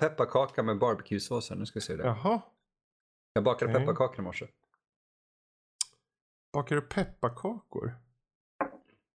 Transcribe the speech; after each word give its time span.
Jag 0.00 0.10
pepparkaka 0.10 0.62
med 0.62 0.78
barbecuesås 0.78 1.50
här. 1.50 1.56
Nu 1.56 1.66
ska 1.66 1.78
vi 1.78 1.84
se 1.84 1.96
det. 1.96 2.04
Jaha. 2.04 2.40
Jag 3.32 3.44
bakade 3.44 3.72
Okej. 3.72 3.80
pepparkakor 3.80 4.18
i 4.18 4.22
morse. 4.22 4.48
Bakar 6.52 6.76
du 6.76 6.82
pepparkakor? 6.82 7.94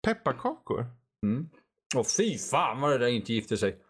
Pepparkakor? 0.02 0.86
Mm. 1.22 1.48
Och 1.96 2.06
fy 2.06 2.38
fan 2.38 2.80
vad 2.80 2.90
det 2.90 2.98
där 2.98 3.06
inte 3.06 3.32
gifter 3.32 3.56
sig. 3.56 3.84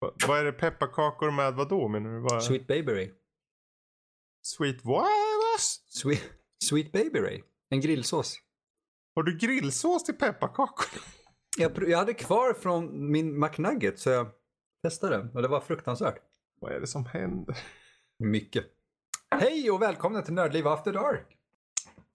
Va, 0.00 0.12
vad 0.28 0.38
är 0.38 0.44
det 0.44 0.52
pepparkakor 0.52 1.30
med 1.30 1.54
vad 1.54 1.68
då 1.68 1.88
menar 1.88 2.10
du? 2.10 2.20
Vad? 2.20 2.44
Sweet 2.44 2.66
Baby 2.66 2.92
Ray. 2.92 3.10
Sweet 4.42 4.84
what? 4.84 5.06
Sweet, 5.88 6.22
Sweet 6.64 6.92
Baby 6.92 7.20
Ray. 7.20 7.42
En 7.68 7.80
grillsås. 7.80 8.40
Har 9.14 9.22
du 9.22 9.36
grillsås 9.36 10.04
till 10.04 10.14
pepparkakor? 10.14 11.00
Jag, 11.58 11.88
jag 11.88 11.98
hade 11.98 12.14
kvar 12.14 12.54
från 12.54 13.10
min 13.10 13.40
McNugget 13.40 13.98
så 13.98 14.10
jag 14.10 14.26
testade 14.82 15.28
och 15.34 15.42
det 15.42 15.48
var 15.48 15.60
fruktansvärt. 15.60 16.22
Vad 16.60 16.72
är 16.72 16.80
det 16.80 16.86
som 16.86 17.06
händer? 17.06 17.56
Mycket. 18.18 18.64
Hej 19.30 19.70
och 19.70 19.82
välkomna 19.82 20.22
till 20.22 20.34
Nördliv 20.34 20.66
After 20.66 20.92
Dark. 20.92 21.36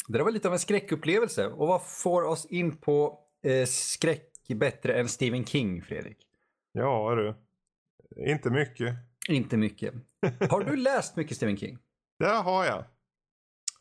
Det 0.07 0.17
där 0.17 0.23
var 0.23 0.31
lite 0.31 0.47
av 0.47 0.53
en 0.53 0.59
skräckupplevelse. 0.59 1.47
Och 1.47 1.67
vad 1.67 1.87
får 1.87 2.23
oss 2.23 2.45
in 2.45 2.77
på 2.77 3.19
eh, 3.43 3.65
skräck 3.65 4.31
bättre 4.47 4.93
än 4.93 5.09
Stephen 5.09 5.45
King, 5.45 5.81
Fredrik? 5.81 6.17
Ja 6.71 7.15
du. 7.15 7.35
Inte 8.31 8.49
mycket. 8.49 8.95
Inte 9.29 9.57
mycket. 9.57 9.93
Har 10.49 10.63
du 10.63 10.75
läst 10.75 11.15
mycket 11.15 11.37
Stephen 11.37 11.57
King? 11.57 11.77
Det 12.19 12.27
har 12.27 12.65
jag. 12.65 12.83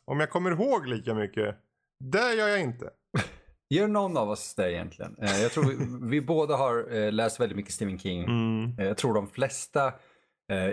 Om 0.05 0.19
jag 0.19 0.29
kommer 0.29 0.51
ihåg 0.51 0.87
lika 0.87 1.13
mycket. 1.13 1.55
Det 1.99 2.33
gör 2.33 2.47
jag 2.47 2.61
inte. 2.61 2.89
Gör 3.69 3.87
någon 3.87 4.17
av 4.17 4.29
oss 4.29 4.55
det 4.55 4.71
egentligen? 4.71 5.15
Eh, 5.21 5.41
jag 5.41 5.51
tror 5.51 5.63
vi, 5.63 6.09
vi 6.09 6.21
båda 6.21 6.55
har 6.55 6.93
eh, 6.95 7.11
läst 7.11 7.39
väldigt 7.39 7.55
mycket 7.55 7.73
Stephen 7.73 7.99
King. 7.99 8.23
Mm. 8.23 8.79
Eh, 8.79 8.85
Jag 8.85 8.97
tror 8.97 9.13
de 9.13 9.27
flesta 9.27 9.93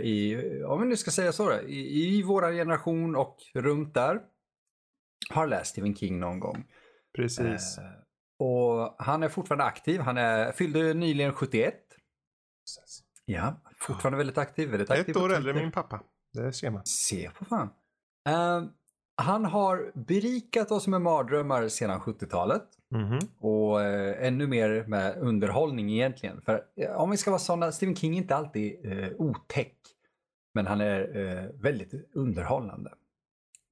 i, 0.03 0.37
om 0.65 0.81
vi 0.83 0.89
nu 0.89 0.97
ska 0.97 1.11
säga 1.11 1.33
så 1.33 1.49
då, 1.51 1.61
i, 1.61 2.19
i 2.19 2.23
vår 2.23 2.43
generation 2.53 3.17
och 3.17 3.37
runt 3.55 3.95
där 3.95 4.21
har 5.31 5.47
läst 5.47 5.71
Stephen 5.71 5.95
King 5.97 6.21
någon 6.21 6.41
gång. 6.41 6.65
Precis. 7.17 7.79
Och 8.39 8.95
han 8.99 9.23
är 9.23 9.29
fortfarande 9.29 9.65
aktiv. 9.65 10.01
Han 10.01 10.17
är, 10.17 10.53
fyllde 10.53 10.95
nyligen 10.95 11.33
71. 11.33 11.75
Ja, 13.25 13.61
fortfarande 13.81 14.19
väldigt 14.19 14.39
aktiv. 14.39 14.69
Väldigt 14.71 14.91
aktiv 14.91 15.17
Ett 15.17 15.23
år 15.23 15.33
äldre 15.35 15.53
än 15.53 15.59
min 15.59 15.73
pappa. 15.73 16.01
Det 16.33 16.53
ser 16.53 16.71
man. 16.71 16.87
Se 16.87 17.31
på 17.31 17.45
fan. 17.45 17.69
Eh, 18.29 18.63
han 19.23 19.45
har 19.45 19.93
berikat 19.95 20.71
oss 20.71 20.87
med 20.87 21.01
mardrömmar 21.01 21.69
sedan 21.69 22.01
70-talet. 22.01 22.63
Mhm. 22.91 23.19
Och 23.39 23.83
eh, 23.83 24.27
ännu 24.27 24.47
mer 24.47 24.85
med 24.87 25.19
underhållning 25.19 25.93
egentligen. 25.93 26.41
För 26.43 26.63
eh, 26.77 26.91
om 26.91 27.11
vi 27.11 27.17
ska 27.17 27.31
vara 27.31 27.39
sådana, 27.39 27.73
Stephen 27.73 27.97
King 27.97 28.15
är 28.15 28.19
inte 28.19 28.37
alltid 28.37 28.93
eh, 28.93 29.09
otäck. 29.19 29.77
Men 30.55 30.67
han 30.67 30.81
är 30.81 31.17
eh, 31.17 31.63
väldigt 31.63 32.11
underhållande. 32.15 32.91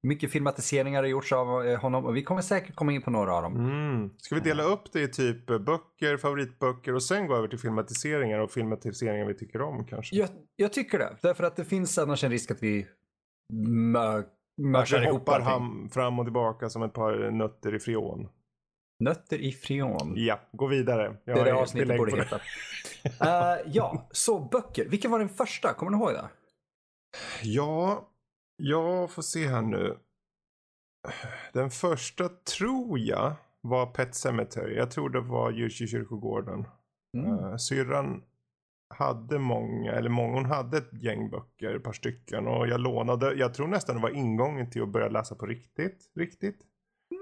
Mycket 0.03 0.31
filmatiseringar 0.31 1.03
har 1.03 1.09
gjorts 1.09 1.31
av 1.31 1.67
eh, 1.67 1.79
honom 1.79 2.05
och 2.05 2.15
vi 2.15 2.23
kommer 2.23 2.41
säkert 2.41 2.75
komma 2.75 2.91
in 2.93 3.01
på 3.01 3.11
några 3.11 3.33
av 3.33 3.43
dem. 3.43 3.55
Mm. 3.55 4.09
Ska 4.17 4.35
vi 4.35 4.41
dela 4.41 4.63
upp 4.63 4.91
det 4.91 5.01
i 5.01 5.07
typ 5.07 5.49
eh, 5.49 5.59
böcker, 5.59 6.17
favoritböcker 6.17 6.95
och 6.95 7.03
sen 7.03 7.27
gå 7.27 7.35
över 7.35 7.47
till 7.47 7.59
filmatiseringar 7.59 8.39
och 8.39 8.51
filmatiseringar 8.51 9.25
vi 9.25 9.33
tycker 9.33 9.61
om 9.61 9.85
kanske? 9.85 10.15
Jag, 10.15 10.29
jag 10.55 10.73
tycker 10.73 10.99
det. 10.99 11.17
Därför 11.21 11.43
att 11.43 11.55
det 11.55 11.65
finns 11.65 11.97
annars 11.97 12.23
en 12.23 12.31
risk 12.31 12.51
att 12.51 12.63
vi 12.63 12.87
vi 14.57 15.05
ihop 15.05 15.19
hoppar 15.19 15.39
ham, 15.39 15.89
fram 15.89 16.19
och 16.19 16.25
tillbaka 16.25 16.69
som 16.69 16.83
ett 16.83 16.93
par 16.93 17.31
nötter 17.31 17.75
i 17.75 17.79
freon. 17.79 18.29
Nötter 18.99 19.37
i 19.37 19.51
freon. 19.51 20.13
Ja, 20.15 20.39
gå 20.51 20.67
vidare. 20.67 21.17
Jag 21.25 21.35
det 21.35 21.41
är 21.41 21.45
det 21.45 21.53
avsnittet 21.53 21.97
borde 21.97 22.17
heta. 22.17 22.39
Eh, 23.03 23.57
ja, 23.65 24.07
så 24.11 24.39
böcker. 24.39 24.89
Vilken 24.89 25.11
var 25.11 25.19
den 25.19 25.29
första? 25.29 25.73
Kommer 25.73 25.91
du 25.91 25.97
ihåg 25.97 26.13
det? 26.13 26.29
Ja, 27.43 28.09
jag 28.57 29.11
får 29.11 29.21
se 29.21 29.47
här 29.47 29.61
nu. 29.61 29.97
Den 31.53 31.69
första 31.69 32.29
tror 32.29 32.99
jag 32.99 33.33
var 33.61 33.85
Pet 33.85 34.15
Cemetery. 34.15 34.75
Jag 34.75 34.91
tror 34.91 35.09
det 35.09 35.21
var 35.21 35.51
Djurs 35.51 35.81
i 35.81 35.87
kyrkogården. 35.87 36.65
Mm. 37.17 37.29
Uh, 37.29 37.57
syrran 37.57 38.23
hade 38.93 39.39
många, 39.39 39.91
eller 39.91 40.09
många, 40.09 40.33
hon 40.33 40.45
hade 40.45 40.77
ett 40.77 41.03
gäng 41.03 41.29
böcker, 41.29 41.75
ett 41.75 41.83
par 41.83 41.93
stycken. 41.93 42.47
Och 42.47 42.67
jag 42.67 42.79
lånade, 42.81 43.33
jag 43.33 43.53
tror 43.53 43.67
nästan 43.67 43.95
det 43.95 44.01
var 44.01 44.09
ingången 44.09 44.69
till 44.69 44.81
att 44.81 44.89
börja 44.89 45.07
läsa 45.09 45.35
på 45.35 45.45
riktigt. 45.45 46.11
riktigt. 46.15 46.59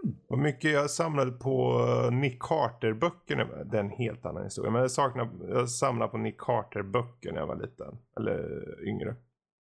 Mm. 0.03 0.16
Och 0.29 0.40
mycket 0.40 0.72
jag 0.72 0.90
samlade 0.90 1.31
på 1.31 1.85
eh, 2.06 2.12
Nick 2.12 2.40
Carter-böckerna. 2.41 3.63
Det 3.63 3.78
är 3.78 3.81
en 3.84 3.90
helt 3.90 4.25
annan 4.25 4.44
historia. 4.44 4.72
Men 4.72 4.81
jag, 4.81 4.91
saknar, 4.91 5.29
jag 5.50 5.69
samlade 5.69 6.12
på 6.12 6.18
Nick 6.18 6.38
Carter-böcker 6.40 7.31
när 7.31 7.40
jag 7.40 7.47
var 7.47 7.56
liten. 7.56 7.97
Eller 8.18 8.63
yngre. 8.88 9.16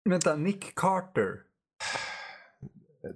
Vänta, 0.09 0.35
Nick 0.35 0.75
Carter. 0.75 1.41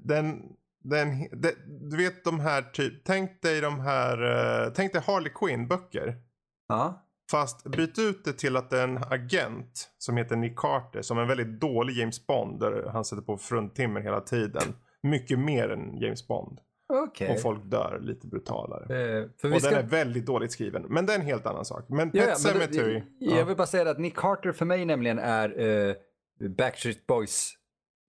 Den, 0.03 0.41
den, 0.83 1.07
det- 1.31 1.89
du 1.89 1.97
vet 1.97 2.23
de 2.23 2.39
här 2.39 2.61
typ, 2.61 3.03
tänk 3.05 3.41
dig 3.41 3.61
de 3.61 3.79
här, 3.79 4.21
eh, 4.65 4.73
tänk 4.73 4.93
dig 4.93 5.01
Harley 5.07 5.31
Quinn 5.35 5.67
böcker. 5.67 6.15
Ja. 6.67 7.05
Fast 7.31 7.63
byt 7.63 7.99
ut 7.99 8.25
det 8.25 8.33
till 8.33 8.57
att 8.57 8.69
det 8.69 8.79
är 8.79 8.83
en 8.83 8.97
agent 9.09 9.89
som 9.97 10.17
heter 10.17 10.35
Nick 10.35 10.55
Carter 10.55 11.01
som 11.01 11.17
är 11.17 11.21
en 11.21 11.27
väldigt 11.27 11.59
dålig 11.61 11.97
James 11.97 12.27
Bond 12.27 12.59
där 12.59 12.89
han 12.93 13.05
sätter 13.05 13.23
på 13.23 13.37
fruntimmer 13.37 14.01
hela 14.01 14.21
tiden. 14.21 14.75
Mycket 15.03 15.39
mer 15.39 15.69
än 15.69 15.97
James 15.97 16.27
Bond. 16.27 16.59
Okej. 16.93 17.31
Och 17.31 17.41
folk 17.41 17.63
dör 17.63 17.99
lite 18.01 18.27
brutalare. 18.27 18.83
Eh, 18.83 19.27
för 19.41 19.47
vi 19.47 19.55
Och 19.57 19.61
ska... 19.61 19.69
den 19.69 19.79
är 19.85 19.89
väldigt 19.89 20.25
dåligt 20.25 20.51
skriven. 20.51 20.85
Men 20.89 21.05
det 21.05 21.13
är 21.13 21.19
en 21.19 21.25
helt 21.25 21.45
annan 21.45 21.65
sak. 21.65 21.85
Men 21.89 22.11
Pet 22.11 22.21
Ja, 22.21 22.27
ja, 22.29 22.35
men 22.53 22.59
det- 22.59 22.65
Cemetery. 22.73 23.03
Jag 23.19 23.45
vill 23.45 23.55
bara 23.57 23.67
säga 23.67 23.89
att 23.89 23.99
Nick 23.99 24.15
Carter 24.15 24.51
för 24.51 24.65
mig 24.65 24.85
nämligen 24.85 25.19
är 25.19 25.59
eh, 25.89 25.95
Backstreet 26.49 27.07
Boys 27.07 27.53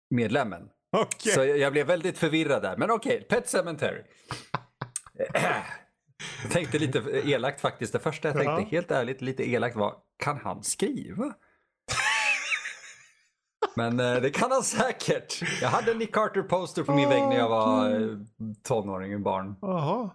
medlemmen. 0.09 0.69
Okej. 0.97 1.31
Så 1.31 1.40
jag, 1.46 1.58
jag 1.58 1.72
blev 1.74 1.88
väldigt 1.88 2.18
förvirrad 2.18 2.62
där. 2.62 2.78
Men 2.78 2.91
okej, 2.91 3.25
Pet 3.29 3.47
Cemetery. 3.47 4.02
jag 6.44 6.52
tänkte 6.52 6.80
lite 6.80 7.00
elakt 7.25 7.62
faktiskt. 7.62 7.94
Det 7.94 8.00
första 8.00 8.28
jag 8.28 8.35
tänkte 8.35 8.52
Ja. 8.52 8.68
helt 8.72 8.91
ärligt 8.91 9.22
lite 9.22 9.50
elakt 9.50 9.75
var, 9.75 9.96
kan 10.18 10.38
han 10.38 10.63
skriva? 10.63 11.34
Men 13.75 14.00
eh, 14.00 14.22
det 14.22 14.29
kan 14.29 14.52
han 14.52 14.63
säkert. 14.63 15.41
Jag 15.62 15.69
hade 15.69 15.91
en 15.91 15.97
Nick 15.97 16.13
Carter 16.13 16.41
poster 16.41 16.84
på 16.84 16.94
min 16.94 17.09
vägg 17.09 17.24
när 17.24 17.38
jag 17.38 17.50
var 17.50 17.90
eh, 18.02 18.18
tonåring, 18.63 19.24
barn. 19.24 19.56
Jaha. 19.62 20.09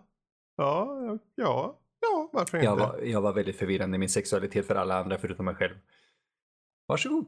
Ja, 0.56 0.88
ja, 1.34 1.78
ja, 2.00 2.30
varför 2.32 2.58
inte? 2.58 2.64
Jag 2.66 2.76
var, 2.76 2.98
jag 3.02 3.20
var 3.20 3.32
väldigt 3.32 3.58
förvirrande 3.58 3.94
i 3.96 3.98
min 3.98 4.08
sexualitet 4.08 4.66
för 4.66 4.74
alla 4.74 5.00
andra 5.00 5.18
förutom 5.18 5.44
mig 5.44 5.54
själv. 5.54 5.74
Varsågod. 6.88 7.26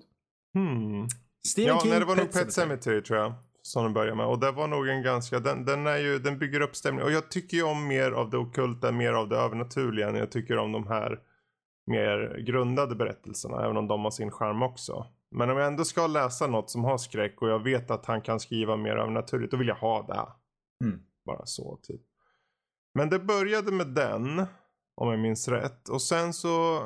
Hmm. 0.54 1.06
Stephen 1.47 1.75
Ja, 1.75 1.81
King, 1.81 1.91
nej, 1.91 2.00
det 2.00 2.06
var 2.06 2.16
nog 2.16 2.32
Pet. 2.32 2.53
Cemetery 2.53 3.03
tror 3.03 3.19
jag. 3.19 3.32
Som 3.66 3.84
den 3.84 3.93
började 3.93 4.16
med. 4.16 4.27
Och 4.27 4.38
det 4.38 4.53
var 4.53 4.69
nog 4.69 4.88
en 4.88 5.03
ganska, 5.03 5.41
den, 5.41 5.65
den 5.65 5.87
är 5.87 5.97
ju, 5.97 6.19
den 6.19 6.38
bygger 6.38 6.60
upp 6.60 6.77
stämningen. 6.77 7.06
Och 7.06 7.12
jag 7.12 7.31
tycker 7.31 7.56
ju 7.56 7.62
om 7.62 7.87
mer 7.87 8.12
av 8.12 8.31
det 8.31 8.38
ockulta, 8.38 8.93
mer 8.93 9.12
av 9.12 9.28
det 9.28 9.37
övernaturliga. 9.37 10.09
än 10.09 10.15
Jag 10.15 10.31
tycker 10.31 10.59
om 10.59 10.72
de 10.72 10.87
här 10.87 11.21
mer 11.87 12.38
grundade 12.47 12.94
berättelserna. 12.94 13.65
Även 13.65 13.77
om 13.77 13.88
de 13.88 14.04
har 14.04 14.10
sin 14.10 14.31
charm 14.31 14.62
också. 14.62 15.06
Men 15.31 15.50
om 15.50 15.56
jag 15.56 15.66
ändå 15.66 15.84
ska 15.84 16.06
läsa 16.06 16.47
något 16.47 16.71
som 16.71 16.84
har 16.84 16.99
skräck 16.99 17.43
och 17.43 17.49
jag 17.49 17.59
vet 17.59 17.91
att 17.91 18.06
han 18.06 18.21
kan 18.21 18.41
skriva 18.41 18.77
mer 18.77 18.97
övernaturligt. 18.97 19.50
Då 19.50 19.56
vill 19.56 19.69
jag 19.69 19.75
ha 19.75 20.03
det. 20.03 20.27
Mm. 20.87 21.00
Bara 21.25 21.47
så 21.47 21.78
typ. 21.83 22.03
Men 22.95 23.10
det 23.10 23.19
började 23.19 23.72
med 23.72 23.86
den. 23.86 24.47
Om 24.97 25.10
jag 25.10 25.19
minns 25.19 25.48
rätt. 25.48 25.89
Och 25.89 26.03
sen 26.03 26.33
så 26.33 26.83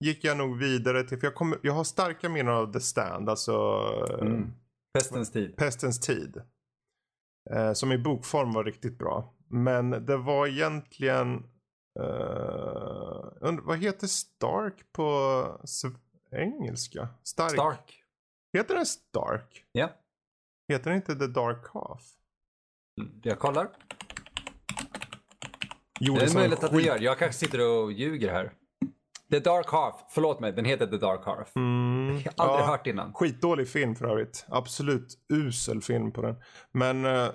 gick 0.00 0.24
jag 0.24 0.36
nog 0.36 0.58
vidare 0.58 1.02
till, 1.02 1.18
för 1.18 1.26
jag, 1.26 1.34
kommer, 1.34 1.58
jag 1.62 1.72
har 1.72 1.84
starka 1.84 2.28
minnen 2.28 2.54
av 2.54 2.72
The 2.72 2.80
Stand. 2.80 3.28
Alltså 3.28 3.54
Mm. 4.20 4.52
Pestens 4.94 5.30
tid. 5.32 5.56
Pestens 5.56 6.00
tid. 6.00 6.42
Eh, 7.50 7.72
som 7.72 7.92
i 7.92 7.98
bokform 7.98 8.52
var 8.52 8.64
riktigt 8.64 8.98
bra. 8.98 9.34
Men 9.48 9.90
det 9.90 10.16
var 10.16 10.46
egentligen... 10.46 11.34
Eh, 12.00 13.26
und- 13.40 13.60
vad 13.64 13.78
heter 13.78 14.06
Stark 14.06 14.92
på 14.92 15.60
engelska? 16.30 17.08
Stark. 17.22 17.50
Stark. 17.52 18.02
Heter 18.52 18.74
den 18.74 18.86
Stark? 18.86 19.64
Ja, 19.72 19.88
Heter 20.68 20.90
den 20.90 20.96
inte 20.96 21.14
The 21.16 21.26
Dark 21.26 21.66
Half? 21.68 22.02
jag 23.22 23.38
kollar. 23.38 23.68
Jo, 26.00 26.14
Det 26.14 26.24
är 26.24 26.34
möjligt 26.34 26.64
att 26.64 26.70
det 26.72 26.82
gör. 26.82 26.98
Jag 26.98 27.18
kanske 27.18 27.38
sitter 27.46 27.60
och 27.60 27.92
ljuger 27.92 28.32
här. 28.32 28.52
The 29.30 29.38
Dark 29.38 29.70
Half. 29.70 29.94
Förlåt 30.08 30.40
mig, 30.40 30.52
den 30.52 30.64
heter 30.64 30.86
The 30.86 30.96
Dark 30.96 31.24
Half. 31.24 31.56
Mm, 31.56 32.20
Jag 32.24 32.32
har 32.36 32.44
aldrig 32.44 32.64
ja. 32.64 32.70
hört 32.70 32.86
innan. 32.86 33.12
Skitdålig 33.14 33.68
film 33.68 33.96
för 33.96 34.06
övrigt. 34.06 34.46
Absolut 34.48 35.18
usel 35.32 35.80
film 35.82 36.12
på 36.12 36.22
den. 36.22 36.36
Men 36.72 37.04
uh, 37.04 37.30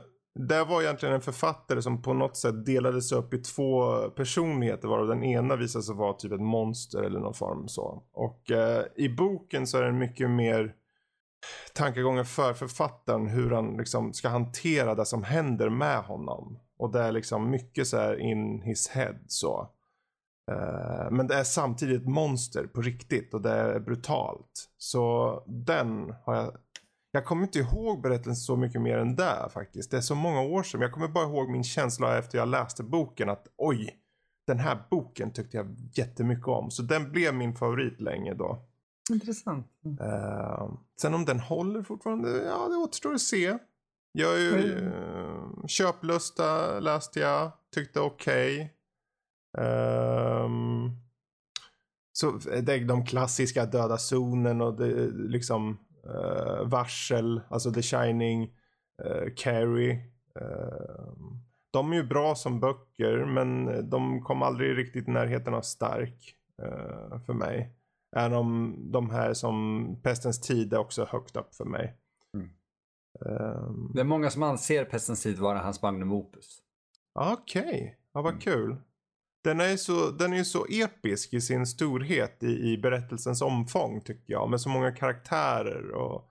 det 0.48 0.64
var 0.64 0.82
egentligen 0.82 1.16
en 1.16 1.22
författare 1.22 1.82
som 1.82 2.02
på 2.02 2.14
något 2.14 2.38
sätt 2.38 2.66
delades 2.66 3.12
upp 3.12 3.34
i 3.34 3.38
två 3.38 4.02
personligheter. 4.10 4.88
Varav 4.88 5.08
den 5.08 5.24
ena 5.24 5.56
visade 5.56 5.84
sig 5.84 5.96
vara 5.96 6.14
typ 6.14 6.32
ett 6.32 6.42
monster 6.42 7.04
eller 7.04 7.20
någon 7.20 7.34
form 7.34 7.68
så. 7.68 8.04
Och 8.14 8.52
eh, 8.52 8.84
i 8.96 9.10
boken 9.10 9.68
så 9.68 9.78
är 9.78 9.84
det 9.84 9.92
mycket 9.92 10.30
mer 10.30 10.74
tankegångar 11.74 12.24
för 12.24 12.54
författaren. 12.54 13.28
Hur 13.28 13.52
han 13.52 13.78
liksom 13.78 14.14
ska 14.14 14.30
hantera 14.30 14.96
det 14.96 15.06
som 15.06 15.24
händer 15.24 15.70
med 15.70 16.04
honom. 16.04 16.60
Och 16.78 16.92
det 16.92 17.00
är 17.00 17.12
liksom 17.12 17.50
mycket 17.50 17.88
så 17.88 17.98
här 17.98 18.20
in 18.20 18.62
his 18.62 18.88
head 18.88 19.16
så. 19.28 19.70
Eh, 20.50 21.12
men 21.12 21.28
det 21.28 21.36
är 21.36 21.44
samtidigt 21.44 22.02
ett 22.02 22.08
monster 22.08 22.68
på 22.68 22.82
riktigt 22.82 23.34
och 23.34 23.42
det 23.42 23.52
är 23.52 23.80
brutalt. 23.80 24.70
Så 24.78 25.44
den 25.48 26.14
har 26.24 26.36
jag... 26.36 26.58
Jag 27.12 27.26
kommer 27.26 27.44
inte 27.44 27.60
ihåg 27.60 28.02
berättelsen 28.02 28.36
så 28.36 28.56
mycket 28.56 28.82
mer 28.82 28.98
än 28.98 29.16
det 29.16 29.50
faktiskt. 29.54 29.92
Det 29.92 29.98
är 29.98 30.02
så 30.02 30.16
många 30.16 30.42
år 30.42 30.64
sedan. 30.64 30.82
Jag 30.82 30.92
kommer 30.92 31.08
bara 31.08 31.24
ihåg 31.24 31.50
min 31.50 31.64
känsla 31.64 32.18
efter 32.18 32.38
jag 32.38 32.48
läste 32.48 32.84
boken 32.84 33.30
att 33.30 33.48
oj, 33.58 33.96
den 34.48 34.60
här 34.60 34.84
boken 34.90 35.34
tyckte 35.34 35.58
jag 35.58 35.76
jättemycket 35.94 36.48
om. 36.48 36.72
Så 36.72 36.82
den 36.82 37.12
blev 37.12 37.34
min 37.34 37.56
favorit 37.56 38.02
länge 38.02 38.34
då. 38.34 38.62
Intressant. 39.12 39.68
Uh, 40.02 40.74
sen 41.02 41.14
om 41.14 41.26
den 41.26 41.40
håller 41.40 41.84
fortfarande, 41.84 42.30
ja 42.30 42.68
det 42.68 42.76
återstår 42.76 43.14
att 43.14 43.22
se. 43.22 43.58
Jag 44.12 44.34
är 44.34 44.40
ju, 44.40 44.76
uh, 44.76 45.66
Köplusta 45.68 46.80
läste 46.80 47.20
jag, 47.20 47.52
tyckte 47.74 48.00
okej. 48.00 48.56
Okay. 48.56 48.70
Um, 49.58 50.92
så 52.12 52.32
det 52.62 52.74
är 52.74 52.86
de 52.86 53.06
klassiska 53.06 53.66
döda 53.66 53.98
zonen 53.98 54.62
och 54.62 54.78
det, 54.78 55.08
liksom 55.12 55.78
uh, 56.06 56.70
varsel, 56.70 57.42
alltså 57.50 57.72
The 57.72 57.82
Shining, 57.82 58.44
uh, 59.06 59.34
Carrie. 59.36 59.94
Uh, 60.42 61.14
de 61.72 61.92
är 61.92 61.96
ju 61.96 62.04
bra 62.04 62.36
som 62.36 62.60
böcker 62.60 63.26
men 63.26 63.66
de 63.90 64.22
kom 64.22 64.42
aldrig 64.42 64.78
riktigt 64.78 65.08
i 65.08 65.12
närheten 65.12 65.54
av 65.54 65.62
stark 65.62 66.36
uh, 66.62 67.20
för 67.26 67.34
mig. 67.34 67.76
Även 68.16 68.34
om 68.34 68.76
de 68.92 69.10
här 69.10 69.34
som 69.34 69.86
Pestens 70.04 70.42
tid 70.42 70.74
är 70.74 70.78
också 70.78 71.06
högt 71.06 71.36
upp 71.36 71.56
för 71.56 71.66
mig. 71.66 71.98
Mm. 72.34 72.50
Um... 73.20 73.92
Det 73.96 74.02
är 74.02 74.06
många 74.06 74.30
som 74.30 74.44
anser 74.44 74.86
Pestens 74.86 75.24
tid 75.24 75.40
vara 75.40 75.60
hans 75.60 75.82
magnum 75.82 76.12
opus. 76.12 76.62
Okej, 77.14 77.62
okay. 77.64 77.92
ja, 78.14 78.22
vad 78.22 78.34
mm. 78.34 78.42
kul. 78.42 78.78
Den 79.44 79.60
är, 79.60 79.78
så, 79.78 80.12
den 80.12 80.34
är 80.34 80.44
så 80.44 80.66
episk 80.70 81.34
i 81.34 81.42
sin 81.42 81.66
storhet 81.66 82.44
i, 82.44 82.72
i 82.72 82.78
berättelsens 82.78 83.42
omfång 83.42 84.02
tycker 84.02 84.34
jag. 84.34 84.50
Med 84.50 84.62
så 84.62 84.70
många 84.70 84.92
karaktärer 84.92 85.92
och, 85.92 86.30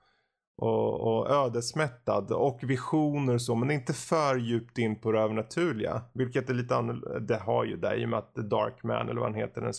och, 0.56 1.00
och 1.00 1.30
ödesmättad 1.30 2.32
och 2.32 2.60
visioner 2.62 3.34
och 3.34 3.42
så. 3.42 3.54
Men 3.54 3.70
inte 3.70 3.92
för 3.92 4.36
djupt 4.36 4.78
in 4.78 5.00
på 5.00 5.12
det 5.12 5.20
övernaturliga. 5.20 6.02
Vilket 6.14 6.50
är 6.50 6.54
lite 6.54 6.76
annorlunda. 6.76 7.18
Det 7.18 7.38
har 7.38 7.64
ju 7.64 7.76
det 7.76 7.96
i 7.96 8.04
och 8.04 8.08
med 8.08 8.18
att 8.18 8.34
The 8.34 8.42
Dark 8.42 8.82
Man 8.84 9.08
eller 9.08 9.20
vad 9.20 9.30
han 9.30 9.40
heter. 9.40 9.60
Den, 9.60 9.72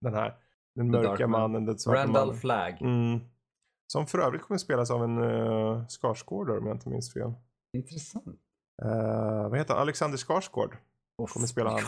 den 0.00 0.14
här 0.14 0.34
den 0.74 0.90
mörka 0.90 1.26
mannen, 1.26 1.64
den 1.64 1.78
svarta 1.78 2.00
Randall 2.00 2.26
mannen. 2.26 2.40
Flagg. 2.40 2.82
Mm. 2.82 3.20
Som 3.92 4.06
för 4.06 4.18
övrigt 4.18 4.42
kommer 4.42 4.58
spelas 4.58 4.90
av 4.90 5.04
en 5.04 5.18
uh, 5.18 5.86
Skarsgårdare 5.86 6.58
om 6.58 6.66
jag 6.66 6.76
inte 6.76 6.88
minns 6.88 7.12
fel. 7.12 7.32
Intressant. 7.72 8.40
Uh, 8.84 9.48
vad 9.48 9.58
heter 9.58 9.74
han? 9.74 9.82
Alexander 9.82 10.18
Skarsgård. 10.18 10.76
Oh, 11.18 11.26
kommer 11.26 11.46
spela 11.46 11.70
han. 11.70 11.80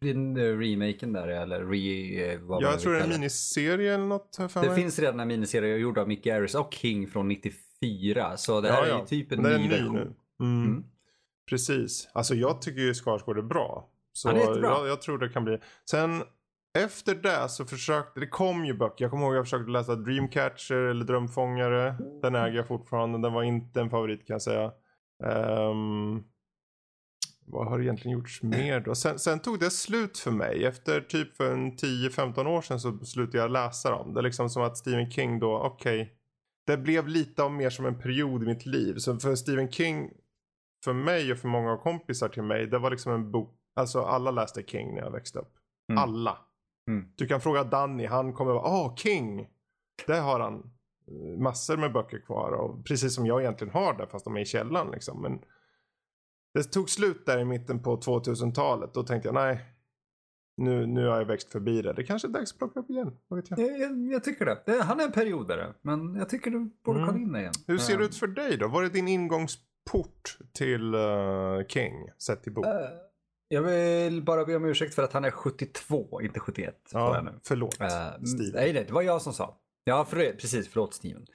Den 0.00 0.36
uh, 0.36 0.58
remaken 0.58 1.12
där 1.12 1.28
eller 1.28 1.64
re, 1.64 2.36
vad 2.36 2.62
Jag 2.62 2.80
tror 2.80 2.92
det 2.92 2.98
är 2.98 3.04
en 3.04 3.10
miniserie 3.10 3.94
eller 3.94 4.04
något. 4.04 4.36
För 4.36 4.60
det 4.60 4.66
mig. 4.66 4.76
finns 4.76 4.98
redan 4.98 5.20
en 5.20 5.28
miniserie 5.28 5.76
gjord 5.76 5.98
av 5.98 6.08
Mick 6.08 6.24
Garris 6.24 6.54
och 6.54 6.74
King 6.74 7.08
från 7.08 7.28
94. 7.28 8.36
Så 8.36 8.60
det 8.60 8.72
här 8.72 8.86
ja, 8.86 8.88
ja. 8.88 9.02
är 9.02 9.06
typ 9.06 9.32
en 9.32 9.38
ny, 9.38 9.58
ny 9.58 9.68
version. 9.68 9.94
Nu. 9.94 10.14
Mm. 10.40 10.64
Mm. 10.64 10.84
Precis. 11.48 12.08
Alltså 12.12 12.34
jag 12.34 12.62
tycker 12.62 12.80
ju 12.80 12.94
Skarsgård 12.94 13.38
är 13.38 13.42
bra. 13.42 13.88
Så 14.12 14.28
Han 14.28 14.36
är 14.36 14.40
jättebra. 14.40 14.68
Jag, 14.68 14.88
jag 14.88 15.02
tror 15.02 15.18
det 15.18 15.28
kan 15.28 15.44
bli. 15.44 15.58
Sen 15.90 16.22
efter 16.78 17.14
det 17.14 17.48
så 17.48 17.64
försökte, 17.64 18.20
det 18.20 18.26
kom 18.26 18.64
ju 18.64 18.74
böcker. 18.74 19.04
Jag 19.04 19.10
kommer 19.10 19.24
ihåg 19.24 19.32
att 19.32 19.36
jag 19.36 19.46
försökte 19.46 19.70
läsa 19.70 19.96
Dreamcatcher 19.96 20.74
eller 20.74 21.04
Drömfångare. 21.04 21.94
Den 22.22 22.34
äger 22.34 22.56
jag 22.56 22.68
fortfarande. 22.68 23.18
Den 23.18 23.32
var 23.32 23.42
inte 23.42 23.80
en 23.80 23.90
favorit 23.90 24.26
kan 24.26 24.34
jag 24.34 24.42
säga. 24.42 24.72
Um, 25.24 26.24
vad 27.46 27.68
har 27.68 27.80
egentligen 27.80 28.18
gjorts 28.18 28.42
mer 28.42 28.80
då? 28.80 28.94
Sen, 28.94 29.18
sen, 29.18 29.40
tog 29.40 29.60
det 29.60 29.70
slut 29.70 30.18
för 30.18 30.30
mig. 30.30 30.64
Efter 30.64 31.00
typ 31.00 31.36
för 31.36 31.52
en 31.52 31.72
10-15 31.72 32.46
år 32.46 32.62
sedan 32.62 32.80
så 32.80 32.98
slutade 32.98 33.38
jag 33.38 33.50
läsa 33.50 33.90
dem. 33.90 34.14
Det 34.14 34.20
är 34.20 34.22
liksom 34.22 34.50
som 34.50 34.62
att 34.62 34.78
Stephen 34.78 35.10
King 35.10 35.38
då, 35.38 35.58
okej. 35.58 36.02
Okay, 36.02 36.12
det 36.66 36.76
blev 36.76 37.08
lite 37.08 37.42
av 37.42 37.52
mer 37.52 37.70
som 37.70 37.86
en 37.86 37.98
period 37.98 38.42
i 38.42 38.46
mitt 38.46 38.66
liv. 38.66 38.96
Så 38.96 39.18
för 39.18 39.34
Stephen 39.34 39.70
King, 39.70 40.10
för 40.84 40.92
mig 40.92 41.32
och 41.32 41.38
för 41.38 41.48
många 41.48 41.76
kompisar 41.76 42.28
till 42.28 42.42
mig, 42.42 42.66
det 42.66 42.78
var 42.78 42.90
liksom 42.90 43.12
en 43.12 43.30
bok. 43.30 43.52
Alltså 43.74 44.02
alla 44.02 44.30
läste 44.30 44.62
King 44.62 44.94
när 44.94 45.02
jag 45.02 45.10
växte 45.10 45.38
upp. 45.38 45.52
Mm. 45.90 46.02
Alla. 46.02 46.38
Mm. 46.88 47.08
Du 47.16 47.26
kan 47.26 47.40
fråga 47.40 47.64
Danny, 47.64 48.06
han 48.06 48.32
kommer 48.32 48.52
vara, 48.52 48.64
ah 48.64 48.86
oh, 48.86 48.96
King. 48.96 49.48
Det 50.06 50.16
har 50.16 50.40
han 50.40 50.54
eh, 51.08 51.40
massor 51.40 51.76
med 51.76 51.92
böcker 51.92 52.18
kvar. 52.18 52.52
Och 52.52 52.84
precis 52.84 53.14
som 53.14 53.26
jag 53.26 53.40
egentligen 53.40 53.72
har 53.72 53.94
det 53.94 54.06
fast 54.06 54.24
de 54.24 54.36
är 54.36 54.40
i 54.40 54.44
källaren 54.44 54.90
liksom. 54.90 55.22
Men 55.22 55.40
det 56.56 56.64
tog 56.64 56.90
slut 56.90 57.26
där 57.26 57.38
i 57.38 57.44
mitten 57.44 57.82
på 57.82 57.96
2000-talet. 57.96 58.94
Då 58.94 59.02
tänkte 59.02 59.28
jag 59.28 59.34
nej. 59.34 59.60
Nu, 60.56 60.86
nu 60.86 61.06
har 61.06 61.16
jag 61.16 61.24
växt 61.24 61.52
förbi 61.52 61.82
det. 61.82 61.92
Det 61.92 62.04
kanske 62.04 62.28
är 62.28 62.32
dags 62.32 62.52
att 62.52 62.58
plocka 62.58 62.80
upp 62.80 62.90
igen. 62.90 63.16
Jag? 63.28 63.42
Jag, 63.56 63.78
jag, 63.80 64.12
jag 64.12 64.24
tycker 64.24 64.44
det. 64.44 64.82
Han 64.82 65.00
är 65.00 65.04
en 65.04 65.12
periodare. 65.12 65.74
Men 65.82 66.16
jag 66.16 66.28
tycker 66.28 66.50
du 66.50 66.70
borde 66.84 66.98
mm. 66.98 67.10
kolla 67.10 67.22
in 67.22 67.32
det 67.32 67.40
igen. 67.40 67.52
Hur 67.66 67.78
ser 67.78 67.98
det 67.98 68.04
ut 68.04 68.16
för 68.16 68.26
dig 68.26 68.56
då? 68.56 68.68
Var 68.68 68.82
är 68.82 68.88
din 68.88 69.08
ingångsport 69.08 70.38
till 70.52 70.94
uh, 70.94 71.66
King? 71.68 72.10
Sett 72.18 72.42
till 72.42 72.52
bok? 72.52 72.66
Uh, 72.66 72.72
jag 73.48 73.62
vill 73.62 74.22
bara 74.22 74.44
be 74.44 74.56
om 74.56 74.64
ursäkt 74.64 74.94
för 74.94 75.02
att 75.02 75.12
han 75.12 75.24
är 75.24 75.30
72, 75.30 76.20
inte 76.22 76.40
71. 76.40 76.74
Ja, 76.92 77.22
nu. 77.24 77.40
Förlåt, 77.42 77.80
uh, 77.80 77.86
Steven. 78.24 78.52
Nej, 78.54 78.72
det 78.72 78.92
var 78.92 79.02
jag 79.02 79.22
som 79.22 79.32
sa. 79.32 79.58
Ja, 79.84 80.04
för, 80.04 80.16
precis. 80.16 80.68
Förlåt, 80.68 80.94
Steven. 80.94 81.26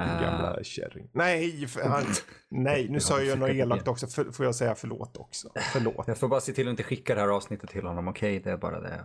Uh, 0.00 0.20
gamla 0.22 0.64
kärring. 0.64 1.08
Nej, 1.12 1.66
han, 1.84 2.04
nej, 2.48 2.88
nu 2.88 3.00
sa 3.08 3.20
jag 3.22 3.38
något 3.38 3.50
elakt 3.50 3.88
också. 3.88 4.06
För, 4.06 4.24
får 4.24 4.46
jag 4.46 4.54
säga 4.54 4.74
förlåt 4.74 5.16
också? 5.16 5.52
Förlåt. 5.72 6.08
Jag 6.08 6.18
får 6.18 6.28
bara 6.28 6.40
se 6.40 6.52
till 6.52 6.68
att 6.68 6.70
inte 6.70 6.82
skicka 6.82 7.14
det 7.14 7.20
här 7.20 7.28
avsnittet 7.28 7.70
till 7.70 7.86
honom. 7.86 8.08
Okej, 8.08 8.38
okay, 8.38 8.44
det 8.44 8.50
är 8.50 8.56
bara 8.56 8.80
det. 8.80 9.04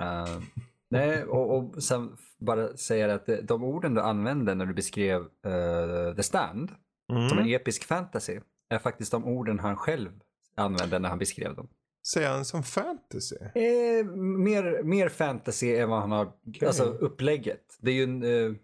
Uh, 0.00 0.42
nej, 0.90 1.24
och, 1.24 1.56
och 1.56 1.82
sen 1.82 2.16
bara 2.38 2.76
säga 2.76 3.14
att 3.14 3.28
de 3.42 3.64
orden 3.64 3.94
du 3.94 4.00
använde 4.00 4.54
när 4.54 4.66
du 4.66 4.74
beskrev 4.74 5.20
uh, 5.20 6.14
The 6.16 6.22
Stand 6.22 6.72
mm. 7.12 7.28
som 7.28 7.38
en 7.38 7.48
episk 7.48 7.84
fantasy 7.84 8.40
är 8.68 8.78
faktiskt 8.78 9.12
de 9.12 9.24
orden 9.24 9.58
han 9.58 9.76
själv 9.76 10.10
använde 10.54 10.98
när 10.98 11.08
han 11.08 11.18
beskrev 11.18 11.56
dem. 11.56 11.68
Säger 12.06 12.30
han 12.30 12.44
som 12.44 12.62
fantasy? 12.62 13.36
Eh, 13.54 14.06
mer, 14.16 14.82
mer 14.82 15.08
fantasy 15.08 15.76
än 15.76 15.88
vad 15.88 16.00
han 16.00 16.12
har, 16.12 16.32
okay. 16.46 16.66
alltså 16.66 16.84
upplägget. 16.84 17.78
Det 17.80 17.90
är 17.90 17.94
ju 17.94 18.02
en, 18.02 18.22
eh, 18.22 18.56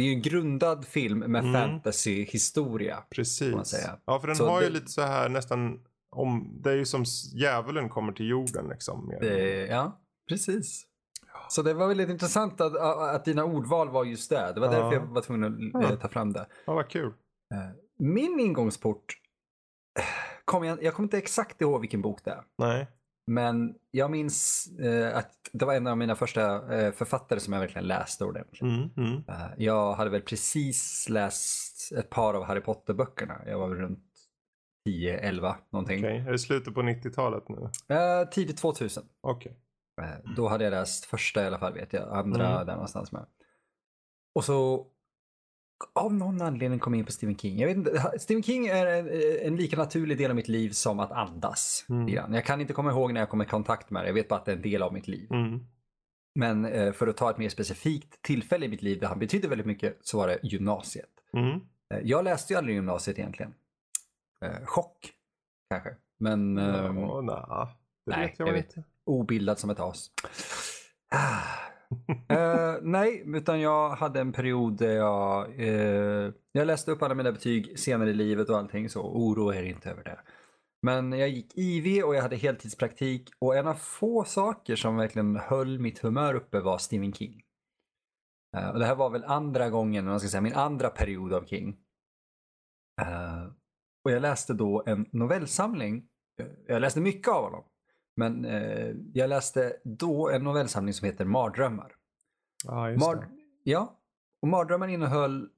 det 0.00 0.04
är 0.04 0.08
ju 0.08 0.14
en 0.14 0.22
grundad 0.22 0.84
film 0.84 1.18
med 1.18 1.44
mm. 1.44 1.52
fantasy-historia. 1.52 3.02
Precis. 3.10 3.74
Ja, 4.04 4.20
för 4.20 4.26
den 4.26 4.36
så 4.36 4.48
har 4.48 4.60
det, 4.60 4.66
ju 4.66 4.72
lite 4.72 4.90
så 4.90 5.02
här 5.02 5.28
nästan, 5.28 5.80
om, 6.10 6.58
det 6.62 6.70
är 6.70 6.76
ju 6.76 6.84
som 6.86 7.04
djävulen 7.34 7.88
kommer 7.88 8.12
till 8.12 8.28
jorden 8.28 8.68
liksom. 8.68 9.12
Det, 9.20 9.66
ja, 9.66 10.00
precis. 10.28 10.86
Så 11.48 11.62
det 11.62 11.74
var 11.74 11.88
väldigt 11.88 12.08
intressant 12.08 12.60
att, 12.60 12.76
att 13.14 13.24
dina 13.24 13.44
ordval 13.44 13.90
var 13.90 14.04
just 14.04 14.30
det. 14.30 14.52
Det 14.54 14.60
var 14.60 14.66
ja. 14.66 14.72
därför 14.72 14.92
jag 14.96 15.06
var 15.06 15.22
tvungen 15.22 15.76
att 15.76 15.82
ja. 15.82 15.92
Eh, 15.92 15.98
ta 15.98 16.08
fram 16.08 16.32
det. 16.32 16.46
Ja, 16.64 16.74
vad 16.74 16.88
kul. 16.88 17.12
Eh, 17.54 17.76
min 17.98 18.40
ingångsport 18.40 19.14
kom 20.44 20.64
jag, 20.64 20.82
jag 20.82 20.94
kommer 20.94 21.06
inte 21.06 21.18
exakt 21.18 21.60
ihåg 21.60 21.80
vilken 21.80 22.02
bok 22.02 22.24
det 22.24 22.30
är. 22.30 22.44
Nej. 22.58 22.88
Men 23.30 23.74
jag 23.90 24.10
minns 24.10 24.68
eh, 24.80 25.16
att 25.16 25.32
det 25.52 25.64
var 25.64 25.74
en 25.74 25.86
av 25.86 25.98
mina 25.98 26.14
första 26.14 26.74
eh, 26.78 26.92
författare 26.92 27.40
som 27.40 27.52
jag 27.52 27.60
verkligen 27.60 27.86
läste 27.86 28.24
ordentligt. 28.24 28.62
Mm, 28.62 28.90
mm. 28.96 29.24
Eh, 29.28 29.50
jag 29.56 29.92
hade 29.92 30.10
väl 30.10 30.22
precis 30.22 31.06
läst 31.08 31.92
ett 31.92 32.10
par 32.10 32.34
av 32.34 32.44
Harry 32.44 32.60
Potter-böckerna. 32.60 33.40
Jag 33.46 33.58
var 33.58 33.68
väl 33.68 33.78
runt 33.78 34.06
10-11 34.88 35.54
någonting. 35.70 35.98
Okay. 35.98 36.18
Är 36.18 36.32
det 36.32 36.38
slutet 36.38 36.74
på 36.74 36.82
90-talet 36.82 37.44
nu? 37.48 37.70
Eh, 37.94 38.28
tidigt 38.28 38.58
2000. 38.58 39.04
Okay. 39.22 39.52
Eh, 40.02 40.32
då 40.36 40.48
hade 40.48 40.64
jag 40.64 40.70
läst 40.70 41.04
första 41.04 41.42
i 41.42 41.46
alla 41.46 41.58
fall 41.58 41.74
vet 41.74 41.92
jag, 41.92 42.12
andra 42.12 42.48
mm. 42.48 42.66
där 42.66 42.74
någonstans 42.74 43.12
med. 43.12 43.26
Och 44.34 44.44
så 44.44 44.86
av 45.92 46.14
någon 46.14 46.42
anledning 46.42 46.78
kom 46.78 46.94
in 46.94 47.04
på 47.04 47.12
Stephen 47.12 47.36
King. 47.36 47.58
Jag 47.58 47.68
vet 47.68 47.76
inte, 47.76 48.12
Stephen 48.18 48.42
King 48.42 48.66
är 48.66 48.86
en, 48.86 49.08
en 49.46 49.56
lika 49.56 49.76
naturlig 49.76 50.18
del 50.18 50.30
av 50.30 50.36
mitt 50.36 50.48
liv 50.48 50.70
som 50.70 51.00
att 51.00 51.12
andas. 51.12 51.86
Mm. 51.88 52.34
Jag 52.34 52.44
kan 52.44 52.60
inte 52.60 52.72
komma 52.72 52.90
ihåg 52.90 53.12
när 53.12 53.20
jag 53.20 53.28
kom 53.28 53.42
i 53.42 53.46
kontakt 53.46 53.90
med 53.90 54.02
det. 54.02 54.06
Jag 54.06 54.14
vet 54.14 54.28
bara 54.28 54.38
att 54.38 54.44
det 54.44 54.52
är 54.52 54.56
en 54.56 54.62
del 54.62 54.82
av 54.82 54.92
mitt 54.92 55.08
liv. 55.08 55.32
Mm. 55.32 55.60
Men 56.34 56.64
eh, 56.64 56.92
för 56.92 57.06
att 57.06 57.16
ta 57.16 57.30
ett 57.30 57.38
mer 57.38 57.48
specifikt 57.48 58.22
tillfälle 58.22 58.66
i 58.66 58.68
mitt 58.68 58.82
liv 58.82 59.00
där 59.00 59.08
han 59.08 59.18
betydde 59.18 59.48
väldigt 59.48 59.66
mycket 59.66 59.98
så 60.02 60.18
var 60.18 60.28
det 60.28 60.38
gymnasiet. 60.42 61.10
Mm. 61.32 61.60
Eh, 61.94 62.00
jag 62.02 62.24
läste 62.24 62.52
ju 62.52 62.56
aldrig 62.56 62.76
gymnasiet 62.76 63.18
egentligen. 63.18 63.54
Eh, 64.44 64.64
chock 64.64 65.12
kanske. 65.70 65.90
Men... 66.18 66.58
Eh, 66.58 66.92
no, 66.92 67.22
det 67.22 68.16
nej, 68.16 68.26
vet 68.26 68.38
jag, 68.38 68.48
jag 68.48 68.52
vet. 68.52 68.74
Obildad 69.04 69.58
som 69.58 69.70
ett 69.70 69.80
as. 69.80 70.10
Ah 71.14 71.69
uh, 72.32 72.78
nej, 72.82 73.22
utan 73.26 73.60
jag 73.60 73.90
hade 73.90 74.20
en 74.20 74.32
period 74.32 74.78
där 74.78 74.92
jag, 74.92 75.60
uh, 75.60 76.32
jag 76.52 76.66
läste 76.66 76.90
upp 76.90 77.02
alla 77.02 77.14
mina 77.14 77.32
betyg 77.32 77.78
senare 77.78 78.10
i 78.10 78.14
livet 78.14 78.48
och 78.48 78.58
allting 78.58 78.88
så 78.88 79.02
oroa 79.02 79.56
er 79.56 79.62
inte 79.62 79.90
över 79.90 80.04
det. 80.04 80.20
Men 80.82 81.12
jag 81.12 81.28
gick 81.28 81.58
IV 81.58 82.04
och 82.04 82.14
jag 82.14 82.22
hade 82.22 82.36
heltidspraktik 82.36 83.30
och 83.38 83.56
en 83.56 83.66
av 83.66 83.74
få 83.74 84.24
saker 84.24 84.76
som 84.76 84.96
verkligen 84.96 85.36
höll 85.36 85.78
mitt 85.78 85.98
humör 85.98 86.34
uppe 86.34 86.60
var 86.60 86.78
Stephen 86.78 87.12
King. 87.12 87.42
Uh, 88.56 88.68
och 88.68 88.78
det 88.78 88.86
här 88.86 88.94
var 88.94 89.10
väl 89.10 89.24
andra 89.24 89.70
gången, 89.70 90.04
man 90.04 90.20
ska 90.20 90.28
säga, 90.28 90.40
min 90.40 90.54
andra 90.54 90.88
period 90.88 91.32
av 91.32 91.44
King. 91.44 91.76
och 94.04 94.10
jag 94.10 94.22
läste 94.22 94.54
då 94.54 94.82
en 94.86 95.06
novellsamling. 95.12 96.06
Jag 96.66 96.80
läste 96.80 97.00
mycket 97.00 97.28
av 97.28 97.44
honom. 97.44 97.64
Men 98.16 98.44
eh, 98.44 98.88
jag 99.12 99.28
läste 99.28 99.72
då 99.84 100.30
en 100.30 100.44
novellsamling 100.44 100.94
som 100.94 101.06
heter 101.06 101.24
Mardrömmar. 101.24 101.92
Ja, 102.64 102.90
just 102.90 103.06
Mar- 103.06 103.24
ja, 103.62 103.98
och 104.42 104.48
Mardrömmar 104.48 104.88
innehöll 104.88 105.48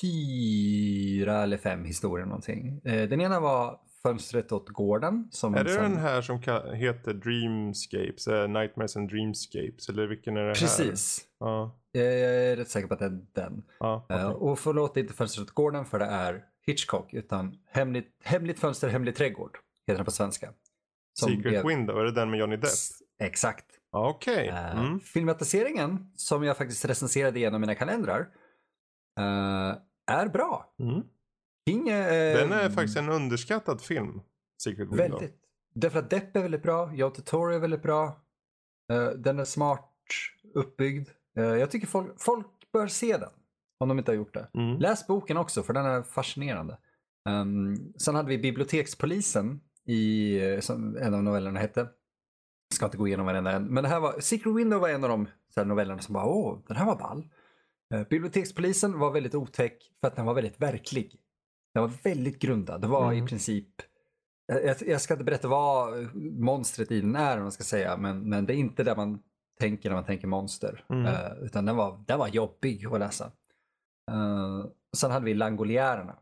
fyra 0.00 1.42
eller 1.42 1.56
fem 1.56 1.84
historier 1.84 2.26
någonting. 2.26 2.80
Eh, 2.84 3.08
den 3.08 3.20
ena 3.20 3.40
var 3.40 3.80
Fönstret 4.02 4.52
åt 4.52 4.68
gården. 4.68 5.28
Som 5.32 5.54
Är 5.54 5.64
det 5.64 5.70
som- 5.74 5.82
den 5.82 5.96
här 5.96 6.22
som 6.22 6.40
ka- 6.40 6.72
heter 6.74 7.14
Dreamscapes? 7.14 8.26
Eh, 8.28 8.48
Nightmares 8.48 8.96
and 8.96 9.08
Dreamscapes? 9.10 9.88
Eller 9.88 10.06
vilken 10.06 10.36
är 10.36 10.40
det 10.40 10.46
här? 10.46 10.54
Precis. 10.54 11.20
Ja, 11.40 11.78
Jag 11.92 12.04
är 12.04 12.56
rätt 12.56 12.68
säker 12.68 12.88
på 12.88 12.94
att 12.94 13.00
det 13.00 13.06
är 13.06 13.20
den. 13.32 13.62
ja 13.80 14.04
okej. 14.08 14.16
Eh, 14.20 14.28
och 14.30 14.58
förlåt 14.58 14.96
inte 14.96 15.14
Fönstret 15.14 15.48
åt 15.48 15.54
gården 15.54 15.84
för 15.84 15.98
det 15.98 16.04
är 16.04 16.44
Hitchcock 16.66 17.14
utan 17.14 17.58
Hemligt, 17.66 18.16
hemligt 18.22 18.58
fönster, 18.58 18.88
hemlig 18.88 19.16
trädgård 19.16 19.58
heter 19.86 19.98
den 19.98 20.04
på 20.04 20.10
svenska. 20.10 20.52
Secret 21.20 21.54
är- 21.54 21.68
Window, 21.68 21.98
är 22.00 22.04
det 22.04 22.12
den 22.12 22.30
med 22.30 22.40
Johnny 22.40 22.56
Depp? 22.56 22.70
Exakt. 23.22 23.66
Ja, 23.92 24.08
Okej. 24.10 24.48
Eh, 24.48 24.78
Mm. 24.80 25.00
Filmatiseringen 25.00 26.12
som 26.16 26.42
jag 26.44 26.56
faktiskt 26.56 26.84
recenserade 26.84 27.38
igenom 27.38 27.60
mina 27.60 27.74
kalendrar 27.74 28.20
eh, 29.18 29.76
är 30.06 30.28
bra. 30.28 30.74
Mm. 30.78 31.02
King 31.68 31.88
är, 31.88 32.34
Den 32.36 32.52
är 32.52 32.70
faktiskt 32.70 32.96
en 32.98 33.08
underskattad 33.08 33.80
film. 33.82 34.20
Secret 34.62 34.78
Window. 34.88 34.96
Väldigt. 34.98 35.36
Därför 35.74 35.98
att 35.98 36.10
Depp 36.10 36.36
är 36.36 36.42
väldigt 36.42 36.62
bra, 36.62 36.94
Joe 36.94 37.10
Totoro 37.10 37.52
är 37.54 37.58
väldigt 37.58 37.82
bra. 37.82 38.20
Den 39.16 39.38
är 39.38 39.44
smart 39.44 39.88
uppbyggd. 40.54 41.08
Jag 41.34 41.70
tycker 41.70 41.86
folk, 41.86 42.20
folk 42.20 42.46
bör 42.72 42.86
se 42.86 43.16
den. 43.16 43.30
Om 43.80 43.88
de 43.88 43.98
inte 43.98 44.10
har 44.10 44.16
gjort 44.16 44.34
det. 44.34 44.48
Mm. 44.54 44.78
Läs 44.78 45.06
boken 45.06 45.36
också 45.36 45.62
för 45.62 45.72
den 45.72 45.86
är 45.86 46.02
fascinerande. 46.02 46.78
Um, 47.28 47.92
sen 47.98 48.14
hade 48.14 48.28
vi 48.28 48.38
Bibliotekspolisen 48.38 49.60
i, 49.86 50.36
eh, 50.54 50.60
som 50.60 50.96
en 50.96 51.14
av 51.14 51.22
novellerna 51.22 51.60
hette. 51.60 51.80
Jag 51.80 52.74
ska 52.76 52.84
inte 52.84 52.96
gå 52.96 53.06
igenom 53.06 53.26
varenda 53.26 53.52
en. 53.52 53.64
Men 53.66 53.82
det 53.82 53.88
här 53.88 54.00
var, 54.00 54.20
Secret 54.20 54.56
Window 54.56 54.80
var 54.80 54.88
en 54.88 55.04
av 55.04 55.10
de 55.10 55.28
så 55.54 55.64
novellerna 55.64 56.02
som 56.02 56.12
bara, 56.12 56.24
åh, 56.26 56.58
den 56.66 56.76
här 56.76 56.86
var 56.86 56.96
ball. 56.96 57.28
Eh, 57.94 58.02
Bibliotekspolisen 58.08 58.98
var 58.98 59.10
väldigt 59.10 59.34
otäck 59.34 59.90
för 60.00 60.08
att 60.08 60.16
den 60.16 60.26
var 60.26 60.34
väldigt 60.34 60.60
verklig. 60.60 61.16
Den 61.74 61.82
var 61.82 61.90
väldigt 62.02 62.38
grundad. 62.38 62.80
Det 62.80 62.86
var 62.86 63.12
Mm. 63.12 63.24
i 63.24 63.28
princip, 63.28 63.68
jag, 64.46 64.82
jag- 64.86 65.00
ska 65.00 65.14
inte 65.14 65.24
berätta 65.24 65.48
vad 65.48 66.08
monstret 66.38 66.90
i 66.90 67.00
den 67.00 67.16
är, 67.16 67.36
om 67.36 67.42
man 67.42 67.52
ska 67.52 67.64
säga, 67.64 67.96
men, 67.96 68.28
men 68.28 68.46
det 68.46 68.54
är 68.54 68.56
inte 68.56 68.84
det 68.84 68.96
man 68.96 69.22
tänker 69.60 69.88
när 69.90 69.96
man 69.96 70.04
tänker 70.04 70.26
monster. 70.26 70.84
Mm. 70.88 71.06
Eh, 71.06 71.32
utan 71.42 71.64
den 71.64 71.76
var, 71.76 72.04
den 72.06 72.18
var 72.18 72.28
jobbig 72.28 72.86
att 72.86 72.98
läsa. 73.00 73.32
Uh, 74.10 74.66
sen 74.96 75.10
hade 75.10 75.24
vi 75.24 75.34
Langoliärerna 75.34 76.16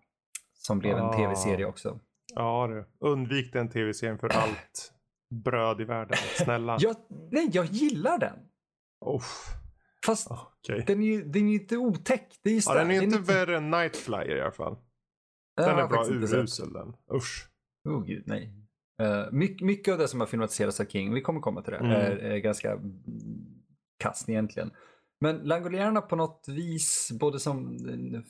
som 0.54 0.78
blev 0.78 0.96
en 0.96 1.04
Ah. 1.04 1.16
tv-serie 1.16 1.66
också. 1.66 2.00
Ja 2.34 2.66
du. 2.66 2.84
Undvik 3.08 3.52
den 3.52 3.68
tv-serien 3.68 4.18
för 4.18 4.28
allt 4.28 4.92
bröd 5.44 5.80
i 5.80 5.84
världen. 5.84 6.16
Snälla. 6.36 6.76
Jag, 6.80 6.96
nej, 7.30 7.48
jag 7.52 7.64
gillar 7.66 8.18
den. 8.18 8.38
Uff. 9.06 9.46
Fast 10.06 10.28
Okej. 10.30 10.84
den 10.86 11.02
är 11.02 11.06
ju 11.06 11.24
den 11.24 11.48
är 11.48 11.52
inte 11.54 11.76
otäck. 11.76 12.38
Det 12.42 12.50
är 12.50 12.62
Ja, 12.66 12.74
den 12.74 12.90
är 12.90 13.02
inte 13.02 13.16
inte- 13.16 13.32
värre 13.32 13.56
än 13.56 13.70
Night 13.70 13.96
Flyer 13.96 14.36
i 14.36 14.40
alla 14.40 14.50
fall. 14.52 14.76
Ja, 15.56 15.66
Den 15.66 15.78
jag 15.78 15.84
är 15.84 15.88
bra 15.88 16.06
urusel 16.06 16.72
den. 16.72 16.96
Usch. 17.14 17.48
Oh 17.88 18.04
gud, 18.04 18.22
nej. 18.26 18.52
Uh, 19.02 19.32
mycket, 19.32 19.66
mycket 19.66 19.92
av 19.92 19.98
det 19.98 20.08
som 20.08 20.20
har 20.20 20.26
filmatiserats 20.26 20.80
av 20.80 20.84
King, 20.84 21.14
vi 21.14 21.20
kommer 21.20 21.40
komma 21.40 21.62
till 21.62 21.72
det, 21.72 21.78
Mm. 21.78 21.90
är, 21.92 22.10
är 22.16 22.38
ganska 22.38 22.78
kast 23.98 24.28
egentligen. 24.28 24.70
Men 25.20 25.36
Langolierna 25.38 26.00
på 26.00 26.16
något 26.16 26.44
vis, 26.48 27.10
både 27.20 27.38
som 27.40 27.78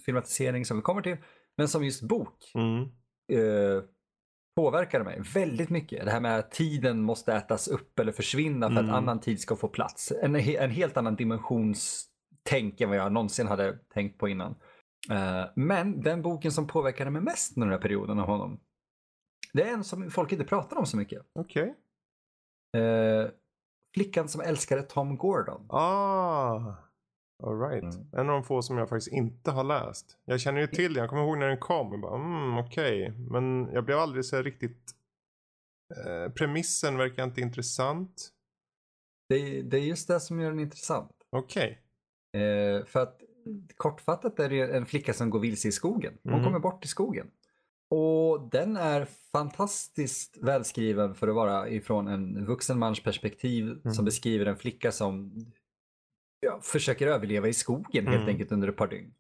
filmatisering 0.06 0.64
som 0.64 0.76
vi 0.76 0.82
kommer 0.82 1.02
till, 1.02 1.16
men 1.56 1.68
som 1.68 1.84
just 1.84 2.02
bok, 2.02 2.52
Mm. 2.54 2.88
Eh, 3.30 3.82
påverkade 4.56 5.04
mig 5.04 5.20
väldigt 5.34 5.70
mycket. 5.70 6.04
Det 6.04 6.10
här 6.10 6.20
med 6.20 6.38
att 6.38 6.50
tiden 6.50 7.02
måste 7.02 7.32
ätas 7.34 7.68
upp 7.68 7.98
eller 7.98 8.12
försvinna 8.12 8.66
för 8.68 8.76
Mm. 8.76 8.90
att 8.90 8.96
annan 8.96 9.20
tid 9.20 9.40
ska 9.40 9.56
få 9.56 9.68
plats. 9.68 10.12
En, 10.22 10.36
en 10.36 10.70
helt 10.70 10.96
annan 10.96 11.16
dimensionstänk 11.16 12.80
än 12.80 12.88
vad 12.88 12.98
jag 12.98 13.12
någonsin 13.12 13.46
hade 13.46 13.78
tänkt 13.94 14.18
på 14.18 14.28
innan. 14.28 14.54
Eh, 15.10 15.44
men 15.56 16.00
den 16.00 16.22
boken 16.22 16.52
som 16.52 16.66
påverkade 16.66 17.10
mig 17.10 17.22
mest 17.22 17.56
under 17.56 17.66
den 17.66 17.72
här 17.74 17.82
perioden 17.82 18.18
av 18.18 18.26
honom, 18.26 18.60
det 19.52 19.62
är 19.62 19.72
en 19.72 19.84
som 19.84 20.10
folk 20.10 20.32
inte 20.32 20.44
pratar 20.44 20.76
om 20.76 20.86
så 20.86 20.96
mycket. 20.96 21.22
Okej. 21.34 21.74
Eh, 22.76 23.30
Flickan 23.94 24.28
som 24.28 24.40
älskade 24.40 24.82
Tom 24.82 25.16
Gordon. 25.16 25.66
Ah. 25.70 26.74
Alright. 27.42 27.82
Mm. 27.94 28.06
En 28.12 28.18
av 28.20 28.26
de 28.26 28.44
få 28.44 28.62
som 28.62 28.78
jag 28.78 28.88
faktiskt 28.88 29.12
inte 29.12 29.50
har 29.50 29.64
läst. 29.64 30.16
Jag 30.24 30.40
känner 30.40 30.60
ju 30.60 30.66
till 30.66 30.94
den. 30.94 31.00
Jag 31.00 31.10
kommer 31.10 31.22
ihåg 31.22 31.38
när 31.38 31.48
den 31.48 31.58
kom. 31.58 31.92
Jag 31.92 32.00
bara, 32.00 32.14
mm, 32.14 32.58
okej. 32.58 33.12
Men 33.30 33.68
jag 33.72 33.84
blev 33.84 33.98
aldrig 33.98 34.24
så 34.24 34.42
riktigt... 34.42 34.90
Eh, 36.06 36.32
premissen 36.32 36.96
verkar 36.96 37.24
inte 37.24 37.40
intressant. 37.40 38.28
Det, 39.28 39.62
det 39.62 39.76
är 39.76 39.80
just 39.82 40.08
det 40.08 40.20
som 40.20 40.40
gör 40.40 40.50
den 40.50 40.60
intressant. 40.60 41.12
Okej. 41.30 41.80
Eh, 42.36 42.84
för 42.86 43.02
att 43.02 43.20
kortfattat 43.76 44.40
är 44.40 44.48
det 44.48 44.76
en 44.76 44.86
flicka 44.86 45.12
som 45.12 45.30
går 45.30 45.40
vilse 45.40 45.68
i 45.68 45.72
skogen. 45.72 46.18
Hon 46.22 46.32
Mm. 46.32 46.44
kommer 46.44 46.58
bort 46.58 46.84
i 46.84 46.88
skogen. 46.88 47.30
Och 47.90 48.48
den 48.50 48.76
är 48.76 49.04
fantastiskt 49.32 50.36
välskriven 50.40 51.14
för 51.14 51.28
att 51.28 51.34
vara 51.34 51.68
ifrån 51.68 52.08
en 52.08 52.46
vuxen 52.46 52.78
mans 52.78 53.02
perspektiv 53.02 53.64
Mm. 53.64 53.94
som 53.94 54.04
beskriver 54.04 54.46
en 54.46 54.56
flicka 54.56 54.92
som 54.92 55.32
ja, 56.40 56.60
försöker 56.62 57.06
överleva 57.06 57.48
i 57.48 57.52
skogen 57.52 58.06
helt 58.06 58.16
Mm. 58.16 58.28
enkelt 58.28 58.52
under 58.52 58.68
ett 58.68 58.76
par 58.76 58.88
dygn. 58.88 59.14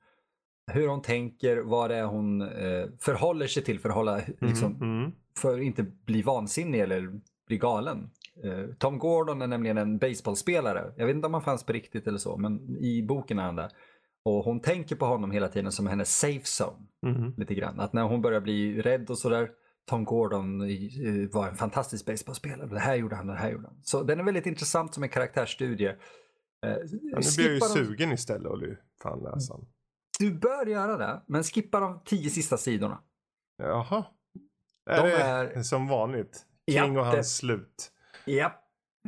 Hur 0.72 0.88
hon 0.88 1.02
tänker, 1.02 1.56
vad 1.56 1.90
det 1.90 1.96
är 1.96 2.04
hon 2.04 2.42
eh, 2.42 2.86
förhåller 3.00 3.46
sig 3.46 3.62
till 3.64 3.80
för 3.80 3.88
att, 3.88 3.94
hålla, 3.94 4.20
liksom, 4.40 4.74
Mm, 4.74 4.98
mm. 4.98 5.12
för 5.38 5.54
att 5.58 5.62
inte 5.64 5.82
bli 5.82 6.22
vansinnig 6.22 6.80
eller 6.80 7.20
bli 7.46 7.58
galen. 7.58 8.10
Eh, 8.44 8.74
Tom 8.78 8.98
Gordon 8.98 9.42
är 9.42 9.46
nämligen 9.46 9.78
en 9.78 9.98
baseballspelare. 9.98 10.92
Jag 10.96 11.06
vet 11.06 11.14
inte 11.16 11.26
om 11.26 11.34
han 11.34 11.42
fanns 11.42 11.64
på 11.64 11.72
riktigt 11.72 12.06
eller 12.06 12.18
så, 12.18 12.36
men 12.36 12.76
i 12.76 13.02
boken 13.02 13.38
är 13.38 13.42
han 13.42 13.56
där. 13.56 13.70
Och 14.24 14.44
hon 14.44 14.60
tänker 14.60 14.96
på 14.96 15.04
honom 15.06 15.30
hela 15.30 15.48
tiden 15.48 15.72
som 15.72 15.86
hennes 15.86 16.18
safe 16.18 16.44
zone. 16.64 16.86
Mm. 17.16 17.34
Lite 17.36 17.54
grann. 17.54 17.80
Att 17.80 17.92
när 17.92 18.02
hon 18.02 18.22
börjar 18.22 18.40
bli 18.40 18.82
rädd 18.82 19.10
och 19.10 19.18
sådär, 19.18 19.50
Tom 19.86 20.04
Gordon 20.04 20.60
eh, 20.60 20.68
var 21.32 21.48
en 21.48 21.56
fantastisk 21.56 22.06
baseballspelare. 22.06 22.68
Det 22.68 22.78
här 22.78 22.94
gjorde 22.96 23.16
han, 23.16 23.26
det 23.26 23.34
här 23.34 23.50
gjorde 23.50 23.66
han. 23.66 23.76
Så 23.82 24.02
den 24.02 24.20
är 24.20 24.24
väldigt 24.24 24.46
intressant 24.46 24.94
som 24.94 25.02
en 25.02 25.08
karaktärsstudie. 25.08 25.94
Eh, 26.66 26.70
Ja, 26.72 26.78
nu 26.82 26.98
blir 26.98 27.10
jag 27.12 27.22
ju 27.22 27.30
skippa 27.30 27.66
de- 27.68 27.74
sugen 27.74 28.12
istället 28.12 28.52
att 28.52 28.58
fan 29.02 29.20
läsa 29.22 29.56
den. 29.56 29.66
Du 30.18 30.34
bör 30.34 30.66
göra 30.66 30.96
det, 30.96 31.22
men 31.26 31.42
skippa 31.44 31.80
de 31.80 32.00
tio 32.04 32.30
sista 32.30 32.56
sidorna. 32.56 32.98
Jaha. 33.62 34.04
Är 34.90 35.02
De 35.02 35.08
det 35.08 35.16
är- 35.22 35.62
som 35.62 35.88
vanligt? 35.88 36.46
Ja, 36.64 36.84
King 36.84 36.98
och 36.98 37.04
det- 37.04 37.10
hans 37.10 37.36
slut. 37.36 37.92
Ja. 38.24 38.52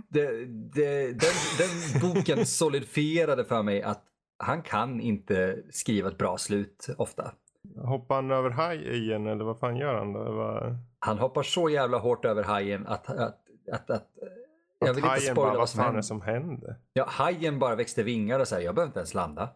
Det, 0.09 0.45
det, 0.47 1.07
den, 1.07 1.33
den 1.59 2.01
boken 2.15 2.47
solidifierade 2.47 3.45
för 3.45 3.63
mig 3.63 3.83
att 3.83 4.05
han 4.39 4.63
kan 4.63 5.01
inte 5.01 5.63
skriva 5.71 6.09
ett 6.09 6.19
bra 6.19 6.39
slut 6.39 6.87
ofta. 6.99 7.35
Hoppar 7.77 8.15
han 8.15 8.31
över 8.31 8.51
haj 8.51 9.03
igen 9.03 9.27
eller 9.27 9.45
vad 9.45 9.59
fan 9.59 9.77
gör 9.77 9.95
han 9.95 10.13
då? 10.13 10.33
Vad... 10.33 10.77
Han 10.99 11.19
hoppar 11.19 11.43
så 11.43 11.69
jävla 11.71 11.99
hårt 11.99 12.25
över 12.25 12.43
hajen 12.43 12.87
att, 12.87 13.11
att, 13.11 13.41
att, 13.73 13.91
att 13.91 14.09
jag 14.87 14.91
Att 14.91 14.97
vill 14.97 15.05
inte 15.05 15.21
spoila 15.21 15.51
vad 15.51 15.59
vad 15.59 15.69
som 15.69 15.77
fan 15.79 15.85
är 15.85 15.87
händer. 15.87 15.99
det 15.99 16.07
som 16.07 16.21
händer? 16.21 16.77
Ja, 16.93 17.05
hajen 17.09 17.59
bara 17.59 17.75
växte 17.75 18.03
vingar 18.03 18.41
och 18.41 18.49
säger 18.49 18.67
jag 18.67 18.75
behöver 18.75 18.89
inte 18.89 18.99
ens 18.99 19.15
landa. 19.15 19.43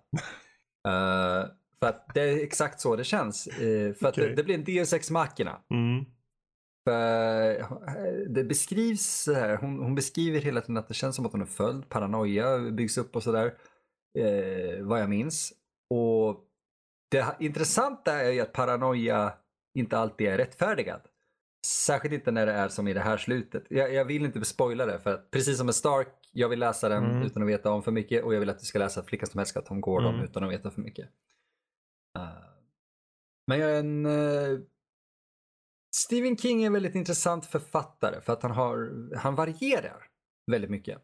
Eh, 0.88 1.47
för 1.80 1.87
att 1.88 2.11
det 2.14 2.21
är 2.21 2.42
exakt 2.42 2.80
så 2.80 2.97
det 2.97 3.04
känns. 3.04 3.47
Eh, 3.47 3.95
för 3.95 4.06
att 4.06 4.14
Okej. 4.14 4.28
det, 4.28 4.35
det 4.35 4.45
blir 4.45 4.54
en 4.54 4.64
Deus 4.64 4.92
Ex 4.92 5.11
Machina. 5.11 5.61
Mm. 5.71 6.04
För, 6.88 7.61
eh, 7.61 7.64
det 8.28 8.45
beskrivs 8.45 9.06
så 9.06 9.35
här, 9.35 9.56
hon, 9.56 9.78
hon 9.78 9.95
beskriver 9.95 10.40
hela 10.40 10.61
tiden 10.61 10.76
att 10.76 10.88
det 10.88 10.95
känns 10.95 11.16
som 11.16 11.26
att 11.26 11.33
hon 11.33 11.40
är 11.42 11.47
följd, 11.47 11.88
paranoia 11.88 12.59
byggs 12.59 12.99
upp 12.99 13.16
och 13.16 13.23
sådär. 13.23 13.54
Eh, 14.18 14.85
vad 14.85 15.00
jag 15.00 15.09
minns. 15.09 15.52
Och 15.95 16.45
det 17.11 17.37
intressanta 17.40 18.12
är 18.12 18.30
ju 18.30 18.40
att 18.40 18.52
paranoia 18.52 19.33
inte 19.78 19.99
alltid 19.99 20.26
är 20.26 20.38
rättfärdigad. 20.38 21.00
Särskilt 21.67 22.15
inte 22.15 22.31
när 22.31 22.47
det 22.47 22.53
är 22.53 22.69
som 22.69 22.89
i 22.89 22.93
det 22.95 23.01
här 23.01 23.17
slutet. 23.17 23.65
Jag, 23.71 23.93
jag 23.95 24.05
vill 24.05 24.25
inte 24.25 24.45
spoila 24.45 24.87
det 24.87 24.99
för 24.99 25.15
att 25.15 25.31
precis 25.31 25.57
som 25.57 25.67
med 25.67 25.75
Stark, 25.75 26.09
jag 26.33 26.49
vill 26.49 26.59
läsa 26.59 26.89
den 26.89 27.05
Mm. 27.05 27.23
utan 27.23 27.43
att 27.43 27.49
veta 27.49 27.71
om 27.71 27.83
för 27.83 27.93
mycket 27.93 28.25
och 28.25 28.35
jag 28.35 28.41
vill 28.41 28.51
att 28.51 28.59
du 28.59 28.65
ska 28.67 28.79
läsa 28.79 29.03
Flickan 29.03 29.27
som 29.29 29.41
älskar 29.41 29.61
Tom 29.61 29.81
Gordon 29.81 30.15
Mm. 30.15 30.25
utan 30.25 30.45
att 30.45 30.51
veta 30.51 30.71
för 30.71 30.81
mycket. 30.81 31.09
Eh, 32.19 32.29
men 33.47 33.59
jag 33.59 33.71
är 33.71 33.79
en 33.81 34.07
eh, 34.07 34.59
Stephen 35.97 36.37
King 36.37 36.63
är 36.63 36.67
en 36.67 36.73
väldigt 36.73 36.95
intressant 36.95 37.47
författare 37.47 38.21
för 38.21 38.33
att 38.33 38.43
han, 38.43 38.51
har, 38.53 38.93
han 39.17 39.35
varierar 39.35 40.07
väldigt 40.51 40.71
mycket. 40.71 40.99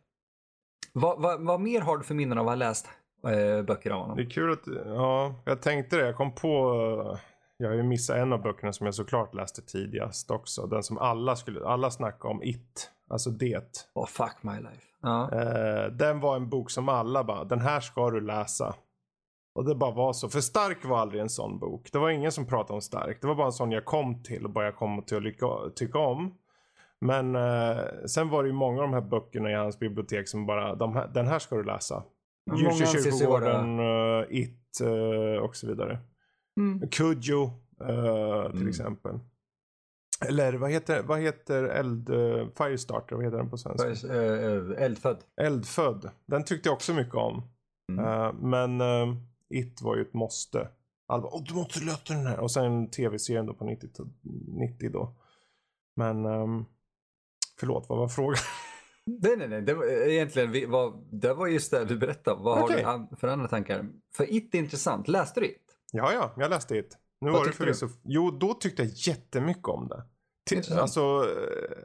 Vad, 0.92 1.22
vad, 1.22 1.46
vad 1.46 1.60
mer 1.60 1.80
har 1.80 1.98
du 1.98 2.04
för 2.04 2.14
minnen 2.14 2.38
av 2.38 2.46
att 2.48 2.50
ha 2.50 2.56
läst 2.56 2.88
eh, 3.26 3.62
böcker 3.62 3.90
av 3.90 4.00
honom? 4.00 4.16
Det 4.16 4.22
är 4.22 4.30
kul 4.30 4.52
att, 4.52 4.66
ja, 4.86 5.42
jag 5.44 5.62
tänkte 5.62 5.96
det. 5.96 6.06
Jag 6.06 6.16
kom 6.16 6.34
på, 6.34 7.18
jag 7.62 7.68
har 7.68 7.76
ju 7.76 7.82
missat 7.82 8.16
en 8.16 8.32
av 8.32 8.42
böckerna 8.42 8.72
som 8.72 8.86
jag 8.86 8.94
såklart 8.94 9.34
läste 9.34 9.62
tidigast 9.62 10.30
också. 10.30 10.66
Den 10.66 10.82
som 10.82 10.98
alla 10.98 11.36
skulle, 11.36 11.66
alla 11.66 11.90
snackade 11.90 12.34
om, 12.34 12.42
It. 12.42 12.90
Alltså 13.08 13.30
det. 13.30 13.88
Oh, 13.94 14.06
fuck 14.06 14.36
my 14.40 14.56
life. 14.56 14.86
Ja. 15.02 15.30
Eh, 15.32 15.92
den 15.92 16.20
var 16.20 16.36
en 16.36 16.48
bok 16.48 16.70
som 16.70 16.88
alla 16.88 17.24
bara, 17.24 17.44
den 17.44 17.60
här 17.60 17.80
ska 17.80 18.10
du 18.10 18.20
läsa. 18.20 18.74
Och 19.54 19.64
det 19.64 19.74
bara 19.74 19.90
var 19.90 20.12
så. 20.12 20.28
För 20.28 20.40
Stark 20.40 20.84
var 20.84 20.98
aldrig 20.98 21.22
en 21.22 21.28
sån 21.28 21.58
bok. 21.58 21.88
Det 21.92 21.98
var 21.98 22.10
ingen 22.10 22.32
som 22.32 22.46
pratade 22.46 22.74
om 22.74 22.80
Stark. 22.80 23.18
Det 23.20 23.26
var 23.26 23.34
bara 23.34 23.46
en 23.46 23.52
sån 23.52 23.72
jag 23.72 23.84
kom 23.84 24.22
till 24.22 24.44
och 24.44 24.50
bara 24.50 24.64
jag 24.64 24.76
kom 24.76 25.02
till 25.02 25.16
att 25.16 25.22
lycka, 25.22 25.46
tycka 25.74 25.98
om. 25.98 26.34
Men 27.00 27.36
eh, 27.36 27.78
sen 28.06 28.28
var 28.28 28.42
det 28.42 28.46
ju 28.46 28.54
många 28.54 28.82
av 28.82 28.88
de 28.88 28.94
här 28.94 29.00
böckerna 29.00 29.50
i 29.50 29.54
hans 29.54 29.78
bibliotek 29.78 30.28
som 30.28 30.46
bara, 30.46 30.74
de 30.74 30.96
här, 30.96 31.08
den 31.14 31.26
här 31.26 31.38
ska 31.38 31.56
du 31.56 31.64
läsa. 31.64 32.02
Djurkyrkogården, 32.56 33.80
uh, 33.80 34.24
It 34.30 34.80
uh, 34.82 35.36
och 35.36 35.56
så 35.56 35.66
vidare. 35.66 35.98
Mm. 36.60 36.88
Kujo 36.90 37.42
uh, 37.44 38.50
till 38.50 38.56
Mm. 38.56 38.68
exempel. 38.68 39.18
Eller 40.28 40.52
vad 40.52 40.70
heter, 40.70 41.02
vad 41.02 41.20
heter 41.20 41.64
eld, 41.64 42.10
uh, 42.10 42.48
Firestarter, 42.56 43.16
vad 43.16 43.24
heter 43.24 43.36
den 43.38 43.50
på 43.50 43.58
svenska? 43.58 44.14
Eh, 44.14 44.44
eh, 44.44 44.84
Eldfödd. 44.84 45.18
Eldfödd. 45.40 46.10
Den 46.26 46.44
tyckte 46.44 46.68
jag 46.68 46.74
också 46.74 46.94
mycket 46.94 47.14
om. 47.14 47.42
Mm. 47.92 48.04
Eh, 48.04 48.32
men 48.32 48.80
eh, 48.80 49.16
It 49.50 49.82
var 49.82 49.96
ju 49.96 50.02
ett 50.02 50.14
måste. 50.14 50.68
Alla 51.06 51.22
bara, 51.22 51.40
du 51.40 51.54
måste 51.54 51.80
lösa 51.84 52.14
den 52.14 52.26
här. 52.26 52.40
Och 52.40 52.50
sen 52.50 52.90
tv-serien 52.90 53.46
då 53.46 53.54
på 53.54 53.64
90, 53.64 53.88
t- 53.88 54.02
90 54.46 54.90
då. 54.90 55.14
Men 55.96 56.26
um, 56.26 56.64
förlåt, 57.60 57.88
vad 57.88 57.98
var 57.98 58.08
frågan? 58.08 58.38
Nej, 59.06 59.36
nej, 59.36 59.48
nej. 59.48 59.62
Det 59.62 59.74
var, 59.74 59.84
egentligen, 60.08 60.50
vi, 60.52 60.66
vad, 60.66 61.04
det 61.10 61.34
var 61.34 61.46
just 61.46 61.70
det 61.70 61.84
du 61.84 61.96
berättade. 61.98 62.42
Vad 62.42 62.62
Okej. 62.62 62.82
har 62.82 63.06
du 63.10 63.16
för 63.16 63.28
andra 63.28 63.48
tankar? 63.48 63.88
För 64.14 64.32
It 64.32 64.54
är 64.54 64.58
intressant. 64.58 65.08
Läste 65.08 65.40
du 65.40 65.46
It? 65.46 65.61
Ja, 65.92 66.12
ja, 66.12 66.34
jag 66.36 66.50
läste 66.50 66.76
It. 66.76 66.98
Nu 67.20 67.30
Vad 67.30 67.40
var 67.40 67.46
det 67.46 67.52
förvisso... 67.52 67.88
Jo, 68.02 68.30
då 68.30 68.54
tyckte 68.54 68.82
jag 68.82 68.92
jättemycket 68.94 69.68
om 69.68 69.88
det. 69.88 70.04
Till, 70.46 70.78
alltså, 70.78 71.00
eh, 71.00 71.78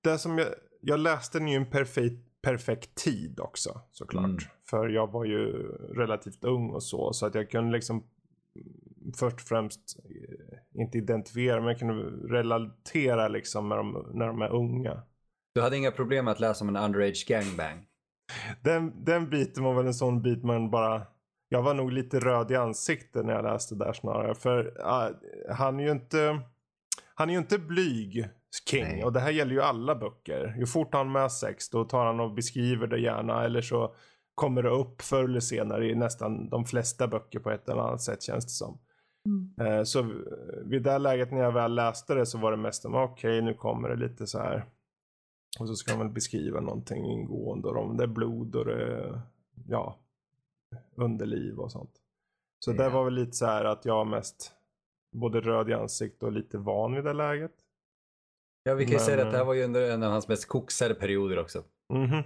det 0.00 0.18
som 0.18 0.38
jag... 0.38 0.48
Jag 0.82 1.00
läste 1.00 1.38
den 1.38 1.48
ju 1.48 1.56
en 1.56 1.70
perfekt, 1.70 2.42
perfekt 2.42 2.94
tid 2.94 3.40
också 3.40 3.80
såklart. 3.90 4.24
Mm. 4.24 4.38
För 4.70 4.88
jag 4.88 5.12
var 5.12 5.24
ju 5.24 5.52
relativt 5.94 6.44
ung 6.44 6.70
och 6.70 6.82
så. 6.82 7.12
Så 7.12 7.26
att 7.26 7.34
jag 7.34 7.50
kunde 7.50 7.72
liksom 7.72 8.04
först 9.16 9.36
och 9.36 9.40
främst 9.40 9.96
eh, 10.04 10.80
inte 10.80 10.98
identifiera 10.98 11.60
men 11.60 11.68
jag 11.68 11.78
kunde 11.78 11.94
relatera 12.34 13.28
liksom 13.28 13.68
med 13.68 13.78
dem, 13.78 14.10
när 14.14 14.26
de 14.26 14.42
är 14.42 14.52
unga. 14.54 15.02
Du 15.54 15.60
hade 15.60 15.76
inga 15.76 15.90
problem 15.90 16.24
med 16.24 16.32
att 16.32 16.40
läsa 16.40 16.64
om 16.64 16.76
en 16.76 16.84
underage 16.84 17.24
gangbang? 17.28 17.86
Den, 18.62 19.04
den 19.04 19.30
biten 19.30 19.64
var 19.64 19.74
väl 19.74 19.86
en 19.86 19.94
sån 19.94 20.22
bit 20.22 20.44
man 20.44 20.70
bara... 20.70 21.06
Jag 21.52 21.62
var 21.62 21.74
nog 21.74 21.92
lite 21.92 22.20
röd 22.20 22.50
i 22.50 22.56
ansiktet 22.56 23.26
när 23.26 23.34
jag 23.34 23.44
läste 23.44 23.74
där 23.74 23.92
snarare. 23.92 24.34
För 24.34 24.76
ah, 24.84 25.10
han 25.48 25.80
är 25.80 25.84
ju 25.84 25.90
inte... 25.90 26.40
Han 27.14 27.28
är 27.28 27.32
ju 27.32 27.38
inte 27.38 27.58
blyg 27.58 28.28
King. 28.70 28.82
Nej. 28.82 29.04
Och 29.04 29.12
det 29.12 29.20
här 29.20 29.30
gäller 29.30 29.52
ju 29.52 29.60
alla 29.60 29.94
böcker. 29.94 30.54
Ju 30.58 30.66
fort 30.66 30.94
han 30.94 31.12
med 31.12 31.32
sex 31.32 31.70
då 31.70 31.84
tar 31.84 32.06
han 32.06 32.20
och 32.20 32.34
beskriver 32.34 32.86
det 32.86 33.00
gärna. 33.00 33.44
Eller 33.44 33.62
så 33.62 33.94
kommer 34.34 34.62
det 34.62 34.70
upp 34.70 35.02
förr 35.02 35.24
eller 35.24 35.40
senare 35.40 35.88
i 35.88 35.94
nästan 35.94 36.48
de 36.48 36.64
flesta 36.64 37.08
böcker 37.08 37.38
på 37.38 37.50
ett 37.50 37.68
eller 37.68 37.82
annat 37.82 38.02
sätt 38.02 38.22
känns 38.22 38.44
det 38.44 38.50
som. 38.50 38.78
Eh, 39.66 39.82
Så 39.82 40.12
vid 40.64 40.82
det 40.82 40.98
läget 40.98 41.32
när 41.32 41.40
jag 41.40 41.52
väl 41.52 41.74
läste 41.74 42.14
det 42.14 42.26
så 42.26 42.38
var 42.38 42.50
det 42.50 42.56
mest 42.56 42.84
om 42.84 42.94
okej 42.94 43.42
nu 43.42 43.54
kommer 43.54 43.88
det 43.88 43.96
lite 43.96 44.26
så 44.26 44.38
här. 44.38 44.64
Och 45.60 45.68
så 45.68 45.74
ska 45.74 45.96
man 45.96 46.06
väl 46.06 46.14
beskriva 46.14 46.60
någonting 46.60 47.04
ingående 47.04 47.68
och 47.68 47.76
om 47.76 47.96
det 47.96 48.02
är 48.02 48.08
blod 48.08 48.56
och 48.56 48.64
det 48.64 49.22
ja, 49.68 49.98
underliv 50.94 51.58
och 51.58 51.72
sånt. 51.72 51.92
Så 52.64 52.72
det 52.72 52.82
Ja. 52.84 52.90
var 52.90 53.04
väl 53.04 53.14
lite 53.14 53.32
så 53.32 53.46
här 53.46 53.64
att 53.64 53.84
jag 53.84 54.06
mest 54.06 54.52
både 55.16 55.40
röd 55.40 55.70
i 55.70 55.72
ansiktet 55.72 56.22
och 56.22 56.32
lite 56.32 56.58
van 56.58 56.94
vid 56.94 57.04
det 57.04 57.12
läget. 57.12 57.54
Ja, 58.62 58.74
vi 58.74 58.84
kan 58.84 58.90
ju 58.92 58.96
Men, 58.96 59.04
säga 59.06 59.24
att 59.26 59.30
det 59.32 59.36
här 59.36 59.44
eh, 59.44 59.46
var 59.46 59.54
ju 59.54 59.64
under 59.64 59.90
en 59.90 60.02
av 60.02 60.10
hans 60.10 60.28
mest 60.28 60.48
koksade 60.48 60.94
perioder 60.94 61.38
också. 61.38 61.64
Mhm. 61.92 62.22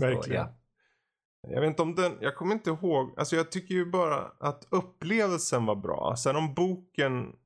Så, 0.00 0.04
Verkligen. 0.06 0.42
ja. 0.42 0.54
Jag 1.48 1.60
vet 1.60 1.68
inte 1.68 1.82
om 1.82 1.94
den, 1.94 2.12
jag 2.20 2.36
kommer 2.36 2.54
inte 2.54 2.70
ihåg, 2.70 3.14
alltså 3.18 3.36
jag 3.36 3.50
tycker 3.52 3.74
ju 3.74 3.86
bara 3.90 4.16
att 4.38 4.66
upplevelsen 4.70 5.66
var 5.66 5.76
bra. 5.76 6.16
Sen 6.16 6.36
om 6.36 6.54
boken 6.54 7.36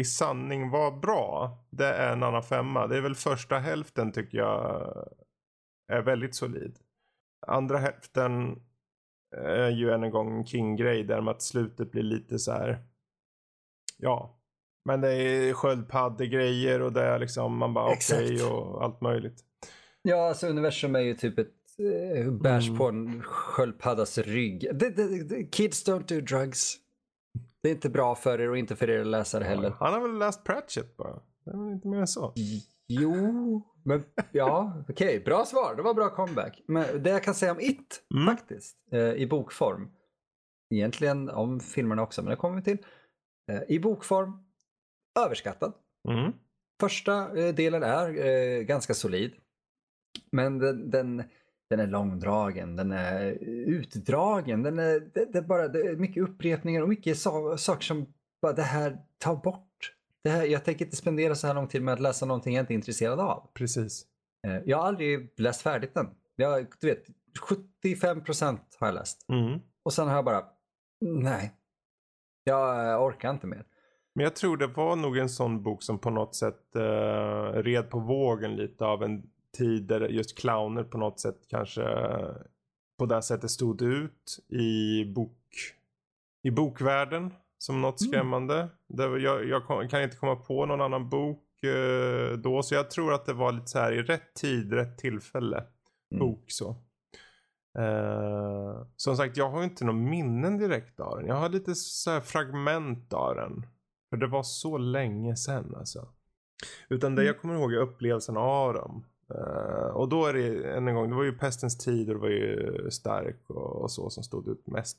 i 0.00 0.04
sanning 0.04 0.70
var 0.70 0.92
bra, 0.98 1.58
det 1.70 1.86
är 1.86 2.12
en 2.12 2.22
annan 2.22 2.42
femma. 2.42 2.86
Det 2.86 2.96
är 2.96 3.00
väl 3.00 3.14
första 3.14 3.58
hälften 3.58 4.12
tycker 4.12 4.38
jag 4.38 4.92
är 5.92 6.02
väldigt 6.02 6.34
solid. 6.34 6.78
Andra 7.46 7.78
hälften 7.78 8.62
är 9.36 9.68
ju 9.70 9.90
än 9.90 10.02
en 10.04 10.10
gång 10.10 10.38
en 10.38 10.46
King-grej 10.46 11.04
där 11.04 11.20
med 11.20 11.30
att 11.30 11.42
slutet 11.42 11.90
blir 11.90 12.02
lite 12.02 12.38
så 12.38 12.52
här. 12.52 12.78
Ja, 13.98 14.38
men 14.84 15.00
det 15.00 15.12
är 15.12 15.52
sköldpaddegrejer 15.52 16.82
och 16.82 16.92
det 16.92 17.02
är 17.02 17.18
liksom 17.18 17.56
man 17.56 17.74
bara 17.74 17.84
okej 17.84 18.32
Exakt. 18.34 18.52
och 18.52 18.84
allt 18.84 19.00
möjligt. 19.00 19.44
Ja, 20.02 20.28
alltså 20.28 20.46
universum 20.46 20.94
är 20.96 21.00
ju 21.00 21.14
typ 21.14 21.38
ett 21.38 21.48
eh, 22.16 22.30
bärs 22.32 22.66
Mm. 22.66 22.78
på 22.78 22.88
en 22.88 23.22
sköldpaddas 23.22 24.18
rygg. 24.18 24.68
Det, 24.74 24.90
det, 24.90 25.22
det, 25.22 25.44
kids 25.44 25.88
don't 25.88 26.14
do 26.14 26.20
drugs. 26.20 26.76
Det 27.62 27.68
är 27.68 27.72
inte 27.72 27.88
bra 27.90 28.14
för 28.14 28.40
er 28.40 28.50
och 28.50 28.58
inte 28.58 28.76
för 28.76 28.90
er 28.90 29.04
läsare 29.04 29.44
heller. 29.44 29.74
Han 29.78 29.92
har 29.92 30.00
väl 30.00 30.18
läst 30.18 30.44
Pratchett 30.44 30.96
bara. 30.96 31.20
Det 31.44 31.50
är 31.50 31.64
väl 31.64 31.72
inte 31.72 31.88
mer 31.88 31.98
än 31.98 32.06
så. 32.06 32.32
Jo, 32.88 33.62
men 33.82 34.04
ja, 34.32 34.84
okej, 34.88 35.20
bra 35.20 35.44
svar. 35.44 35.74
Det 35.76 35.82
var 35.82 35.94
bra 35.94 36.08
comeback. 36.10 36.62
Men 36.66 37.02
det 37.02 37.10
jag 37.10 37.22
kan 37.22 37.34
säga 37.34 37.52
om 37.52 37.60
It, 37.60 38.02
Mm. 38.14 38.36
faktiskt, 38.36 38.76
eh, 38.92 39.12
i 39.12 39.26
bokform. 39.26 39.90
Egentligen 40.74 41.28
om 41.30 41.60
filmerna 41.60 42.02
också, 42.02 42.22
men 42.22 42.30
det 42.30 42.36
kommer 42.36 42.56
vi 42.56 42.62
till. 42.62 42.78
Eh, 43.52 43.62
I 43.68 43.80
bokform, 43.80 44.32
överskattad. 45.24 45.72
Mm. 46.08 46.32
Första 46.80 47.38
eh, 47.38 47.54
delen 47.54 47.82
är 47.82 48.26
eh, 48.26 48.62
ganska 48.62 48.94
solid. 48.94 49.32
Men 50.32 50.58
den, 50.58 50.90
den, 50.90 51.22
den 51.70 51.80
är 51.80 51.86
långdragen, 51.86 52.76
den 52.76 52.92
är 52.92 53.32
utdragen, 53.50 54.62
den 54.62 54.78
är, 54.78 55.00
det, 55.00 55.24
det 55.32 55.38
är 55.38 55.42
bara 55.42 55.68
det 55.68 55.80
är 55.80 55.96
mycket 55.96 56.22
upprepningar 56.22 56.82
och 56.82 56.88
mycket 56.88 57.18
sa, 57.18 57.56
saker 57.58 57.82
som 57.82 58.06
bara 58.42 58.52
det 58.52 58.62
här, 58.62 58.98
ta 59.18 59.36
bort. 59.36 59.66
Det 60.24 60.30
här, 60.30 60.44
jag 60.44 60.64
tänker 60.64 60.84
inte 60.84 60.96
spendera 60.96 61.34
så 61.34 61.46
här 61.46 61.54
lång 61.54 61.68
tid 61.68 61.82
med 61.82 61.94
att 61.94 62.00
läsa 62.00 62.26
någonting 62.26 62.54
jag 62.54 62.62
inte 62.62 62.72
är 62.72 62.74
intresserad 62.74 63.20
av. 63.20 63.50
Precis. 63.54 64.06
Eh, 64.46 64.58
jag 64.66 64.78
har 64.78 64.84
aldrig 64.84 65.32
läst 65.36 65.62
färdigt 65.62 65.94
den. 65.94 66.06
Jag, 66.36 66.66
du 66.80 66.86
vet, 66.86 67.04
75% 67.84 68.58
har 68.78 68.86
jag 68.86 68.94
läst. 68.94 69.28
Mm. 69.28 69.60
Och 69.82 69.92
sen 69.92 70.08
har 70.08 70.14
jag 70.14 70.24
bara, 70.24 70.44
nej. 71.00 71.52
Jag 72.44 72.90
eh, 72.90 73.02
orkar 73.02 73.30
inte 73.30 73.46
mer. 73.46 73.64
Men 74.14 74.24
jag 74.24 74.36
tror 74.36 74.56
det 74.56 74.66
var 74.66 74.96
nog 74.96 75.18
en 75.18 75.28
sån 75.28 75.62
bok 75.62 75.82
som 75.82 75.98
på 75.98 76.10
något 76.10 76.34
sätt 76.34 76.76
uh, 76.76 76.82
red 77.62 77.90
på 77.90 77.98
vågen 77.98 78.56
lite 78.56 78.84
av 78.84 79.02
en 79.02 79.22
tid 79.56 79.82
där 79.82 80.08
just 80.08 80.38
clowner 80.38 80.84
på 80.84 80.98
något 80.98 81.20
sätt 81.20 81.38
kanske 81.48 81.82
eh, 81.82 82.34
på 82.98 83.06
det 83.06 83.22
sättet 83.22 83.50
stod 83.50 83.82
ut 83.82 84.38
i 84.48 85.04
bok 85.04 85.36
i 86.42 86.50
bokvärlden 86.50 87.34
som 87.62 87.80
något 87.80 88.00
Mm. 88.00 88.10
skrämmande. 88.12 88.68
Var, 88.86 89.18
jag, 89.18 89.48
jag 89.48 89.90
kan 89.90 90.02
inte 90.02 90.16
komma 90.16 90.36
på 90.36 90.66
någon 90.66 90.80
annan 90.80 91.08
bok 91.08 91.62
eh, 91.62 92.32
då 92.38 92.62
så 92.62 92.74
jag 92.74 92.90
tror 92.90 93.12
att 93.12 93.26
det 93.26 93.32
var 93.32 93.52
lite 93.52 93.66
så 93.66 93.78
här 93.78 93.92
i 93.92 94.02
rätt 94.02 94.34
tid, 94.34 94.72
rätt 94.72 94.98
tillfälle. 94.98 95.56
Mm. 96.12 96.20
bok 96.20 96.44
så. 96.46 96.76
Eh, 97.78 98.86
som 98.96 99.16
sagt, 99.16 99.36
jag 99.36 99.50
har 99.50 99.64
inte 99.64 99.84
någon 99.84 100.10
minnen 100.10 100.58
direkt 100.58 101.00
av 101.00 101.18
den. 101.18 101.26
Jag 101.26 101.34
har 101.34 101.48
lite 101.48 101.74
så 101.74 102.10
här 102.10 102.20
fragment 102.20 103.12
av 103.12 103.34
den. 103.34 103.66
För 104.10 104.16
det 104.16 104.26
var 104.26 104.42
så 104.42 104.78
länge 104.78 105.36
sedan 105.36 105.74
alltså. 105.78 106.08
Utan 106.88 107.14
det 107.14 107.24
jag 107.24 107.40
kommer 107.40 107.54
ihåg 107.54 107.72
är 107.72 107.78
upplevelsen 107.78 108.36
av 108.36 108.74
dem. 108.74 109.04
Eh, 109.34 109.86
och 109.94 110.08
då 110.08 110.26
är 110.26 110.32
det 110.32 110.72
än 110.72 110.88
en 110.88 110.94
gång, 110.94 111.10
det 111.10 111.16
var 111.16 111.24
ju 111.24 111.38
pestens 111.38 111.78
tid 111.78 112.08
och 112.08 112.14
det 112.14 112.20
var 112.20 112.28
ju 112.28 112.90
stark 112.90 113.50
och, 113.50 113.82
och 113.82 113.90
så 113.90 114.10
som 114.10 114.22
stod 114.22 114.48
ut 114.48 114.66
mest. 114.66 114.98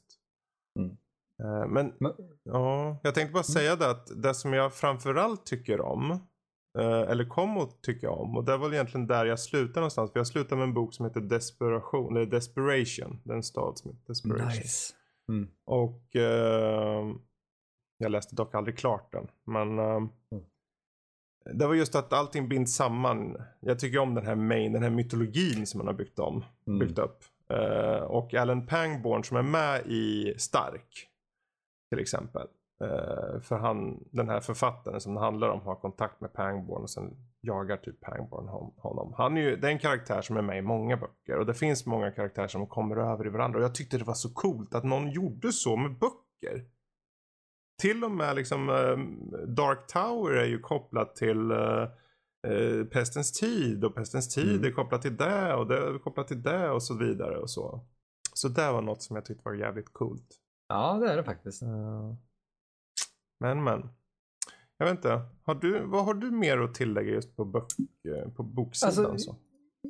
Mm. 0.79 0.97
Eh, 1.41 1.67
men 1.67 1.93
Men- 1.99 2.13
ja, 2.43 2.97
jag 3.03 3.15
tänkte 3.15 3.33
bara 3.33 3.43
säga 3.43 3.75
det 3.75 3.89
att 3.89 4.23
det 4.23 4.33
som 4.33 4.53
jag 4.53 4.73
framförallt 4.73 5.45
tycker 5.45 5.81
om 5.81 6.19
Eh, 6.79 7.01
eller 7.11 7.25
kom 7.25 7.57
att 7.57 7.81
tycka 7.81 8.11
om. 8.11 8.37
Och 8.37 8.43
det 8.43 8.57
var 8.57 8.73
egentligen 8.73 9.07
där 9.07 9.25
jag 9.25 9.39
slutade 9.39 9.79
någonstans. 9.79 10.11
För 10.11 10.19
jag 10.19 10.27
slutade 10.27 10.55
med 10.55 10.63
en 10.63 10.73
bok 10.73 10.93
som 10.93 11.05
heter 11.05 11.21
Desperation. 11.21 12.17
Eller 12.17 12.25
Desperation. 12.25 13.21
Den 13.23 13.43
stad 13.43 13.77
som 13.77 13.91
heter 13.91 14.03
Desperation. 14.07 14.47
Nice. 14.47 14.93
Mm. 15.29 15.49
Och 15.65 16.15
eh, 16.15 17.05
jag 17.97 18.11
läste 18.11 18.35
dock 18.35 18.55
aldrig 18.55 18.77
klart 18.77 19.11
den. 19.11 19.27
Men 19.45 19.79
eh, 19.79 20.01
det 21.53 21.67
var 21.67 21.73
just 21.73 21.95
att 21.95 22.13
allting 22.13 22.49
binds 22.49 22.75
samman. 22.75 23.37
Jag 23.59 23.79
tycker 23.79 23.99
om 23.99 24.13
den 24.15 24.25
här 24.25 24.35
main, 24.35 24.73
den 24.73 24.83
här 24.83 24.89
mytologin 24.89 25.67
som 25.67 25.77
man 25.77 25.87
har 25.87 25.93
byggt 25.93 26.19
om. 26.19 26.45
Mm. 26.67 26.79
Byggt 26.79 26.99
upp. 26.99 27.23
Eh, 27.53 28.03
och 28.03 28.33
Alan 28.33 28.67
Pangborn 28.67 29.23
som 29.23 29.37
är 29.37 29.41
med 29.43 29.81
i 29.85 30.33
Stark. 30.37 31.07
Till 31.91 31.99
exempel. 31.99 32.47
Eh, 32.83 33.41
för 33.41 33.57
han, 33.57 34.03
den 34.11 34.29
här 34.29 34.39
författaren 34.41 35.01
som 35.01 35.13
det 35.13 35.19
handlar 35.19 35.49
om 35.49 35.61
har 35.61 35.75
kontakt 35.75 36.21
med 36.21 36.33
Pangborn 36.33 36.81
och 36.81 36.89
sen 36.89 37.15
jagar 37.41 37.77
typ 37.77 38.01
Pangborn 38.01 38.47
hon- 38.47 38.73
honom. 38.77 39.13
Han 39.17 39.37
är 39.37 39.41
ju, 39.41 39.55
det 39.55 39.67
är 39.67 39.71
en 39.71 39.79
karaktär 39.79 40.21
som 40.21 40.37
är 40.37 40.41
med 40.41 40.57
i 40.57 40.61
många 40.61 40.97
böcker 40.97 41.37
och 41.39 41.45
det 41.45 41.53
finns 41.53 41.85
många 41.85 42.11
karaktärer 42.11 42.47
som 42.47 42.67
kommer 42.67 42.95
över 42.97 43.27
i 43.27 43.29
varandra 43.29 43.59
och 43.59 43.65
jag 43.65 43.75
tyckte 43.75 43.97
det 43.97 44.03
var 44.03 44.13
så 44.13 44.33
coolt 44.33 44.75
att 44.75 44.83
någon 44.83 45.11
gjorde 45.11 45.51
så 45.51 45.75
med 45.77 45.91
böcker. 45.99 46.65
Till 47.81 48.03
och 48.03 48.11
med 48.11 48.35
liksom 48.35 48.69
eh, 48.69 48.97
Dark 49.47 49.87
Tower 49.87 50.31
är 50.33 50.45
ju 50.45 50.59
kopplat 50.59 51.15
till 51.15 51.51
eh, 51.51 51.87
Pestens 52.91 53.31
tid 53.31 53.83
och 53.85 53.95
Pestens 53.95 54.35
tid 54.35 54.55
Mm. 54.55 54.65
är 54.65 54.71
kopplat 54.71 55.01
till 55.01 55.17
det 55.17 55.53
och 55.55 55.67
det 55.67 55.77
är 55.77 55.99
kopplat 55.99 56.27
till 56.27 56.41
det 56.43 56.69
och 56.69 56.83
så 56.83 56.97
vidare 56.97 57.37
och 57.37 57.49
så. 57.49 57.85
Så 58.33 58.47
det 58.47 58.71
var 58.71 58.81
något 58.81 59.01
som 59.01 59.15
jag 59.15 59.25
tyckte 59.25 59.41
var 59.45 59.53
jävligt 59.53 59.93
coolt. 59.93 60.37
Ja, 60.71 60.99
det 60.99 61.11
är 61.11 61.17
det 61.17 61.23
faktiskt. 61.23 61.61
Eh, 61.63 62.13
Men 63.39 63.63
men. 63.63 63.89
Jag 64.77 64.85
vet 64.85 64.95
inte. 64.95 65.21
Har 65.43 65.55
du, 65.55 65.79
vad 65.85 66.05
har 66.05 66.13
du 66.13 66.31
mer 66.31 66.57
att 66.57 66.73
tillägga 66.75 67.11
just 67.11 67.35
på, 67.35 67.45
bok, 67.45 67.65
eh, 68.07 68.29
på 68.31 68.43
boksidan? 68.43 69.05
Alltså, 69.05 69.31
så? 69.31 69.35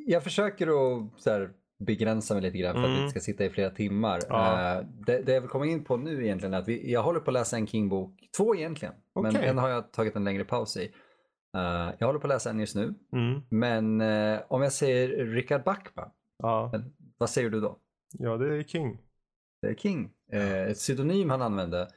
Jag 0.07 0.23
försöker 0.23 0.67
att 0.67 1.25
här, 1.25 1.53
begränsa 1.85 2.33
mig 2.33 2.43
lite 2.43 2.57
grann 2.57 2.73
för 2.73 2.81
att 2.83 2.89
vi 2.89 2.93
Mm. 2.93 3.01
inte 3.05 3.11
ska 3.11 3.19
sitta 3.19 3.45
i 3.45 3.49
flera 3.49 3.69
timmar. 3.69 4.19
Ja. 4.29 4.77
Eh, 4.79 4.85
det, 5.05 5.21
det 5.21 5.33
jag 5.33 5.41
vill 5.41 5.49
komma 5.49 5.65
in 5.65 5.83
på 5.83 5.97
nu 5.97 6.23
egentligen 6.25 6.53
är 6.53 6.59
att 6.59 6.67
vi, 6.67 6.91
jag 6.91 7.03
håller 7.03 7.19
på 7.19 7.29
att 7.29 7.33
läsa 7.33 7.57
en 7.57 7.67
King-bok. 7.67 8.29
Två 8.37 8.55
egentligen, 8.55 8.93
men 9.15 9.35
Okej. 9.35 9.47
en 9.47 9.57
har 9.57 9.69
jag 9.69 9.91
tagit 9.91 10.15
en 10.15 10.23
längre 10.23 10.43
paus 10.45 10.77
i. 10.77 10.91
Jag 11.97 12.07
håller 12.07 12.19
på 12.19 12.27
att 12.27 12.33
läsa 12.33 12.49
en 12.49 12.59
just 12.59 12.75
nu, 12.75 12.93
Mm. 13.13 13.41
men 13.49 14.01
om 14.47 14.61
jag 14.61 14.71
säger 14.73 15.25
Richard 15.25 15.63
Bachman, 15.63 16.09
Ja. 16.37 16.71
vad 17.17 17.29
säger 17.29 17.49
du 17.49 17.61
då? 17.61 17.79
ja, 18.19 18.37
det 18.37 18.55
är 18.57 18.63
King. 18.63 18.97
Det 19.61 19.67
är 19.67 19.75
King. 19.75 20.11
Eh, 20.31 20.61
ett 20.63 20.77
pseudonym 20.77 21.29
han 21.29 21.41
använde 21.41 21.87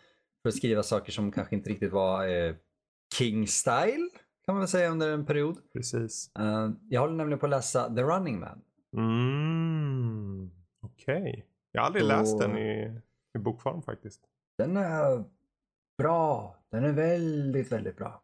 för 0.42 0.48
att 0.48 0.54
skriva 0.56 0.82
saker 0.82 1.12
som 1.12 1.32
kanske 1.32 1.54
inte 1.56 1.70
riktigt 1.70 1.92
var 1.92 2.28
eh, 2.28 2.54
King-style, 3.18 4.08
kan 4.44 4.54
man 4.54 4.58
väl 4.58 4.68
säga 4.68 4.88
under 4.90 5.12
en 5.12 5.26
period. 5.26 5.58
Precis. 5.72 6.30
Eh, 6.38 6.70
jag 6.88 7.00
håller 7.00 7.14
nämligen 7.14 7.38
på 7.38 7.46
att 7.46 7.50
läsa 7.50 7.94
The 7.94 8.02
Running 8.02 8.40
Man. 8.40 8.62
Mm. 8.96 10.50
Okej. 10.82 11.46
Jag 11.72 11.80
har 11.80 11.86
aldrig 11.86 12.04
Då- 12.04 12.08
läst 12.08 12.38
den 12.38 12.58
i, 12.58 13.00
i 13.34 13.38
bokform 13.38 13.82
faktiskt. 13.82 14.20
Den 14.58 14.76
är 14.76 15.24
bra. 15.98 16.56
Den 16.70 16.84
är 16.84 16.92
väldigt, 16.92 17.72
väldigt 17.72 17.96
bra. 17.96 18.22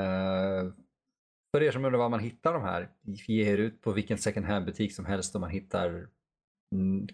Eh, 0.00 0.72
för 1.52 1.62
er 1.62 1.70
som 1.70 1.84
undrar 1.84 1.98
var 1.98 2.08
man 2.08 2.20
hittar 2.20 2.52
de 2.52 2.62
här, 2.62 2.88
ge 3.02 3.52
er 3.52 3.58
ut 3.58 3.82
på 3.82 3.92
vilken 3.92 4.18
second 4.18 4.46
hand 4.46 4.64
butik 4.66 4.94
som 4.94 5.04
helst 5.06 5.34
och 5.34 5.40
man 5.40 5.50
hittar 5.50 6.08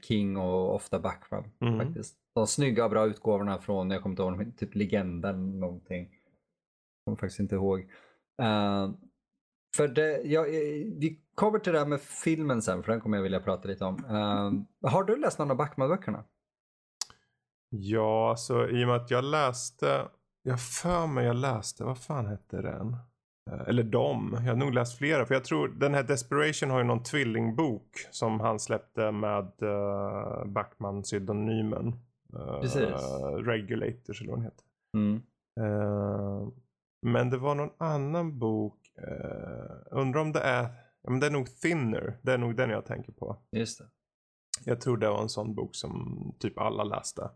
King 0.03 0.37
och 0.37 0.75
ofta 0.75 0.99
Backrum 0.99 1.45
Mm. 1.61 1.79
faktiskt. 1.79 2.17
De 2.35 2.47
snygga 2.47 2.85
och 2.85 2.91
bra 2.91 3.07
utgåvorna 3.07 3.59
från, 3.59 3.91
jag 3.91 4.03
kommer 4.03 4.13
inte 4.13 4.23
ihåg, 4.45 4.57
typ 4.57 4.75
Legenden 4.75 5.61
någonting. 5.61 6.03
Jag 6.03 7.05
kommer 7.05 7.17
faktiskt 7.17 7.41
inte 7.41 7.55
ihåg. 7.55 7.81
Eh, 8.43 8.91
för 9.77 9.89
det, 9.89 10.23
jag, 10.23 10.47
eh, 10.47 10.87
vi 10.99 11.21
kommer 11.35 11.59
till 11.59 11.73
det 11.73 11.79
här 11.79 11.87
med 11.87 12.01
filmen 12.01 12.63
sen, 12.63 12.83
för 12.83 12.93
den 12.93 13.01
kommer 13.01 13.17
jag 13.17 13.23
vilja 13.23 13.41
prata 13.41 13.69
lite 13.69 13.85
om. 13.85 14.05
Eh, 14.05 14.91
har 14.91 15.05
du 15.05 15.17
läst 15.17 15.39
någon 15.39 15.51
av 15.51 15.57
Backman-böckerna? 15.57 16.25
Ja, 17.69 18.31
alltså 18.31 18.69
i 18.69 18.85
och 18.85 18.89
med 18.89 18.97
att 18.97 19.11
jag 19.11 19.25
läste, 19.25 20.09
jag 20.43 20.61
för 20.63 21.07
mig 21.07 21.27
jag 21.27 21.37
läste, 21.37 21.85
vad 21.85 21.99
fan 21.99 22.27
hette 22.27 22.63
den? 22.63 22.97
Eh, 23.51 23.69
Eller 23.69 23.83
de, 23.83 24.33
jag 24.33 24.53
har 24.53 24.57
nog 24.57 24.75
läst 24.75 24.99
flera. 24.99 25.27
För 25.27 25.35
jag 25.35 25.45
tror 25.45 25.69
den 25.69 25.95
här 25.95 26.03
Desperation 26.03 26.71
har 26.71 26.79
ju 26.79 26.85
någon 26.85 27.03
tvillingbok 27.03 28.07
som 28.11 28.41
han 28.41 28.61
släppte 28.61 29.13
med 29.13 29.53
uh, 29.63 30.45
Backman-pseudonymen. 30.47 31.87
Uh, 32.35 32.61
Precis. 32.61 32.81
Regulators 33.47 34.21
eller 34.21 34.31
vad 34.31 34.39
den 34.39 34.45
heter. 34.45 34.65
Mm. 34.97 35.23
Eh, 35.61 36.49
men 37.07 37.31
det 37.31 37.39
var 37.39 37.55
någon 37.55 37.73
annan 37.79 38.39
bok, 38.39 38.79
uh, 38.99 40.01
undrar 40.01 40.21
om 40.21 40.33
det 40.33 40.41
är, 40.41 40.63
ja, 41.03 41.11
men 41.11 41.21
det 41.21 41.27
är 41.27 41.31
nog 41.31 41.57
Thinner, 41.61 42.19
det 42.23 42.33
är 42.33 42.39
nog 42.39 42.57
den 42.57 42.71
jag 42.71 42.87
tänker 42.87 43.13
på. 43.13 43.37
Just 43.57 43.79
det. 43.79 43.85
Jag 44.65 44.81
tror 44.81 44.97
det 44.97 45.09
var 45.09 45.23
en 45.23 45.29
sån 45.29 45.55
bok 45.55 45.75
som 45.75 46.35
typ 46.39 46.59
alla 46.59 46.85
läste. 46.85 47.31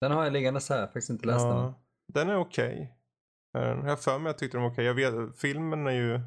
Den 0.00 0.12
har 0.12 0.24
jag 0.24 0.32
liggande 0.32 0.60
så 0.60 0.74
här, 0.74 0.86
faktiskt 0.86 1.10
inte 1.10 1.26
läst 1.26 1.44
den. 1.44 1.56
Ja, 1.56 1.74
den 2.12 2.28
är 2.28 2.36
okej. 2.36 2.80
Eh, 2.82 3.03
Jag 3.60 3.76
har 3.76 3.96
för 3.96 4.18
mig 4.18 4.30
att 4.30 4.34
jag 4.34 4.38
tyckte 4.38 4.56
den 4.56 4.62
var 4.62 4.70
okej. 4.70 4.84
Jag 4.84 4.94
vet, 4.94 5.36
filmen 5.38 5.86
är 5.86 5.90
ju 5.92 6.20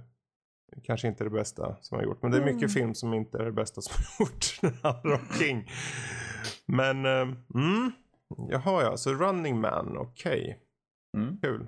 kanske 0.84 1.08
inte 1.08 1.24
det 1.24 1.30
bästa 1.30 1.76
som 1.82 1.98
har 1.98 2.06
gjort. 2.06 2.22
Men 2.22 2.32
det 2.32 2.38
är 2.38 2.46
mycket 2.46 2.60
Mm. 2.62 2.70
film 2.70 2.94
som 2.96 3.14
inte 3.14 3.38
är 3.38 3.46
det 3.46 3.52
bästa 3.52 3.82
som 3.82 3.94
har 4.18 4.26
gjort. 4.26 4.58
Den 4.62 4.74
handlar 4.84 5.14
om 5.16 5.28
King. 5.40 5.70
Men, 6.66 7.06
eh, 7.06 7.36
mm. 7.56 7.92
Jaha 8.50 8.84
ja, 8.84 8.98
så 8.98 9.14
Running 9.14 9.60
Man, 9.62 9.98
okej. 9.98 10.60
Mm. 11.18 11.38
Kul. 11.42 11.68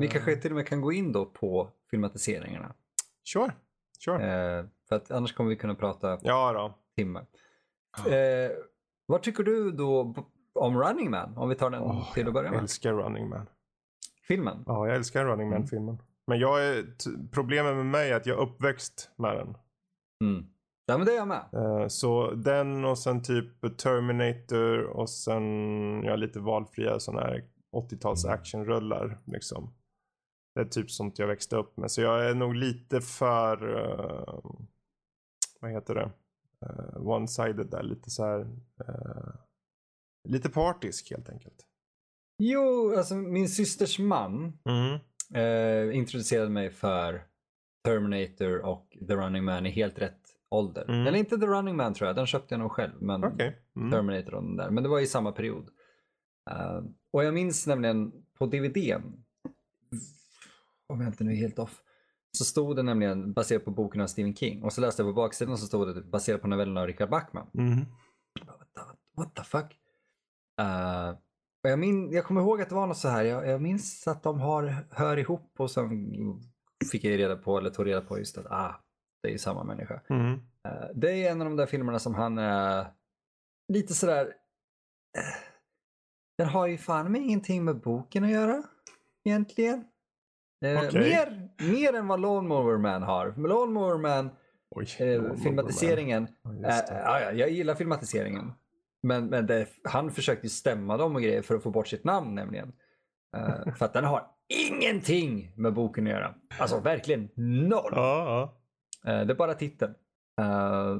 Vi 0.00 0.08
kanske 0.08 0.36
till 0.36 0.50
och 0.50 0.56
med 0.56 0.66
kan 0.66 0.80
gå 0.80 0.92
in 0.92 1.12
då 1.12 1.26
på 1.26 1.70
filmatiseringarna. 1.90 2.74
Sure. 3.32 3.52
Sure. 4.04 4.58
Eh, 4.58 4.64
för 4.88 4.96
att 4.96 5.10
annars 5.10 5.34
kommer 5.34 5.50
vi 5.50 5.56
kunna 5.56 5.74
prata 5.74 6.18
Ja 6.22 6.52
då. 6.52 6.74
timmar. 6.96 7.26
Eh, 8.08 8.50
vad 9.06 9.22
tycker 9.22 9.42
du 9.42 9.70
då 9.70 10.14
om 10.54 10.78
Running 10.82 11.10
Man? 11.10 11.36
Om 11.38 11.48
vi 11.48 11.54
tar 11.54 11.70
den 11.70 11.82
Åh, 11.82 12.14
till 12.14 12.26
att 12.28 12.32
börja 12.34 12.46
jag 12.46 12.52
med. 12.54 12.62
älskar 12.62 12.92
Running 12.92 13.28
Man. 13.28 13.46
Filmen? 14.28 14.64
Ja, 14.66 14.86
jag 14.86 14.96
älskar 14.96 15.24
Running 15.24 15.46
Mm. 15.46 15.58
Man-filmen. 15.60 15.98
Men 16.26 16.38
jag 16.38 16.66
är, 16.66 16.84
problemet 17.32 17.76
med 17.76 17.86
mig 17.86 18.10
är 18.10 18.16
att 18.16 18.26
jag 18.26 18.38
är 18.38 18.42
uppväxt 18.42 19.10
med 19.16 19.36
den. 19.36 19.56
Mm. 20.24 20.46
Ja 20.86 20.96
men 20.98 21.06
det 21.06 21.12
är 21.12 21.16
jag 21.16 21.28
med. 21.28 21.44
Eh, 21.52 21.88
Så 21.88 22.30
den 22.30 22.84
och 22.84 22.98
sen 22.98 23.22
typ 23.22 23.78
Terminator 23.78 24.82
och 24.84 25.10
sen 25.10 25.42
ja, 26.04 26.16
lite 26.16 26.40
valfria 26.40 27.00
sådana 27.00 27.26
här 27.26 27.44
80-tals 27.72 28.24
Mm. 28.24 28.34
actionrullar 28.34 29.18
liksom. 29.24 29.74
Det 30.54 30.60
är 30.60 30.64
typ 30.64 30.90
sånt 30.90 31.18
jag 31.18 31.26
växte 31.26 31.56
upp 31.56 31.76
med. 31.76 31.90
Så 31.90 32.00
jag 32.00 32.30
är 32.30 32.34
nog 32.34 32.54
lite 32.54 33.00
för, 33.00 33.76
eh, 33.78 34.40
vad 35.60 35.70
heter 35.70 35.94
det, 35.94 36.10
uh, 36.66 36.96
one-sided 36.96 37.64
där. 37.70 37.82
Lite 37.82 38.10
så 38.10 38.24
här, 38.24 38.46
lite 40.28 40.50
partisk 40.50 41.10
helt 41.10 41.28
enkelt. 41.28 41.66
Jo, 42.38 42.94
alltså 42.96 43.14
min 43.14 43.48
systers 43.48 43.98
man 43.98 44.58
Mm. 44.64 44.98
eh, 45.34 45.96
introducerade 45.96 46.50
mig 46.50 46.70
för 46.70 47.22
Terminator 47.84 48.58
och 48.64 48.96
The 49.08 49.14
Running 49.14 49.44
Man 49.44 49.66
i 49.66 49.70
helt 49.70 49.98
rätt 49.98 50.20
ålder. 50.50 50.84
Mm. 50.88 51.06
Eller 51.06 51.18
inte 51.18 51.38
The 51.38 51.46
Running 51.46 51.76
Man 51.76 51.94
tror 51.94 52.06
jag, 52.06 52.16
den 52.16 52.26
köpte 52.26 52.54
jag 52.54 52.58
nog 52.60 52.72
själv. 52.72 53.02
Men 53.02 53.24
Okej. 53.24 53.62
Mm. 53.76 53.90
Terminator 53.90 54.34
och 54.34 54.42
den 54.42 54.56
där. 54.56 54.70
Men 54.70 54.82
det 54.82 54.88
var 54.88 55.00
i 55.00 55.06
samma 55.06 55.32
period. 55.32 55.68
Eh, 56.50 56.80
och 57.12 57.24
jag 57.24 57.34
minns 57.34 57.66
nämligen 57.66 58.12
på 58.38 58.46
DVDn, 58.46 59.02
om 60.88 61.00
jag 61.00 61.08
inte 61.08 61.24
nu 61.24 61.32
är 61.32 61.36
helt 61.36 61.58
off, 61.58 61.82
så 62.38 62.44
stod 62.44 62.76
det 62.76 62.82
nämligen 62.82 63.32
baserat 63.32 63.64
på 63.64 63.70
boken 63.70 64.00
av 64.00 64.06
Stephen 64.06 64.34
King. 64.36 64.62
Och 64.62 64.72
så 64.72 64.80
läste 64.80 65.02
jag 65.02 65.08
på 65.14 65.20
baksidan 65.22 65.52
och 65.52 65.58
så 65.58 65.66
stod 65.66 65.88
det 65.88 65.94
typ 65.94 66.10
baserat 66.10 66.42
på 66.42 66.48
novellerna 66.48 66.80
av 66.80 66.86
Richard 66.86 67.10
Bachman. 67.10 67.46
Mm. 67.58 67.84
Bara, 68.46 68.56
What 68.56 68.68
the, 68.74 68.80
what 69.16 69.34
the 69.34 69.42
fuck? 69.44 69.76
Eh, 70.60 71.14
och 71.66 71.70
jag, 71.72 71.78
min, 71.78 72.12
jag 72.12 72.24
kommer 72.24 72.40
ihåg 72.40 72.60
att 72.62 72.68
det 72.68 72.74
var 72.74 72.86
något 72.86 72.96
så 72.98 73.08
här, 73.08 73.22
jag, 73.24 73.46
jag 73.48 73.62
minns 73.62 74.06
att 74.08 74.22
de 74.22 74.40
har, 74.40 74.74
hör 74.90 75.16
ihop 75.16 75.52
och 75.58 75.70
sen 75.70 75.88
fick 76.92 77.04
jag 77.04 77.18
reda 77.18 77.36
på, 77.36 77.58
eller 77.58 77.70
tog 77.70 77.86
reda 77.86 78.00
på 78.00 78.18
just 78.18 78.38
att 78.38 78.46
ah, 78.50 78.80
det 79.22 79.34
är 79.34 79.38
samma 79.38 79.64
människa. 79.64 80.00
Mm. 80.10 80.32
Eh, 80.68 80.86
Det 80.94 81.10
är 81.26 81.30
en 81.30 81.40
av 81.40 81.44
de 81.44 81.56
där 81.56 81.66
filmerna 81.66 81.98
som 81.98 82.14
han 82.14 82.38
är 82.38 82.86
lite 83.72 83.94
sådär... 83.94 84.26
eh, 85.18 85.34
Den 86.38 86.48
har 86.48 86.66
ju 86.66 86.78
fan 86.78 87.12
med 87.12 87.20
ingenting 87.20 87.64
med 87.64 87.80
boken 87.80 88.24
att 88.24 88.30
göra 88.30 88.62
egentligen. 89.24 89.84
Eh, 90.64 90.78
Okej. 90.86 91.00
mer, 91.00 91.48
mer 91.72 91.92
än 91.94 92.06
vad 92.08 92.20
Lawnmower 92.20 92.78
Man 92.78 93.02
har. 93.02 93.34
Lawnmower 93.48 93.98
Man, 93.98 94.30
Oj. 94.70 94.86
eh, 94.98 95.34
filmatiseringen, 95.34 96.22
eh, 96.24 96.30
Ja, 96.62 96.82
ja, 96.90 97.20
ja, 97.20 97.32
jag 97.32 97.50
gillar 97.50 97.74
filmatiseringen. 97.74 98.52
Men, 99.06 99.26
men 99.26 99.46
det, 99.46 99.68
han 99.84 100.10
försökte 100.10 100.48
stämma 100.48 100.96
dem 100.96 101.14
och 101.16 101.22
grejer 101.22 101.42
för 101.42 101.54
att 101.54 101.62
få 101.62 101.70
bort 101.70 101.88
sitt 101.88 102.04
namn 102.04 102.34
nämligen. 102.34 102.72
Eh, 103.36 103.74
för 103.74 103.84
att 103.84 103.92
den 103.92 104.04
har 104.04 104.26
ingenting 104.70 105.52
med 105.56 105.74
boken 105.74 106.06
att 106.06 106.10
göra. 106.12 106.34
Alltså 106.60 106.80
verkligen 106.80 107.28
noll. 107.68 107.92
Ja, 107.92 108.52
ja. 109.04 109.12
Eh, 109.12 109.26
Det 109.26 109.32
är 109.32 109.36
bara 109.36 109.54
titeln. 109.54 109.94
Eh, 110.40 110.96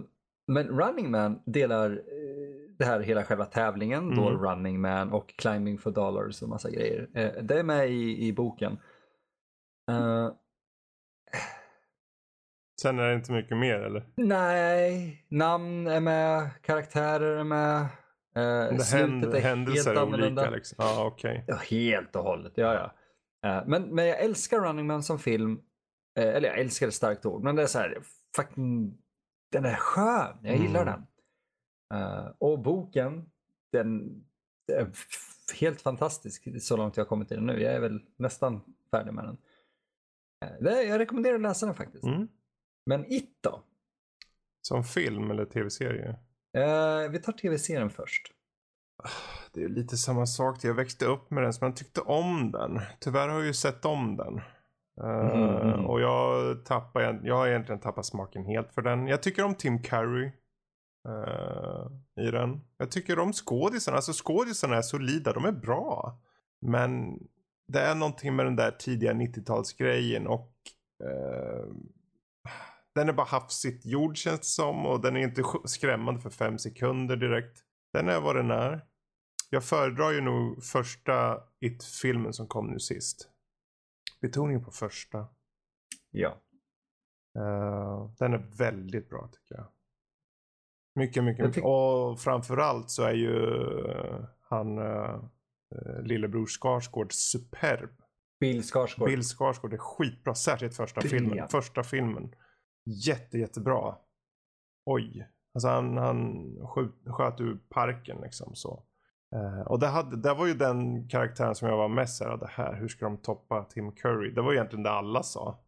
Men 0.47 0.69
Running 0.69 1.11
Man 1.11 1.43
delar 1.47 2.03
det 2.79 2.85
här 2.85 3.01
hela 3.01 3.25
själva 3.25 3.45
tävlingen, 3.45 4.17
då 4.17 4.29
Mm. 4.29 4.43
Running 4.43 4.81
Man 4.81 5.13
och 5.13 5.35
Climbing 5.37 5.79
for 5.79 5.91
Dollars 5.91 6.43
och 6.43 6.49
massa 6.49 6.71
grejer. 6.71 7.09
Det 7.43 7.59
är 7.59 7.63
med 7.63 7.91
i, 7.91 8.27
i 8.27 8.33
boken. 8.33 8.79
Sen 12.83 12.99
är 12.99 13.09
det 13.09 13.15
inte 13.15 13.33
mycket 13.33 13.57
mer 13.57 13.79
eller? 13.81 14.07
nej, 14.17 15.25
namn 15.29 15.87
är 15.87 16.01
med, 16.01 16.51
karaktärer 16.63 17.37
är 17.37 17.45
med. 17.45 17.81
Eh, 17.81 18.77
Det 18.77 18.85
händer, 18.93 19.35
är 19.37 19.41
händelser 19.41 19.95
helt 19.95 20.15
är 20.15 20.15
olika 20.27 20.51
liksom. 20.51 20.77
Ja, 20.79 21.05
okej. 21.07 21.45
Ja, 21.49 21.55
helt 21.57 22.17
och 22.17 22.23
hållet, 22.23 22.53
ja 22.57 22.75
ja. 22.75 22.95
Eh, 23.51 23.65
Men, 23.67 23.83
men 23.95 24.07
jag 24.07 24.21
älskar 24.21 24.61
Running 24.61 24.87
Man 24.87 25.03
som 25.03 25.19
film. 25.19 25.61
Eh, 26.19 26.29
Eller 26.29 26.49
jag 26.49 26.59
älskar 26.59 26.89
ett 26.89 26.95
starkt 26.95 27.27
ord, 27.27 27.43
men 27.43 27.57
det 27.57 27.63
är 27.63 27.67
så 27.67 27.79
här, 27.79 27.99
fucking, 28.37 28.99
den 29.53 29.65
är 29.65 29.75
skön. 29.77 30.37
Jag 30.43 30.57
gillar 30.57 30.83
Mm. 30.83 30.95
den. 30.95 31.07
Eh, 32.01 32.27
och 32.39 32.59
boken, 32.59 33.31
den 33.73 34.21
är 34.73 34.89
helt 35.61 35.81
fantastisk 35.81 36.63
så 36.63 36.77
långt 36.77 36.97
jag 36.97 37.05
har 37.05 37.09
kommit 37.09 37.33
i 37.33 37.35
den 37.35 37.47
nu. 37.47 37.63
Jag 37.63 37.75
är 37.75 37.81
väl 37.81 38.01
nästan 38.17 38.61
färdig 38.91 39.13
med 39.15 39.25
den. 39.25 39.37
Eh, 40.67 40.81
jag 40.89 40.99
rekommenderar 40.99 41.35
att 41.35 41.41
läsa 41.41 41.67
den 41.67 41.75
faktiskt. 41.75 42.05
Mm. 42.05 42.29
Men 42.87 43.13
It 43.13 43.39
då? 43.43 43.63
Som 44.63 44.85
film 44.85 45.31
eller 45.31 45.45
tv-serie? 45.45 46.09
Eh, 46.57 47.11
vi 47.11 47.19
tar 47.19 47.33
tv-serien 47.33 47.91
först. 47.91 48.33
Det 49.53 49.65
är 49.65 49.69
lite 49.69 49.97
samma 49.97 50.27
sak. 50.27 50.65
Jag 50.65 50.75
växte 50.75 51.07
upp 51.07 51.31
med 51.31 51.43
den 51.43 51.53
så 51.53 51.65
man 51.65 51.75
tyckte 51.75 52.01
om 52.01 52.51
den. 52.53 52.81
Tyvärr 53.01 53.29
har 53.29 53.37
jag 53.39 53.47
ju 53.47 53.55
sett 53.55 53.85
om 53.85 54.17
den. 54.17 54.41
Mhm, 55.01 55.69
mhm. 55.71 55.87
Och 55.87 56.01
jag 56.01 56.65
tappar, 56.65 57.21
jag 57.25 57.37
har 57.37 57.49
egentligen 57.49 57.81
tappat 57.81 58.07
smaken 58.07 58.45
helt 58.45 58.73
för 58.73 58.83
den. 58.83 59.07
Jag 59.07 59.23
tycker 59.23 59.45
om 59.45 59.55
Tim 59.55 59.83
Curry. 59.83 60.27
eh, 61.09 62.25
I 62.27 62.31
den. 62.31 62.61
Jag 62.79 62.91
tycker 62.91 63.19
om 63.19 63.33
skådisarna. 63.33 63.97
Alltså 63.97 64.13
skådisarna 64.25 64.77
är 64.77 64.83
solida. 64.83 65.33
De 65.33 65.45
är 65.45 65.53
bra. 65.53 66.19
Men 66.61 67.19
det 67.69 67.81
är 67.81 67.95
någonting 67.95 68.37
med 68.37 68.47
den 68.47 68.57
där 68.57 68.71
tidiga 68.71 69.13
90-talsgrejen 69.13 70.27
och 70.27 70.53
eh, 71.05 71.65
den 72.97 73.09
är 73.09 73.13
bara 73.13 73.27
hafsigt 73.27 73.87
gjord 73.87 74.17
känns 74.17 74.41
det 74.41 74.47
som 74.47 74.87
och 74.87 75.01
den 75.01 75.17
är 75.17 75.21
inte 75.21 75.43
skrämmande 75.65 76.21
för 76.21 76.31
fem 76.31 76.59
sekunder 76.59 77.17
direkt. 77.17 77.63
Den 77.93 78.09
är 78.09 78.21
vad 78.21 78.37
den 78.37 78.51
är. 78.51 78.85
Jag 79.51 79.65
föredrar 79.65 80.13
ju 80.13 80.21
nog 80.21 80.65
första 80.65 81.41
It-filmen 81.61 82.33
som 82.33 82.47
kom 82.47 82.67
nu 82.67 82.79
sist. 82.79 83.29
Betoning 84.21 84.65
på 84.65 84.71
första. 84.71 85.27
Ja. 86.11 86.43
Uh, 87.39 88.11
den 88.19 88.33
är 88.35 88.57
väldigt 88.59 89.09
bra 89.11 89.29
tycker 89.33 89.55
jag. 89.55 89.67
Mycket, 90.95 91.25
mycket, 91.25 91.47
mycket. 91.47 91.63
tyck- 91.63 91.67
Och 91.67 92.21
framförallt 92.21 92.91
så 92.91 93.03
är 93.03 93.13
ju 93.13 93.37
uh, 93.37 94.25
han 94.41 94.79
uh, 94.79 95.23
lillebror 96.03 96.47
Skarsgård 96.47 97.13
superb. 97.13 97.91
Bill 98.41 98.63
Skarsgård. 98.63 99.09
Bill 99.09 99.23
Skarsgård 99.23 99.73
är 99.73 99.79
skitbra, 99.79 100.35
särskilt 100.35 100.77
första 100.77 101.01
filmen. 101.01 101.37
Ja. 101.39 101.49
Första 101.49 101.83
filmen. 101.83 102.35
Jätte, 102.87 103.39
jättebra. 103.39 103.95
Oj. 104.87 105.29
Alltså 105.55 105.69
han, 105.69 105.97
han 105.97 106.45
skjut, 106.69 106.95
sköt 107.07 107.41
ur 107.41 107.59
parken 107.69 108.19
liksom 108.23 108.55
så. 108.55 108.83
Uh, 109.37 109.61
och 109.61 109.79
det, 109.81 109.87
hade, 109.87 110.17
det 110.17 110.35
var 110.35 110.47
ju 110.47 110.55
den 110.55 111.09
karaktären 111.09 111.55
som 111.55 111.69
jag 111.69 111.77
var 111.77 111.89
mest 111.89 112.17
såhär, 112.17 112.37
det 112.37 112.49
här, 112.51 112.75
hur 112.75 112.89
ska 112.89 113.05
de 113.05 113.17
toppa 113.17 113.65
Tim 113.65 113.93
Curry? 113.93 114.31
Det 114.31 114.43
var 114.43 114.53
egentligen 114.53 114.83
det 114.83 114.91
alla 114.91 115.23
sa. 115.23 115.59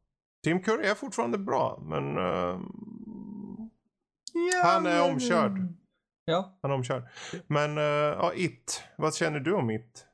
Tim 0.45 0.63
Curry 0.63 0.87
är 0.87 0.95
fortfarande 0.95 1.39
bra, 1.39 1.79
men 1.83 2.19
uh, 2.19 2.61
Ja, 4.53 4.63
han 4.65 4.87
är 4.87 5.01
men- 5.03 5.13
omkörd. 5.13 5.53
Ja. 6.25 6.59
Han 6.63 6.71
är 6.71 6.75
omkörd. 6.75 7.03
Men 7.47 7.79
uh, 7.79 7.85
ja, 7.85 8.33
It. 8.35 8.83
Vad 8.97 9.15
känner 9.15 9.41
du 9.41 9.55
om 9.55 9.71
It? 9.71 10.05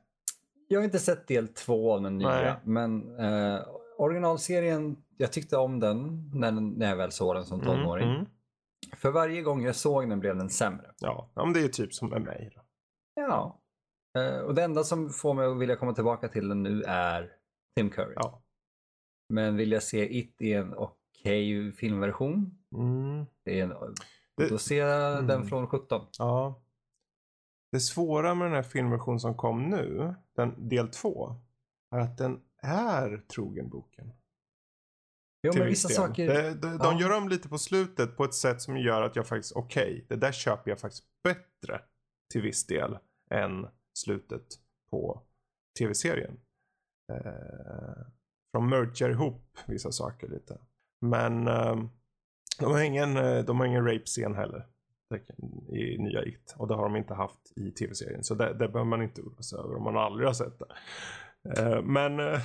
Jag 0.67 0.79
har 0.79 0.85
inte 0.85 0.99
sett 0.99 1.27
del 1.27 1.47
två 1.47 1.93
av 1.93 2.01
den 2.01 2.17
nya, 2.17 2.29
Nej. 2.29 2.53
men 2.63 3.19
eh, 3.19 3.59
originalserien, 3.97 5.03
jag 5.17 5.31
tyckte 5.33 5.57
om 5.57 5.79
den 5.79 6.31
när, 6.33 6.51
när 6.51 6.89
jag 6.89 6.95
väl 6.95 7.11
såg 7.11 7.35
den 7.35 7.45
som 7.45 7.61
Mm, 7.61 7.75
tonåring. 7.75 8.09
mm. 8.09 8.25
För 8.95 9.11
varje 9.11 9.41
gång 9.41 9.61
jag 9.63 9.75
såg 9.75 10.09
den 10.09 10.19
blev 10.19 10.35
den 10.37 10.49
sämre. 10.49 10.91
Ja, 10.99 11.29
men 11.35 11.53
det 11.53 11.59
är 11.61 11.67
typ 11.67 11.93
som 11.93 12.09
med 12.09 12.21
mig. 12.21 12.51
Då. 12.55 12.61
Ja. 13.15 13.61
Eh, 14.17 14.37
och 14.39 14.55
det 14.55 14.63
enda 14.63 14.83
som 14.83 15.09
får 15.09 15.33
mig 15.33 15.45
att 15.47 15.57
vilja 15.59 15.75
komma 15.75 15.93
tillbaka 15.93 16.27
till 16.27 16.49
den 16.49 16.63
nu 16.63 16.83
är 16.87 17.31
Tim 17.75 17.89
Curry. 17.89 18.13
Ja. 18.15 18.41
Men 19.29 19.55
vill 19.55 19.71
jag 19.71 19.83
se 19.83 20.17
It 20.17 20.41
i 20.41 20.53
en 20.53 20.73
okej 20.77 21.71
filmversion, 21.71 22.57
Mm. 22.75 23.25
det 23.43 23.59
är 23.59 23.63
en, 23.63 23.73
Det- 24.37 24.49
då 24.49 24.57
ser 24.57 24.85
jag 24.87 25.13
Mm. 25.13 25.27
den 25.27 25.45
från 25.45 25.67
17. 25.67 26.01
Ja. 26.19 26.61
Det 27.71 27.79
svåra 27.79 28.35
med 28.35 28.47
den 28.47 28.55
här 28.55 28.63
filmversionen 28.63 29.19
som 29.19 29.35
kom 29.37 29.63
nu, 29.69 30.15
den, 30.35 30.67
del 30.69 30.87
två, 30.87 31.35
är 31.95 31.99
att 31.99 32.17
den 32.17 32.41
är 32.65 33.17
trogen 33.17 33.69
boken. 33.69 34.13
Jo, 35.47 35.53
men 35.57 35.65
viss 35.67 35.71
vissa 35.85 35.87
del. 35.87 35.95
saker... 35.95 36.27
Det, 36.27 36.53
de, 36.53 36.67
de 36.67 36.77
Ja. 36.81 37.01
gör 37.01 37.17
om 37.17 37.29
lite 37.29 37.49
på 37.49 37.57
slutet 37.57 38.17
på 38.17 38.23
ett 38.23 38.33
sätt 38.33 38.61
som 38.61 38.77
gör 38.77 39.01
att 39.01 39.15
jag 39.15 39.27
faktiskt, 39.27 39.55
okej, 39.55 40.05
det 40.09 40.15
där 40.15 40.31
köper 40.31 40.71
jag 40.71 40.79
faktiskt 40.79 41.03
bättre 41.23 41.81
till 42.33 42.41
viss 42.41 42.67
del 42.67 42.97
än 43.31 43.67
slutet 43.99 44.45
på 44.91 45.21
tv-serien. 45.79 46.39
Eh, 47.13 48.05
de 48.53 48.69
mergar 48.69 49.09
ihop 49.09 49.57
vissa 49.67 49.91
saker 49.91 50.27
lite. 50.27 50.57
Men 51.01 51.47
eh, 51.47 51.75
de 52.59 52.71
har 52.71 52.81
ingen, 52.81 53.17
eh, 53.17 53.45
de 53.45 53.59
har 53.59 53.65
ingen 53.65 53.85
rape-scen 53.85 54.35
heller 54.35 54.67
i 55.69 55.97
nya 55.97 56.23
It. 56.25 56.55
Och 56.57 56.67
det 56.67 56.75
har 56.75 56.83
de 56.83 56.95
inte 56.95 57.13
haft 57.13 57.51
i 57.55 57.71
tv-serien. 57.71 58.23
Så 58.23 58.35
det, 58.35 58.45
det 58.53 58.67
behöver 58.67 58.83
man 58.83 59.01
inte 59.01 59.21
oroa 59.21 59.41
sig 59.41 59.59
över 59.59 59.75
om 59.75 59.83
man 59.83 59.97
aldrig 59.97 60.27
har 60.27 60.33
sett 60.33 60.59
det. 60.59 60.65
Eh, 61.57 61.81
men 61.81 62.19
eh, 62.19 62.41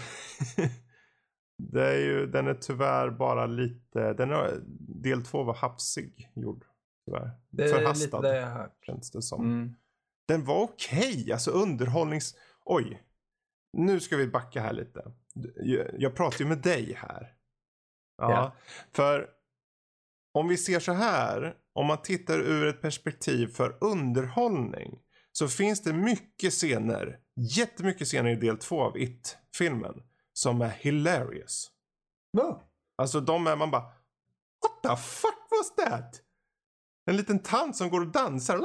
det 1.58 1.86
är 1.86 1.98
ju, 1.98 2.26
den 2.26 2.46
är 2.46 2.54
tyvärr 2.54 3.10
bara 3.10 3.46
lite, 3.46 4.12
den 4.12 4.30
är, 4.30 4.60
del 5.02 5.24
två 5.24 5.42
var 5.42 5.54
hafsig 5.54 6.30
gjord. 6.34 6.64
Tyvärr. 7.04 7.30
det 7.50 7.62
är 7.62 7.66
lite 7.66 7.78
Förhastad 7.78 8.20
det 8.20 8.36
jag 8.36 8.50
hört. 8.50 8.84
känns 8.86 9.10
det 9.10 9.22
som. 9.22 9.44
Mm. 9.44 9.74
Den 10.28 10.44
var 10.44 10.62
okej, 10.62 11.32
alltså 11.32 11.50
underhållnings... 11.50 12.34
Oj. 12.64 13.02
Nu 13.72 14.00
ska 14.00 14.16
vi 14.16 14.26
backa 14.26 14.60
här 14.60 14.72
lite. 14.72 15.12
Jag, 15.56 15.86
jag 15.98 16.14
pratar 16.16 16.38
ju 16.38 16.46
med 16.46 16.58
dig 16.58 16.94
här. 16.98 17.34
Ja, 18.18 18.30
Ja. 18.30 18.52
för 18.92 19.28
om 20.32 20.48
vi 20.48 20.56
ser 20.56 20.80
så 20.80 20.92
här, 20.92 21.54
om 21.72 21.86
man 21.86 22.02
tittar 22.02 22.38
ur 22.38 22.66
ett 22.66 22.82
perspektiv 22.82 23.46
för 23.46 23.78
underhållning 23.80 24.98
så 25.32 25.48
finns 25.48 25.82
det 25.82 25.92
mycket 25.92 26.52
scener, 26.52 27.18
jättemycket 27.36 28.06
scener 28.06 28.30
i 28.30 28.36
del 28.36 28.56
två 28.58 28.82
av 28.82 28.98
It-filmen 28.98 30.02
som 30.32 30.60
är 30.60 30.68
hilarious. 30.68 31.70
Ja. 32.30 32.62
Alltså 32.96 33.20
de 33.20 33.46
är 33.46 33.56
man 33.56 33.70
bara 33.70 33.82
What 34.62 34.82
the 34.82 35.02
fuck 35.02 35.46
was 35.50 35.86
that? 35.86 36.22
En 37.06 37.16
liten 37.16 37.38
tant 37.38 37.76
som 37.76 37.90
går 37.90 38.00
och 38.00 38.06
dansar. 38.06 38.56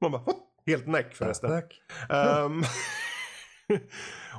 Man 0.00 0.12
bara 0.12 0.22
What? 0.22 0.36
Helt 0.68 0.86
näck 0.86 1.14
förresten. 1.14 1.50
Tack. 1.50 1.82
Ehm, 2.10 2.62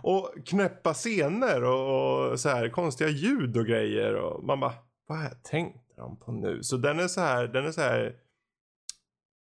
och 0.03 0.33
knäppa 0.45 0.93
scener 0.93 1.63
och, 1.63 2.31
och 2.31 2.39
så 2.39 2.49
här 2.49 2.69
konstiga 2.69 3.09
ljud 3.09 3.57
och 3.57 3.65
grejer. 3.65 4.15
Och 4.15 4.43
man 4.43 4.59
bara, 4.59 4.73
vad 5.07 5.43
tänkte 5.43 5.93
de 5.95 6.19
på 6.19 6.31
nu? 6.31 6.63
Så 6.63 6.77
den 6.77 6.99
är 6.99 7.07
så 7.07 7.21
här, 7.21 7.47
den 7.47 7.65
är 7.65 7.71
så 7.71 7.81
här. 7.81 8.15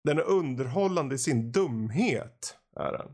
Den 0.07 0.17
är 0.17 0.23
underhållande 0.23 1.15
i 1.15 1.17
sin 1.17 1.51
dumhet. 1.51 2.57
Är 2.75 2.91
den. 2.91 3.11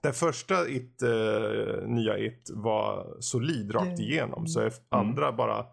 Den 0.00 0.12
första 0.12 0.68
it, 0.68 1.02
eh, 1.02 1.86
nya 1.86 2.18
It 2.18 2.50
var 2.54 3.16
solid 3.20 3.74
rakt 3.74 4.00
igenom. 4.00 4.46
Så 4.46 4.60
är 4.60 4.72
andra 4.88 5.32
bara, 5.32 5.66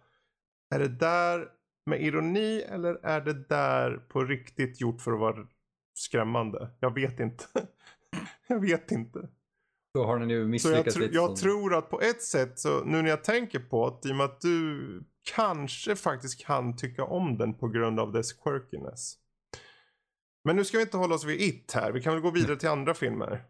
är 0.75 0.79
det 0.79 0.87
där 0.87 1.47
med 1.85 2.01
ironi 2.01 2.61
eller 2.61 2.95
är 3.03 3.21
det 3.21 3.47
där 3.47 3.97
på 3.97 4.23
riktigt 4.23 4.81
gjort 4.81 5.01
för 5.01 5.11
att 5.11 5.19
vara 5.19 5.47
skrämmande? 5.93 6.69
Jag 6.79 6.93
vet 6.93 7.19
inte. 7.19 7.45
jag 8.47 8.59
vet 8.59 8.91
inte. 8.91 9.29
Då 9.93 10.05
har 10.05 10.19
den 10.19 10.29
ju 10.29 10.35
Så 10.35 10.41
jag, 10.41 10.49
misslyckats 10.49 10.97
tr- 10.97 11.09
jag 11.11 11.35
tror 11.35 11.75
att 11.75 11.89
på 11.89 12.01
ett 12.01 12.21
sätt 12.21 12.59
så 12.59 12.83
nu 12.83 13.01
när 13.01 13.09
jag 13.09 13.23
tänker 13.23 13.59
på 13.59 13.99
det, 14.01 14.09
i 14.09 14.11
och 14.11 14.15
med 14.15 14.25
att 14.25 14.41
du 14.41 15.03
kanske 15.35 15.95
faktiskt 15.95 16.45
kan 16.45 16.75
tycka 16.75 17.03
om 17.03 17.37
den 17.37 17.53
på 17.53 17.67
grund 17.67 17.99
av 17.99 18.11
dess 18.11 18.33
quirkiness. 18.33 19.26
Men 20.47 20.55
nu 20.55 20.65
ska 20.65 20.77
vi 20.77 20.83
inte 20.83 20.97
hålla 20.97 21.15
oss 21.15 21.25
vid 21.25 21.41
It 21.41 21.71
här. 21.75 21.91
Vi 21.91 22.01
kan 22.01 22.13
väl 22.13 22.21
gå 22.21 22.31
vidare 22.31 22.55
till 22.55 22.69
andra 22.69 22.93
filmer. 22.93 23.43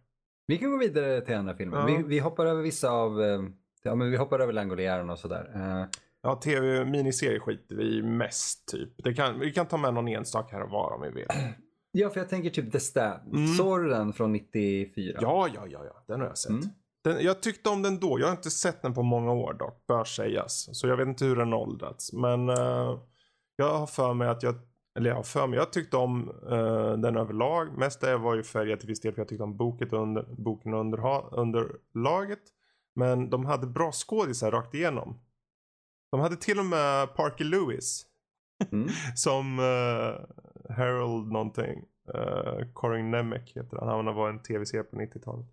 Vi 0.47 0.57
kan 0.57 0.71
gå 0.71 0.77
vidare 0.77 1.21
till 1.21 1.36
andra 1.36 1.53
filmer. 1.55 1.77
Ja. 1.77 1.86
Vi, 1.86 2.03
vi 2.03 2.19
hoppar 2.19 2.45
över 2.45 2.62
vissa 2.62 2.89
av... 2.89 3.21
eh, 3.21 3.41
Ja, 3.83 3.95
men 3.95 4.12
vi 4.12 4.17
hoppar 4.17 4.39
över 4.39 4.53
Langolieren 4.53 5.10
och 5.10 5.19
sådär. 5.19 5.51
Eh, 5.55 5.86
Ja, 6.21 6.36
tv-miniserie 6.36 7.39
skiter 7.39 7.75
vi 7.75 8.03
mest 8.03 8.67
typ. 8.67 8.89
Det 9.03 9.13
kan, 9.13 9.39
vi 9.39 9.51
kan 9.51 9.65
ta 9.65 9.77
med 9.77 9.93
någon 9.93 10.07
enstaka 10.07 10.55
här 10.55 10.63
och 10.63 10.69
var 10.69 10.91
om 10.93 11.01
vi 11.01 11.10
vill. 11.10 11.27
Ja, 11.91 12.10
för 12.10 12.19
jag 12.19 12.29
tänker 12.29 12.49
typ 12.49 12.71
The 12.71 12.79
Stand. 12.79 13.33
Mm. 13.36 13.47
Såg 13.47 13.83
du 13.83 13.89
den 13.89 14.13
från 14.13 14.31
94? 14.31 15.17
Ja, 15.21 15.47
ja, 15.55 15.62
ja, 15.69 15.79
ja. 15.86 16.03
Den 16.07 16.19
har 16.19 16.27
jag 16.27 16.38
sett. 16.38 16.49
Mm. 16.49 16.63
Den, 17.03 17.23
jag 17.23 17.41
tyckte 17.41 17.69
om 17.69 17.81
den 17.81 17.99
då. 17.99 18.19
Jag 18.19 18.27
har 18.27 18.31
inte 18.31 18.49
sett 18.51 18.81
den 18.81 18.93
på 18.93 19.03
många 19.03 19.31
år 19.33 19.53
dock, 19.53 19.88
bör 19.88 20.03
sägas. 20.03 20.69
Så 20.71 20.88
jag 20.88 20.97
vet 20.97 21.07
inte 21.07 21.25
hur 21.25 21.36
den 21.36 21.53
åldrats. 21.53 22.13
Men 22.13 22.49
eh, 22.49 22.99
jag 23.55 23.77
har 23.77 23.88
för 23.88 24.13
mig 24.13 24.27
att 24.27 24.43
jag, 24.43 24.55
eller 24.97 25.10
jag 25.10 25.15
har 25.15 25.23
för 25.23 25.47
mig, 25.47 25.60
jag 25.60 25.73
tyckte 25.73 25.97
om 25.97 26.29
eh, 26.51 26.97
den 26.97 27.17
överlag. 27.17 27.77
Mest 27.77 28.01
det 28.01 28.17
var 28.17 28.36
ju 28.36 28.43
färgat 28.43 28.79
till 28.79 28.89
viss 28.89 29.01
del 29.01 29.13
för 29.13 29.21
jag 29.21 29.27
tyckte 29.27 29.43
om 29.43 29.57
boken 29.57 29.89
under, 29.89 30.25
boken 30.38 30.73
och 30.73 30.79
underha, 30.79 31.29
underlaget. 31.31 32.39
Men 32.95 33.29
de 33.29 33.45
hade 33.45 33.67
bra 33.67 33.91
skådisar 33.91 34.51
rakt 34.51 34.73
igenom. 34.73 35.19
De 36.12 36.19
hade 36.19 36.36
till 36.36 36.60
och 36.60 36.65
med 36.65 37.15
Parker 37.15 37.45
Lewis 37.45 38.05
Mm. 38.71 38.89
som 39.15 39.60
uh, 39.60 40.15
Harold 40.77 41.31
någonting. 41.31 41.83
Uh, 42.15 42.71
Corin 42.73 43.12
Nemec 43.12 43.51
heter 43.55 43.77
han. 43.77 44.05
Han 44.05 44.15
var 44.15 44.29
en 44.29 44.41
tv-serie 44.41 44.83
på 44.83 44.95
90-talet. 44.95 45.45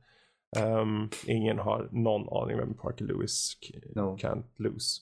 Um, 0.57 1.11
ingen 1.27 1.59
har 1.59 1.89
någon 1.93 2.43
aning 2.43 2.57
vem 2.57 2.75
Parker 2.75 3.05
Lewis 3.05 3.53
No. 3.95 4.17
can't 4.17 4.45
lose. 4.57 5.01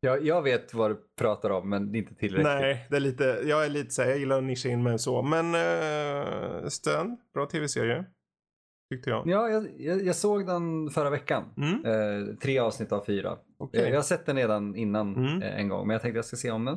Jag, 0.00 0.26
jag 0.26 0.42
vet 0.42 0.74
vad 0.74 0.90
du 0.90 0.96
pratar 1.18 1.50
om, 1.50 1.68
men 1.70 1.94
inte 1.94 2.14
tillräckligt. 2.14 2.44
Nej, 2.46 2.86
det 2.90 2.96
är 2.96 3.00
lite, 3.00 3.24
jag 3.44 3.64
är 3.64 3.68
lite 3.68 3.90
så 3.90 4.02
här, 4.02 4.08
jag 4.08 4.18
gillar 4.18 4.38
att 4.38 4.44
nischa 4.44 4.68
in 4.68 4.82
mig 4.82 4.98
så. 4.98 5.22
Men 5.22 5.54
uh, 5.54 6.68
Stön, 6.68 7.16
bra 7.34 7.46
tv-serie. 7.46 8.04
Tyckte 8.92 9.10
jag. 9.10 9.26
Ja, 9.26 9.48
jag, 9.48 9.68
jag, 9.80 10.04
jag 10.06 10.16
såg 10.16 10.46
den 10.46 10.90
förra 10.90 11.10
veckan. 11.10 11.44
Mm, 11.56 11.84
Eh, 11.84 12.34
tre 12.36 12.58
avsnitt 12.58 12.92
av 12.92 13.04
fyra. 13.04 13.36
okej. 13.58 13.82
Eh, 13.82 13.88
Jag 13.88 13.96
har 13.96 14.02
sett 14.02 14.26
den 14.26 14.36
redan 14.36 14.76
innan 14.76 15.16
Mm. 15.16 15.42
eh, 15.42 15.60
en 15.60 15.68
gång, 15.68 15.86
men 15.86 15.94
jag 15.94 16.02
tänkte 16.02 16.18
jag 16.18 16.24
ska 16.24 16.36
se 16.36 16.50
om 16.50 16.64
den. 16.64 16.74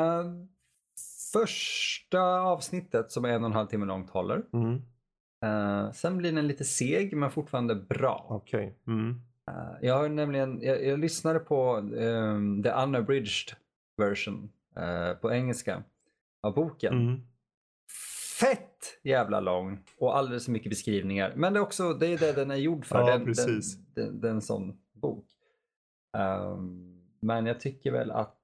Eh, 0.00 0.24
första 1.32 2.20
avsnittet 2.40 3.10
som 3.10 3.24
är 3.24 3.28
en 3.28 3.42
och 3.44 3.50
en 3.50 3.56
halv 3.56 3.66
timme 3.66 3.86
långt 3.86 4.10
håller. 4.10 4.42
Mm, 4.52 4.82
Eh, 5.44 5.90
sen 5.92 6.16
blir 6.18 6.32
den 6.32 6.46
lite 6.48 6.64
seg, 6.64 7.16
men 7.16 7.30
fortfarande 7.30 7.74
bra. 7.74 8.26
okej. 8.30 8.78
Eh, 9.50 9.78
jag 9.82 9.94
har 9.94 10.08
nämligen, 10.08 10.60
jag, 10.62 10.84
jag 10.84 10.98
lyssnade 10.98 11.38
på 11.38 11.76
ehm, 11.98 12.62
the 12.62 12.70
unabridged 12.70 13.56
version 13.96 14.52
eh, 14.76 15.12
på 15.12 15.32
engelska 15.32 15.82
av 16.42 16.54
boken. 16.54 16.92
Mm. 16.92 17.20
fett 18.40 19.00
jävla 19.02 19.40
lång 19.40 19.78
och 19.98 20.16
alldeles 20.16 20.44
för 20.44 20.52
mycket 20.52 20.70
beskrivningar. 20.70 21.32
Men 21.36 21.52
det 21.52 21.58
är 21.58 21.62
också 21.62 21.94
det 21.94 22.06
är 22.06 22.18
det 22.18 22.32
den 22.32 22.50
är 22.50 22.56
gjord 22.56 22.86
för. 22.86 22.98
Ja, 22.98 23.06
den, 23.06 23.24
precis. 23.24 23.76
Den, 23.76 23.94
den, 23.94 24.20
den, 24.20 24.30
en 24.30 24.42
sån 24.42 24.78
bok. 24.92 25.26
Um, 26.16 27.00
men 27.20 27.46
jag 27.46 27.60
tycker 27.60 27.92
väl 27.92 28.10
att 28.10 28.38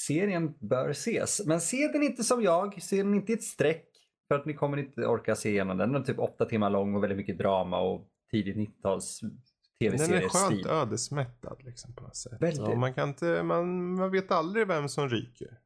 serien 0.00 0.54
bör 0.58 0.90
ses. 0.90 1.46
Men 1.46 1.60
se 1.60 1.88
den 1.88 2.02
inte 2.02 2.24
som 2.24 2.42
jag, 2.42 2.82
se 2.82 2.96
den 2.96 3.14
inte 3.14 3.32
i 3.32 3.34
ett 3.34 3.42
streck. 3.42 3.88
För 4.28 4.34
att 4.34 4.46
ni 4.46 4.54
kommer 4.54 4.76
inte 4.76 5.06
orka 5.06 5.36
se 5.36 5.50
igenom 5.50 5.78
den. 5.78 5.92
Den 5.92 6.02
är 6.02 6.06
typ 6.06 6.18
åtta 6.18 6.44
timmar 6.44 6.70
lång 6.70 6.94
och 6.94 7.02
väldigt 7.02 7.18
mycket 7.18 7.38
drama 7.38 7.80
och 7.80 8.08
tidigt 8.30 8.56
90-tals 8.56 9.20
Den 9.90 10.12
är 10.12 10.28
skönt 10.28 10.66
ödesmättad 10.66 11.56
liksom 11.64 11.92
på 11.94 12.02
något 12.02 12.16
sätt. 12.16 12.38
Ja, 12.58 12.74
man, 12.76 12.94
kan 12.94 13.08
inte, 13.08 13.42
man, 13.42 13.94
man 13.94 14.10
vet 14.10 14.30
aldrig 14.32 14.66
vem 14.66 14.88
som 14.88 15.08
ryker. 15.08 15.58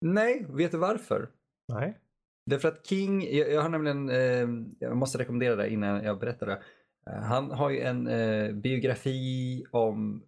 Nej, 0.00 0.46
vet 0.48 0.70
du 0.72 0.78
varför? 0.78 1.28
Nej. 1.72 1.98
Därför 2.46 2.68
att 2.68 2.86
King, 2.86 3.22
jag, 3.36 3.52
jag 3.52 3.62
har 3.62 3.68
nämligen, 3.68 4.10
eh, 4.10 4.48
jag 4.78 4.96
måste 4.96 5.18
rekommendera 5.18 5.56
det 5.56 5.70
innan 5.70 6.04
jag 6.04 6.18
berättar 6.18 6.46
det. 6.46 6.62
Eh, 7.10 7.22
han 7.22 7.50
har 7.50 7.70
ju 7.70 7.80
en 7.80 8.06
eh, 8.06 8.52
biografi 8.52 9.64
om 9.70 10.22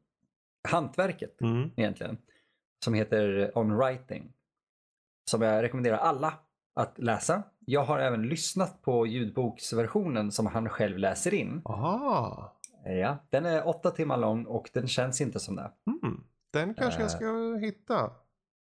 hantverket 0.69 1.41
Mm. 1.41 1.71
egentligen. 1.77 2.19
Som 2.85 2.95
heter 2.95 3.53
On 3.59 3.77
Writing. 3.77 4.33
Som 5.31 5.43
jag 5.43 5.63
rekommenderar 5.63 5.97
alla 5.99 6.35
att 6.75 6.99
läsa. 6.99 7.43
Jag 7.67 7.85
har 7.85 7.99
även 7.99 8.23
lyssnat 8.29 8.83
på 8.83 9.07
ljudboksversionen 9.07 10.33
som 10.33 10.47
han 10.47 10.69
själv 10.69 10.99
läser 10.99 11.35
in. 11.35 11.63
Aha. 11.65 12.57
Eh, 12.87 12.95
Ja, 12.99 13.17
den 13.31 13.47
är 13.47 13.69
åtta 13.69 13.91
timmar 13.91 14.17
lång 14.17 14.45
och 14.45 14.71
den 14.73 14.87
känns 14.89 15.21
inte 15.21 15.41
som 15.41 15.57
det. 15.57 15.71
Mm. 16.03 16.21
Den 16.53 16.75
kanske 16.75 17.01
jag 17.01 17.11
Eh. 17.11 17.17
ska 17.17 17.57
hitta. 17.67 18.11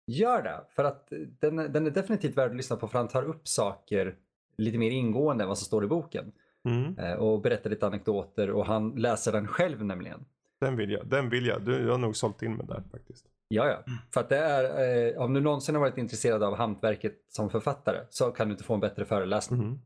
Gör 0.08 0.42
det, 0.44 0.62
för 0.70 0.84
att 0.84 1.08
den, 1.40 1.56
den 1.56 1.88
är 1.88 1.92
definitivt 1.92 2.38
värd 2.38 2.50
att 2.50 2.56
lyssna 2.58 2.76
på 2.76 2.88
för 2.88 2.98
han 2.98 3.08
tar 3.08 3.24
upp 3.24 3.48
saker 3.48 4.16
lite 4.58 4.78
mer 4.78 4.92
ingående 4.92 5.44
än 5.44 5.48
vad 5.48 5.58
som 5.58 5.66
står 5.66 5.84
i 5.84 5.88
boken. 5.88 6.32
Mm. 6.70 6.98
Eh, 7.00 7.14
Och 7.14 7.42
berättar 7.42 7.70
lite 7.70 7.88
anekdoter 7.88 8.50
och 8.52 8.66
han 8.66 8.90
läser 8.90 9.32
den 9.32 9.48
själv 9.48 9.86
nämligen. 9.86 10.26
Den 10.62 10.76
vill 10.76 10.92
jag. 10.92 11.08
Den 11.08 11.30
vill 11.30 11.46
jag. 11.46 11.62
Du, 11.62 11.82
jag 11.86 11.92
har 11.92 11.98
nog 11.98 12.16
sålt 12.16 12.42
in 12.44 12.56
mig 12.56 12.66
där 12.68 12.84
faktiskt. 12.92 13.26
Ja, 13.48 13.68
ja. 13.68 13.94
För 14.14 14.22
att 14.22 14.30
det 14.30 14.38
är, 14.38 15.08
eh, 15.16 15.22
om 15.22 15.34
du 15.34 15.42
någonsin 15.42 15.76
har 15.76 15.80
varit 15.80 15.98
intresserad 15.98 16.44
av 16.44 16.56
hantverket 16.56 17.26
som 17.30 17.50
författare 17.50 17.98
så 18.10 18.32
kan 18.32 18.48
du 18.48 18.52
inte 18.52 18.64
få 18.64 18.74
en 18.74 18.80
bättre 18.80 19.06
föreläsning. 19.06 19.60
Mm. 19.62 19.80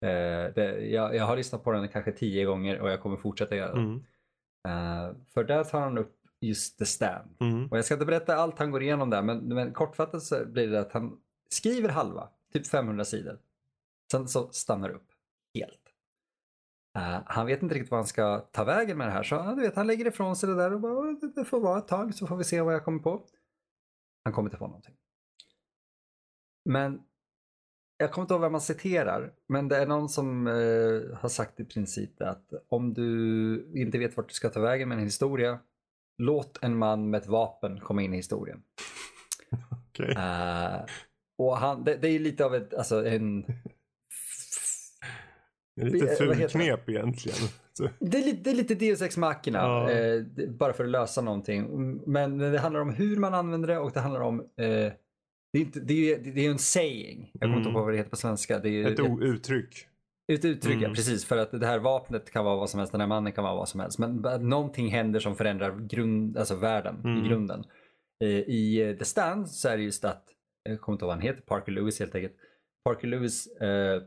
Eh, 0.00 0.54
det, 0.54 0.86
jag, 0.86 1.14
jag 1.16 1.24
har 1.24 1.36
lyssnat 1.36 1.64
på 1.64 1.72
den 1.72 1.88
kanske 1.88 2.12
tio 2.12 2.44
gånger 2.44 2.80
och 2.80 2.90
jag 2.90 3.00
kommer 3.00 3.16
fortsätta 3.16 3.56
göra 3.56 3.74
det. 3.74 3.80
Mm. 3.80 3.96
Eh, 4.68 5.16
för 5.34 5.44
där 5.44 5.64
tar 5.64 5.80
han 5.80 5.98
upp 5.98 6.16
just 6.40 6.78
The 6.78 6.86
Stand. 6.86 7.36
Mm. 7.40 7.66
Och 7.66 7.78
jag 7.78 7.84
ska 7.84 7.94
inte 7.94 8.06
berätta 8.06 8.36
allt 8.36 8.58
han 8.58 8.70
går 8.70 8.82
igenom 8.82 9.10
där 9.10 9.22
men, 9.22 9.38
men 9.38 9.72
kortfattat 9.72 10.22
så 10.22 10.44
blir 10.46 10.68
det 10.68 10.80
att 10.80 10.92
han 10.92 11.20
skriver 11.48 11.88
halva, 11.88 12.28
typ 12.52 12.66
500 12.66 13.04
sidor. 13.04 13.38
Sen 14.12 14.28
så 14.28 14.48
stannar 14.52 14.90
upp 14.90 15.08
helt. 15.54 15.80
Eh, 16.96 17.20
han 17.26 17.46
vet 17.46 17.62
inte 17.62 17.74
riktigt 17.74 17.90
vad 17.90 17.98
han 17.98 18.06
ska 18.06 18.38
ta 18.38 18.64
vägen 18.64 18.98
med 18.98 19.06
det 19.06 19.12
här 19.12 19.22
så 19.22 19.34
ja, 19.34 19.54
du 19.54 19.62
vet, 19.62 19.76
han 19.76 19.86
lägger 19.86 20.06
ifrån 20.06 20.36
sig 20.36 20.48
det 20.48 20.54
där 20.56 20.72
och 20.74 20.80
bara 20.80 20.92
"Åh, 20.92 21.12
det, 21.20 21.32
det 21.34 21.44
får 21.44 21.60
vara 21.60 21.78
ett 21.78 21.88
tag 21.88 22.14
så 22.14 22.26
får 22.26 22.36
vi 22.36 22.44
se 22.44 22.60
vad 22.60 22.74
jag 22.74 22.84
kommer 22.84 22.98
på. 22.98 23.22
Han 24.24 24.32
kommer 24.32 24.48
inte 24.48 24.58
på 24.58 24.66
någonting. 24.66 24.94
Men 26.64 27.02
jag 27.98 28.12
kommer 28.12 28.24
inte 28.24 28.34
ihåg 28.34 28.40
vem 28.40 28.52
man 28.52 28.60
citerar 28.60 29.32
men 29.48 29.68
det 29.68 29.76
är 29.76 29.86
någon 29.86 30.08
som 30.08 30.46
eh, 30.46 31.18
har 31.18 31.28
sagt 31.28 31.60
i 31.60 31.64
princip 31.64 32.22
att 32.22 32.52
om 32.68 32.94
du 32.94 33.72
inte 33.74 33.98
vet 33.98 34.16
vart 34.16 34.28
du 34.28 34.34
ska 34.34 34.48
ta 34.48 34.60
vägen 34.60 34.88
med 34.88 34.98
en 34.98 35.04
historia 35.04 35.58
låt 36.18 36.58
en 36.62 36.78
man 36.78 37.10
med 37.10 37.22
ett 37.22 37.26
vapen 37.28 37.80
komma 37.80 38.02
in 38.02 38.12
i 38.12 38.16
historien. 38.16 38.62
Okej. 39.90 40.10
Eh, 40.10 40.80
och 41.38 41.56
han, 41.56 41.84
det, 41.84 41.96
det 41.96 42.08
är 42.08 42.18
lite 42.18 42.44
av 42.44 42.54
ett, 42.54 42.74
alltså 42.74 43.06
en... 43.06 43.42
Det 45.76 45.82
är 45.82 45.90
lite 45.90 46.06
eh, 46.06 46.10
heter 46.12 46.26
fulknep 46.26 46.88
egentligen. 46.88 47.38
Det 48.00 48.18
är 48.18 48.24
lite, 48.24 48.42
det 48.42 48.50
är 48.50 48.54
lite 48.54 48.74
Deus 48.74 49.02
Ex 49.02 49.16
Machina, 49.16 49.58
Ja. 49.58 49.90
eh, 49.90 50.22
bara 50.48 50.72
för 50.72 50.84
att 50.84 50.90
lösa 50.90 51.20
någonting. 51.20 51.66
Men 52.06 52.38
det 52.38 52.58
handlar 52.58 52.80
om 52.80 52.90
hur 52.94 53.16
man 53.16 53.34
använder 53.34 53.68
det 53.68 53.78
och 53.78 53.90
det 53.92 54.00
handlar 54.00 54.20
om... 54.20 54.40
Eh, 54.40 54.92
det, 55.52 55.58
är 55.58 55.62
inte, 55.62 55.80
det, 55.80 56.12
är 56.14 56.18
det 56.18 56.46
är 56.46 56.50
en 56.50 56.58
saying, 56.58 57.30
jag 57.32 57.40
kommer 57.40 57.56
inte 57.56 57.68
Mm. 57.68 57.76
ihåg 57.76 57.84
vad 57.84 57.92
det 57.94 57.98
heter 57.98 58.10
på 58.10 58.16
svenska. 58.16 58.58
Det 58.58 58.68
är 58.68 58.92
Ett 58.92 59.00
o- 59.00 59.20
uttryck. 59.22 59.86
Ett 60.32 60.44
uttryck, 60.44 60.74
ja, 60.76 60.78
Mm. 60.78 60.94
precis. 60.94 61.24
För 61.24 61.36
att 61.36 61.50
det 61.60 61.66
här 61.66 61.78
vapnet 61.78 62.30
kan 62.30 62.44
vara 62.44 62.56
vad 62.56 62.70
som 62.70 62.78
helst, 62.78 62.92
den 62.92 63.00
här 63.00 63.08
mannen 63.08 63.32
kan 63.32 63.44
vara 63.44 63.54
vad 63.54 63.68
som 63.68 63.80
helst. 63.80 63.98
Men 63.98 64.16
någonting 64.40 64.88
händer 64.88 65.20
som 65.20 65.36
förändrar 65.36 65.78
grund, 65.88 66.36
alltså 66.38 66.54
världen 66.56 67.00
Mm. 67.04 67.24
i 67.24 67.28
grunden. 67.28 67.64
I 68.46 68.82
eh, 68.82 68.96
The 68.96 69.04
Stand 69.04 69.48
så 69.50 69.68
är 69.68 69.76
det 69.76 69.82
just 69.82 70.04
att, 70.04 70.24
jag 70.62 70.80
kommer 70.80 70.94
inte 70.96 71.04
ihåg 71.04 71.08
vad 71.08 71.16
han 71.16 71.26
heter, 71.26 71.40
Parker 71.42 71.72
Lewis 71.72 71.98
helt 72.00 72.14
enkelt. 72.14 72.34
Parker 72.84 73.08
Lewis 73.08 73.46
eh, 73.46 74.02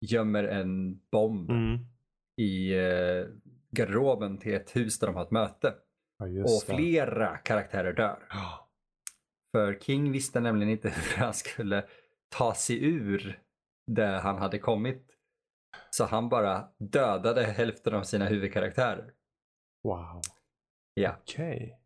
gömmer 0.00 0.44
en 0.44 1.00
bomb 1.12 1.50
Mm. 1.50 1.78
i 2.40 2.74
eh, 2.74 3.26
garderoben 3.70 4.38
till 4.38 4.54
ett 4.54 4.76
hus 4.76 4.98
där 4.98 5.06
de 5.06 5.16
har 5.16 5.22
ett 5.22 5.30
möte. 5.30 5.74
Ja, 6.18 6.24
Och 6.24 6.30
just 6.32 6.66
det. 6.66 6.76
flera 6.76 7.36
karaktärer 7.36 7.92
dör. 7.92 8.18
Ja. 8.30 8.63
För 9.54 9.78
King 9.80 10.12
visste 10.12 10.40
nämligen 10.40 10.72
inte 10.72 10.88
hur 10.96 11.16
han 11.16 11.34
skulle 11.34 11.84
ta 12.28 12.54
sig 12.54 12.84
ur 12.84 13.40
där 13.86 14.20
han 14.20 14.38
hade 14.38 14.58
kommit. 14.58 15.10
Så 15.90 16.04
han 16.04 16.28
bara 16.28 16.68
dödade 16.78 17.42
hälften 17.42 17.94
av 17.94 18.02
sina 18.02 18.24
huvudkaraktärer. 18.26 19.12
Wow. 19.84 20.20
Ja, 20.94 21.16
Okej. 21.20 21.78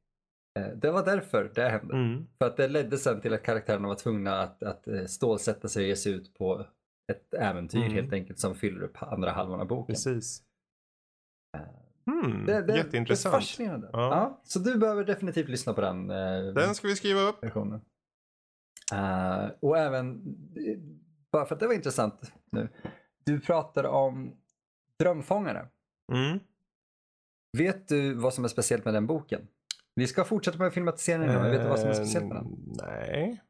eh, 0.58 0.66
det 0.68 0.90
var 0.90 1.04
därför 1.04 1.52
det 1.54 1.68
hände. 1.68 1.94
Mm. 1.94 2.26
För 2.38 2.46
att 2.46 2.56
det 2.56 2.68
ledde 2.68 2.98
sen 2.98 3.20
till 3.20 3.34
att 3.34 3.42
karaktärerna 3.42 3.88
var 3.88 3.94
tvungna 3.94 4.40
att, 4.40 4.62
att 4.62 4.88
eh, 4.88 5.04
stålsätta 5.04 5.68
sig 5.68 5.82
och 5.82 5.88
ge 5.88 5.96
sig 5.96 6.12
ut 6.12 6.34
på 6.34 6.66
ett 7.12 7.34
äventyr 7.34 7.78
Mm. 7.78 7.92
helt 7.92 8.12
enkelt 8.12 8.38
som 8.38 8.54
fyller 8.54 8.82
upp 8.82 9.02
andra 9.02 9.30
halvan 9.30 9.60
av 9.60 9.66
boken. 9.66 9.94
Precis. 9.94 10.42
Eh, 12.08 12.14
Mm. 12.14 12.46
Det, 12.46 12.62
det, 12.62 12.76
Jätteintressant. 12.76 13.32
Det 13.32 13.36
är 13.36 13.40
fascinerande. 13.40 13.90
Ja. 13.92 13.98
Ja. 14.10 14.40
så 14.44 14.58
du 14.58 14.78
behöver 14.78 15.04
definitivt 15.04 15.48
lyssna 15.48 15.72
på 15.72 15.80
den. 15.80 16.10
eh, 16.10 16.42
Den 16.54 16.74
ska 16.74 16.88
vi 16.88 16.96
skriva 16.96 17.20
upp. 17.20 17.42
versionen. 17.44 17.80
Eh, 18.92 19.50
och 19.60 19.78
även, 19.78 20.22
bara 21.32 21.46
för 21.46 21.54
att 21.54 21.60
det 21.60 21.66
var 21.66 21.74
intressant 21.74 22.32
nu. 22.52 22.68
Du 23.24 23.40
pratar 23.40 23.84
om 23.84 24.36
Drömfångare. 24.98 25.66
Mm. 26.12 26.38
Vet 27.58 27.88
du 27.88 28.14
vad 28.14 28.34
som 28.34 28.44
är 28.44 28.48
speciellt 28.48 28.84
med 28.84 28.94
den 28.94 29.06
boken? 29.06 29.48
Vi 29.94 30.06
ska 30.06 30.24
fortsätta 30.24 30.58
med 30.58 30.72
filmatiseringen 30.72 31.34
men 31.42 31.50
vet 31.50 31.62
du 31.62 31.68
vad 31.68 31.80
som 31.80 31.88
är 31.88 31.92
speciellt 31.94 32.26
med 32.26 32.36
den? 32.36 32.46
Eh, 32.46 32.86
Nej. 32.86 33.42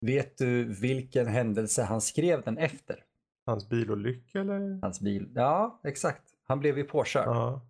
Vet 0.00 0.38
du 0.38 0.64
vilken 0.64 1.26
händelse 1.26 1.82
han 1.82 2.00
skrev 2.00 2.42
den 2.42 2.58
efter? 2.58 3.04
Hans 3.46 3.68
bilolycka 3.68 4.40
eller? 4.40 4.78
Hans 4.82 5.00
bil? 5.00 5.28
Ja, 5.34 5.80
exakt. 5.84 6.22
Han 6.44 6.60
blev 6.60 6.78
ju 6.78 6.84
påkörd. 6.84 7.26
Ja. 7.26 7.60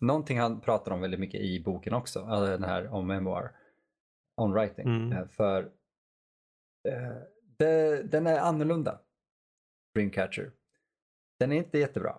Någonting 0.00 0.38
han 0.38 0.60
pratar 0.60 0.92
om 0.92 1.00
väldigt 1.00 1.20
mycket 1.20 1.40
i 1.40 1.62
boken 1.64 1.94
också, 1.94 2.24
alltså 2.24 2.46
den 2.50 2.64
här 2.64 2.88
om 2.88 3.06
memoir, 3.06 3.50
on 4.36 4.52
writing. 4.52 4.86
Mm. 4.86 5.12
Eh, 5.12 5.26
För 5.28 5.62
eh, 6.88 7.16
det, 7.58 8.02
den 8.02 8.26
är 8.26 8.38
annorlunda, 8.38 9.00
Dreamcatcher. 9.94 10.52
Den 11.38 11.52
är 11.52 11.56
inte 11.56 11.78
jättebra. 11.78 12.18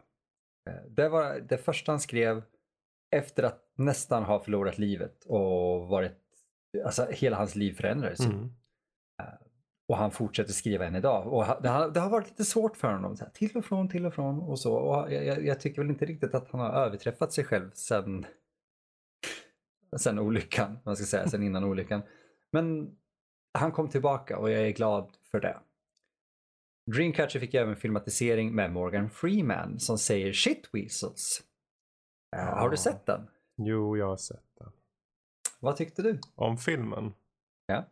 Eh, 0.70 0.84
Det 0.90 1.10
var 1.10 1.40
det 1.40 1.58
första 1.58 1.92
han 1.92 2.00
skrev 2.00 2.44
efter 3.12 3.44
att 3.44 3.72
nästan 3.76 4.24
ha 4.24 4.40
förlorat 4.40 4.78
livet 4.78 5.26
och 5.26 5.88
varit, 5.88 6.18
alltså 6.86 7.06
hela 7.10 7.38
hans 7.38 7.56
liv 7.56 7.74
förändrades. 7.74 8.20
Mm. 8.20 8.56
Och 9.88 9.98
han 9.98 10.12
fortsätter 10.12 10.54
skriva 10.54 10.86
än 10.86 10.96
idag. 10.96 11.34
Och 11.34 11.62
det 11.64 11.70
har, 11.70 11.90
det 11.90 12.00
har 12.00 12.10
varit 12.10 12.28
lite 12.30 12.46
svårt 12.46 12.78
för 12.78 12.94
honom. 12.94 13.18
Så 13.18 13.24
här, 13.24 13.32
till 13.32 13.58
och 13.58 13.66
från, 13.66 13.90
till 13.90 14.06
och 14.06 14.14
från 14.14 14.40
och 14.40 14.60
så. 14.60 14.74
Och 14.76 15.14
jag, 15.14 15.46
jag, 15.46 15.60
tycker 15.60 15.82
väl 15.82 15.92
inte 15.92 16.06
riktigt 16.06 16.34
att 16.36 16.52
han 16.52 16.62
har 16.62 16.70
överträffat 16.70 17.34
sig 17.34 17.44
själv 17.44 17.72
sen, 17.74 18.26
sen 19.98 20.20
olyckan. 20.20 20.78
Man 20.86 20.96
ska 20.96 21.06
säga, 21.06 21.28
sen 21.28 21.44
innan 21.44 21.64
olyckan. 21.64 22.02
Men 22.52 22.98
han 23.54 23.72
kom 23.72 23.90
tillbaka 23.90 24.38
och 24.38 24.52
jag 24.52 24.68
är 24.68 24.72
glad 24.72 25.12
för 25.32 25.40
det. 25.40 25.60
Dreamcatcher 26.92 27.40
fick 27.40 27.54
även 27.54 27.76
filmatisering 27.76 28.56
med 28.56 28.72
Morgan 28.74 29.10
Freeman 29.10 29.80
som 29.80 29.98
säger 29.98 30.34
shit 30.34 30.70
weasels. 30.74 31.44
Eh, 32.36 32.44
Har 32.44 32.70
du 32.70 32.74
Ja. 32.74 32.78
sett 32.78 33.06
den? 33.06 33.28
Jo, 33.58 33.98
jag 33.98 34.08
har 34.08 34.18
sett 34.18 34.46
den. 34.60 34.72
Vad 35.60 35.76
tyckte 35.76 36.02
du? 36.02 36.20
Om 36.36 36.58
filmen? 36.58 37.14
Ja. 37.66 37.86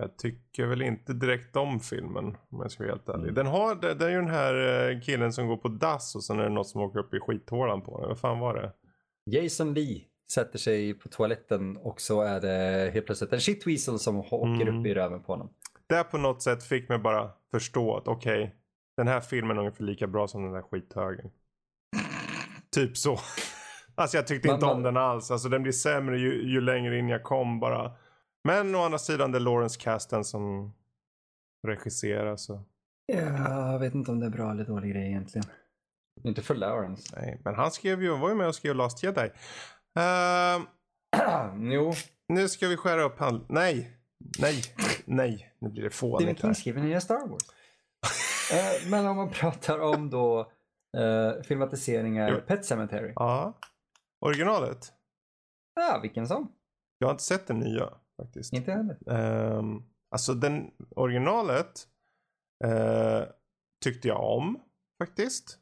Jag 0.00 0.16
tycker 0.18 0.66
väl 0.66 0.82
inte 0.82 1.12
direkt 1.12 1.56
om 1.56 1.80
filmen 1.80 2.24
om 2.50 2.60
jag 2.60 2.70
ska 2.70 2.82
vara 2.84 2.92
helt 2.92 3.08
ärlig. 3.08 3.22
Mm. 3.22 3.34
Den 3.34 3.46
har, 3.46 3.74
det, 3.74 3.94
det 3.94 4.04
är 4.04 4.10
ju 4.10 4.16
den 4.16 4.30
här 4.30 4.90
eh, 4.90 5.00
killen 5.00 5.32
som 5.32 5.46
går 5.48 5.56
på 5.56 5.68
dass 5.68 6.14
och 6.14 6.24
sen 6.24 6.38
är 6.40 6.42
det 6.42 6.48
något 6.48 6.68
som 6.68 6.80
åker 6.80 6.98
upp 6.98 7.14
i 7.14 7.20
skithålan 7.20 7.82
på 7.82 8.00
den. 8.00 8.08
Vad 8.08 8.18
fan 8.18 8.38
var 8.38 8.54
det? 8.54 8.72
Jason 9.30 9.74
Lee 9.74 10.02
sätter 10.32 10.58
sig 10.58 10.94
på 10.94 11.08
toaletten 11.08 11.76
och 11.76 12.00
så 12.00 12.22
är 12.22 12.40
det 12.40 12.90
helt 12.94 13.06
plötsligt 13.06 13.32
en 13.32 13.40
shit 13.40 13.66
weasel 13.66 13.98
som 13.98 14.18
åker 14.18 14.62
Mm. 14.66 14.80
upp 14.80 14.86
i 14.86 14.94
röven 14.94 15.22
på 15.22 15.32
honom. 15.32 15.50
Det 15.86 16.04
på 16.04 16.18
något 16.18 16.42
sätt 16.42 16.64
fick 16.64 16.88
mig 16.88 16.98
bara 16.98 17.30
förstå 17.50 17.96
att 17.96 18.08
okej, 18.08 18.54
den 18.96 19.08
här 19.08 19.20
filmen 19.20 19.56
är 19.56 19.60
ungefär 19.60 19.84
lika 19.84 20.06
bra 20.06 20.28
som 20.28 20.42
den 20.42 20.52
där 20.52 20.62
skithögen. 20.62 21.30
Typ 22.74 22.96
så. 22.96 23.18
Alltså 23.94 24.16
jag 24.16 24.26
tyckte 24.26 24.48
Man- 24.48 24.54
inte 24.54 24.66
om 24.66 24.72
man- 24.72 24.82
den 24.82 24.96
alls. 24.96 25.30
Alltså 25.30 25.48
den 25.48 25.62
blir 25.62 25.72
sämre 25.72 26.18
ju, 26.18 26.50
ju 26.52 26.60
längre 26.60 26.98
in 26.98 27.08
jag 27.08 27.22
kom 27.22 27.60
bara. 27.60 27.92
Men 28.44 28.74
å 28.74 28.78
andra 28.78 28.98
sidan 28.98 29.32
det 29.32 29.38
är 29.38 29.40
Lawrence 29.40 29.80
Kasten 29.80 30.24
som 30.24 30.72
regisserar 31.66 32.36
så. 32.36 32.64
Jag 33.06 33.78
vet 33.78 33.94
inte 33.94 34.10
om 34.10 34.20
det 34.20 34.26
är 34.26 34.30
bra 34.30 34.50
eller 34.50 34.64
dålig 34.64 34.92
grej 34.92 35.08
egentligen. 35.08 35.46
Inte 36.24 36.42
för 36.42 36.54
Lawrence. 36.54 37.16
Nej, 37.16 37.40
men 37.44 37.54
han 37.54 37.70
skrev 37.70 38.02
ju, 38.02 38.16
var 38.16 38.28
ju 38.28 38.34
med 38.34 38.48
och 38.48 38.54
skrev 38.54 38.74
Last 38.74 39.02
Jedi. 39.02 39.30
Uh, 39.98 40.64
jo. 41.72 41.92
Nu 42.28 42.48
ska 42.48 42.68
vi 42.68 42.76
skära 42.76 43.02
upp 43.02 43.18
hand... 43.18 43.46
Nej, 43.48 43.96
nej, 44.38 44.62
nej. 45.04 45.54
Nu 45.58 45.68
blir 45.68 45.82
det 45.82 45.90
fånigt 45.90 46.22
Stephen 46.22 46.36
King 46.36 46.54
skriver 46.54 46.80
nya 46.82 47.00
Star 47.00 47.28
Wars. 47.28 47.42
uh, 48.52 48.90
men 48.90 49.06
om 49.06 49.16
man 49.16 49.30
pratar 49.30 49.78
om 49.78 50.10
då 50.10 50.40
uh, 50.98 51.42
filmatiseringar, 51.42 52.30
jo. 52.30 52.40
Pet 52.46 52.64
Cemetery. 52.64 53.12
Ja. 53.16 53.58
Originalet? 54.20 54.92
Ja, 55.74 55.98
vilken 56.02 56.28
som. 56.28 56.52
Jag 56.98 57.06
har 57.06 57.12
inte 57.12 57.24
sett 57.24 57.46
den 57.46 57.58
nya 57.58 57.90
faktiskt. 58.16 58.52
Inte 58.52 58.72
heller. 58.72 58.96
Um, 59.58 59.82
alltså 60.10 60.34
den 60.34 60.70
originalet 60.96 61.88
uh, 62.64 63.22
tyckte 63.84 64.08
jag 64.08 64.24
om 64.24 64.60
faktiskt. 64.98 65.58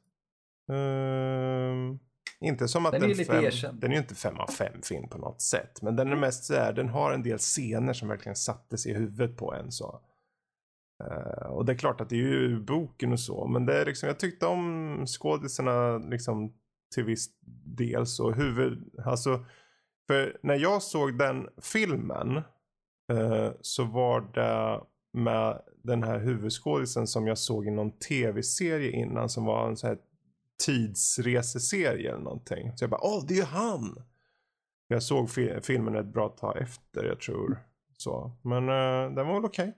Um, 0.69 1.99
inte 2.41 2.69
som 2.69 2.87
att 2.87 2.93
den, 2.93 3.01
den, 3.01 3.11
är 3.11 3.25
fem, 3.25 3.45
erkänd. 3.45 3.81
den 3.81 3.91
är 3.91 3.95
ju 3.95 4.01
inte 4.01 4.15
fem 4.15 4.41
av 4.41 4.47
fem 4.47 4.83
film 4.83 5.09
på 5.09 5.19
något 5.19 5.41
sätt. 5.41 5.83
Men 5.83 5.97
den 5.97 6.13
är 6.13 6.17
mest 6.17 6.45
så 6.45 6.55
här, 6.55 6.73
den 6.73 6.89
har 6.89 7.13
en 7.13 7.23
del 7.23 7.39
scener 7.39 7.93
som 7.93 8.09
verkligen 8.09 8.37
satte 8.37 8.79
sig 8.79 8.93
i 8.93 8.95
huvudet 8.95 9.37
på 9.37 9.55
en 9.55 9.73
så. 9.73 10.01
Uh, 11.05 11.47
och 11.47 11.65
det 11.65 11.73
är 11.73 11.77
klart 11.77 12.01
att 12.01 12.09
det 12.09 12.17
är 12.17 12.19
ju 12.19 12.61
boken 12.61 13.13
och 13.13 13.21
så. 13.21 13.47
Men 13.47 13.67
det 13.67 13.81
är 13.81 13.87
liksom, 13.87 14.07
jag 14.07 14.19
tyckte 14.19 14.47
om 14.47 15.05
skådisarna 15.07 15.99
liksom 15.99 16.55
till 16.95 17.05
viss 17.05 17.29
del. 17.77 18.07
Så 18.07 18.33
huvud, 18.33 18.91
alltså. 19.05 19.45
För 20.11 20.37
när 20.43 20.55
jag 20.55 20.83
såg 20.83 21.19
den 21.19 21.49
filmen. 21.63 22.37
eh, 23.13 23.51
så 23.61 23.85
var 23.85 24.21
det 24.21 24.81
med 25.13 25.63
den 25.83 26.03
här 26.03 26.19
huvudskådisen 26.19 27.07
som 27.07 27.27
jag 27.27 27.39
såg 27.39 27.67
i 27.67 27.71
någon 27.71 27.99
tv-serie 27.99 28.91
innan. 28.91 29.29
Som 29.29 29.45
var 29.45 29.69
en 29.69 29.77
sån 29.77 29.89
här 29.89 29.99
tidsreseserie 30.67 32.11
eller 32.11 32.23
någonting. 32.23 32.77
Så 32.77 32.85
jag 32.85 32.91
bara, 32.91 33.05
åh 33.05 33.25
det 33.29 33.35
är 33.35 33.37
ju 33.37 33.45
han! 33.45 34.03
Jag 34.89 35.03
såg 35.03 35.31
fi 35.31 35.59
filmen 35.63 35.97
ett 35.97 36.13
bra 36.13 36.29
tag 36.29 36.57
efter, 36.57 37.05
jag 37.05 37.21
tror. 37.21 37.59
Så. 37.97 38.33
Men 38.43 38.69
eh, 38.69 39.15
den 39.15 39.27
var 39.27 39.35
väl 39.35 39.45
okej. 39.45 39.75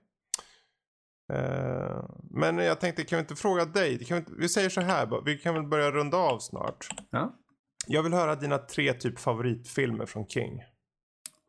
Okay. 1.29 1.41
Uh, 1.41 1.97
eh, 1.97 2.05
men 2.31 2.59
jag 2.59 2.81
tänkte, 2.81 3.05
kan 3.05 3.17
vi 3.17 3.21
inte 3.21 3.37
fråga 3.37 3.65
dig? 3.65 4.05
Kan 4.05 4.15
vi, 4.15 4.19
inte, 4.19 4.33
vi 4.39 4.49
säger 4.49 4.69
så 4.69 4.81
här, 4.81 5.23
vi 5.25 5.39
kan 5.39 5.55
väl 5.55 5.67
börja 5.67 5.91
runda 5.91 6.17
av 6.17 6.39
snart. 6.39 6.89
Ja. 7.11 7.39
Jag 7.87 8.03
vill 8.03 8.13
höra 8.13 8.35
dina 8.35 8.59
tre 8.59 8.93
typ 8.93 9.19
favoritfilmer 9.19 10.07
från 10.07 10.27
King. 10.27 10.63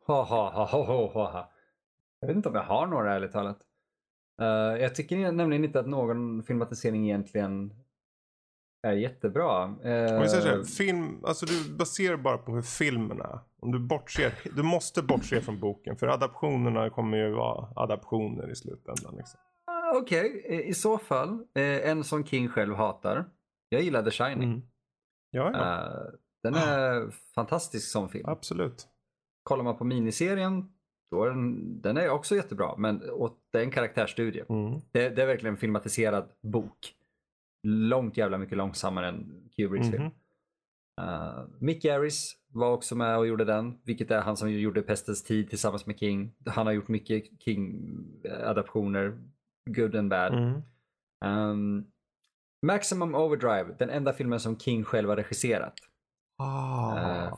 Ha, 0.06 0.22
ha, 0.22 0.50
ha, 0.50 0.66
ha, 0.66 0.84
ha, 0.84 1.30
ha. 1.30 1.52
Jag 2.20 2.28
vet 2.28 2.36
inte 2.36 2.48
om 2.48 2.54
jag 2.54 2.62
har 2.62 2.86
några 2.86 3.14
ärligt 3.14 3.32
talat. 3.32 3.58
Uh, 4.42 4.48
jag 4.82 4.94
tycker 4.94 5.32
nämligen 5.32 5.64
inte 5.64 5.80
att 5.80 5.86
någon 5.86 6.42
filmatisering 6.42 7.04
egentligen 7.04 7.74
är 8.82 8.92
jättebra. 8.92 9.64
Om 9.64 9.78
vi 10.22 10.28
säger 10.28 10.40
så 10.40 10.58
eh, 10.58 10.62
film, 10.62 11.24
alltså 11.24 11.46
du 11.46 11.74
baserar 11.74 12.16
bara 12.16 12.38
på 12.38 12.54
hur 12.54 12.62
filmen 12.62 13.20
är. 13.20 13.38
Om 13.60 13.72
du 13.72 13.78
bortser, 13.78 14.34
du 14.56 14.62
måste 14.62 15.02
bortse 15.02 15.40
från 15.40 15.60
boken 15.60 15.96
för 15.96 16.06
adaptionerna 16.06 16.90
kommer 16.90 17.16
ju 17.16 17.30
vara 17.30 17.68
adaptioner 17.76 18.50
i 18.50 18.54
slutändan. 18.54 19.16
Liksom. 19.16 19.40
Ah, 19.64 19.96
okej, 19.96 20.42
okay. 20.44 20.62
i 20.62 20.74
så 20.74 20.98
fall 20.98 21.46
eh, 21.54 21.90
en 21.90 22.04
som 22.04 22.26
King 22.26 22.48
själv 22.48 22.74
hatar. 22.74 23.24
Jag 23.68 23.82
gillar 23.82 24.02
The 24.02 24.10
Shining. 24.10 24.48
Mm. 24.48 24.62
Ja, 25.30 25.50
ja. 25.52 25.90
Den 26.44 26.54
är 26.54 27.10
fantastisk 27.34 27.90
som 27.90 28.08
film. 28.08 28.28
Absolut. 28.28 28.88
Kollar 29.42 29.64
man 29.64 29.76
på 29.76 29.84
miniserien, 29.84 30.72
då 31.10 31.24
är 31.24 31.28
den, 31.28 31.80
den 31.80 31.96
är 31.96 32.08
också 32.08 32.36
jättebra. 32.36 32.76
Men 32.76 33.10
och 33.10 33.38
det 33.52 33.58
är 33.58 33.62
en 33.62 33.70
karaktärsstudie. 33.70 34.44
Mm. 34.48 34.80
Det, 34.92 35.08
det, 35.08 35.22
är 35.22 35.26
verkligen 35.26 35.54
en 35.54 35.60
filmatiserad 35.60 36.28
bok 36.42 36.94
långt 37.66 38.16
jävla 38.16 38.38
mycket 38.38 38.58
långsammare 38.58 39.08
än 39.08 39.48
Kubricks 39.56 39.90
film. 39.90 40.10
Uh, 41.00 41.44
Mick 41.58 41.82
Garris 41.82 42.36
var 42.48 42.72
också 42.72 42.96
med 42.96 43.18
och 43.18 43.26
gjorde 43.26 43.44
den, 43.44 43.78
vilket 43.84 44.10
är 44.10 44.20
han 44.20 44.36
som 44.36 44.52
gjorde 44.52 44.82
Pestens 44.82 45.22
tid 45.22 45.50
tillsammans 45.50 45.86
med 45.86 45.98
King. 45.98 46.34
Han 46.46 46.66
har 46.66 46.72
gjort 46.72 46.88
mycket 46.88 47.24
King-adaptioner, 47.44 49.18
good 49.70 49.96
and 49.96 50.10
bad. 50.10 50.34
Mm. 50.34 50.62
Um, 51.24 51.86
Maximum 52.66 53.14
Overdrive, 53.14 53.74
den 53.78 53.90
enda 53.90 54.12
filmen 54.12 54.40
som 54.40 54.58
King 54.58 54.84
själv 54.84 55.08
har 55.08 55.16
regisserat. 55.16 55.74
Oh. 56.38 56.94
Uh, 56.96 57.34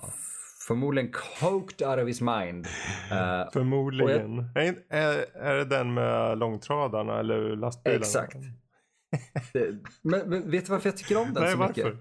förmodligen 0.67 1.13
coked 1.13 1.89
out 1.89 1.99
of 1.99 2.09
his 2.09 2.21
mind. 2.21 2.67
Uh, 2.67 3.51
förmodligen. 3.53 4.51
Jag... 4.55 4.67
Är, 4.67 4.85
är, 4.89 5.37
är 5.37 5.57
det 5.57 5.65
den 5.65 5.95
med 5.95 6.39
långtradarna 6.39 7.21
eller 7.21 7.57
lastbilarna? 7.57 8.01
Exakt 8.01 8.37
men, 10.03 10.31
men, 10.31 10.51
vet 10.51 10.67
du 10.67 10.73
varför 10.73 10.89
jag 10.89 10.97
tycker 10.97 11.19
om 11.19 11.35
den 11.35 11.43
Nej, 11.43 11.53
så 11.53 11.59
varför? 11.59 11.85
mycket? 11.85 12.01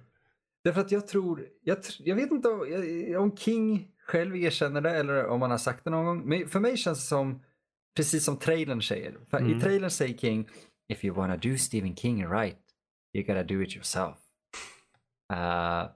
Därför 0.63 0.81
att 0.81 0.91
jag 0.91 1.07
tror, 1.07 1.47
jag, 1.61 1.77
jag 1.99 2.15
vet 2.15 2.31
inte 2.31 2.49
om, 2.49 3.15
om 3.17 3.37
King 3.37 3.87
själv 4.07 4.35
erkänner 4.35 4.81
det 4.81 4.91
eller 4.91 5.27
om 5.27 5.41
han 5.41 5.51
har 5.51 5.57
sagt 5.57 5.83
det 5.83 5.89
någon 5.89 6.05
gång. 6.05 6.29
Men 6.29 6.47
för 6.47 6.59
mig 6.59 6.77
känns 6.77 6.99
det 6.99 7.05
som, 7.05 7.43
precis 7.95 8.25
som 8.25 8.37
trailern 8.37 8.81
säger. 8.81 9.17
Mm. 9.31 9.57
I 9.57 9.61
trailern 9.61 9.89
säger 9.89 10.17
King, 10.17 10.49
if 10.87 11.05
you 11.05 11.15
wanna 11.15 11.37
do 11.37 11.57
Stephen 11.57 11.95
King 11.95 12.29
right, 12.29 12.57
you 13.13 13.25
gotta 13.25 13.43
do 13.43 13.61
it 13.61 13.75
yourself. 13.75 14.15
Uh, 15.33 15.89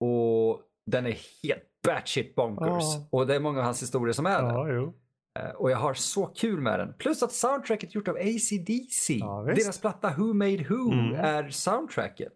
och 0.00 0.62
den 0.86 1.06
är 1.06 1.18
helt 1.42 1.62
batshit 1.86 2.34
bonkers. 2.34 2.96
Oh. 2.96 3.08
Och 3.10 3.26
det 3.26 3.34
är 3.34 3.40
många 3.40 3.58
av 3.58 3.64
hans 3.64 3.82
historier 3.82 4.12
som 4.12 4.26
är 4.26 4.42
oh, 4.42 4.66
det. 4.66 4.92
Eh, 5.40 5.50
och 5.50 5.70
jag 5.70 5.78
har 5.78 5.94
så 5.94 6.26
kul 6.26 6.60
med 6.60 6.78
den. 6.78 6.94
Plus 6.98 7.22
att 7.22 7.32
soundtracket 7.32 7.94
gjort 7.94 8.08
av 8.08 8.16
ACDC. 8.16 9.14
Ja, 9.14 9.42
Deras 9.42 9.80
platta 9.80 10.14
Who 10.16 10.32
Made 10.32 10.64
Who 10.68 10.92
mm. 10.92 11.14
är 11.14 11.50
soundtracket. 11.50 12.32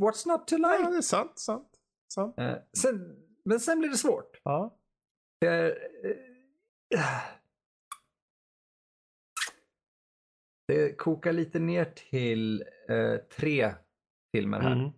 What's 0.00 0.28
not 0.28 0.46
to 0.46 0.56
like? 0.56 0.82
Ja, 0.82 0.90
det 0.90 0.96
är 0.96 1.00
sant. 1.00 1.38
sant, 1.38 1.68
sant. 2.14 2.38
Uh, 2.38 2.54
sen, 2.78 3.16
men 3.44 3.60
sen 3.60 3.78
blir 3.78 3.90
det 3.90 3.96
svårt. 3.96 4.40
Ja. 4.42 4.78
Det 10.68 10.96
kokar 10.98 11.32
lite 11.32 11.58
ner 11.58 11.84
till 11.84 12.64
tre 13.36 13.74
filmer 14.32 14.60
här. 14.60 14.72
Mm. 14.72 14.90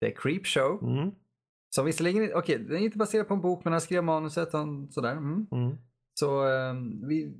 Det 0.00 0.06
är 0.06 0.14
Creepshow. 0.16 0.82
Mm. 0.82 1.10
Som 1.70 1.86
visserligen, 1.86 2.22
okej, 2.22 2.36
okay, 2.36 2.58
den 2.58 2.76
är 2.76 2.80
inte 2.80 2.98
baserad 2.98 3.28
på 3.28 3.34
en 3.34 3.40
bok 3.40 3.64
men 3.64 3.72
han 3.72 3.80
skrev 3.80 4.04
manuset 4.04 4.54
och 4.54 4.66
sådär. 4.90 5.12
Mm. 5.12 5.46
Mm. 5.50 5.76
Så 6.14 6.44
um, 6.44 7.08
vi, 7.08 7.34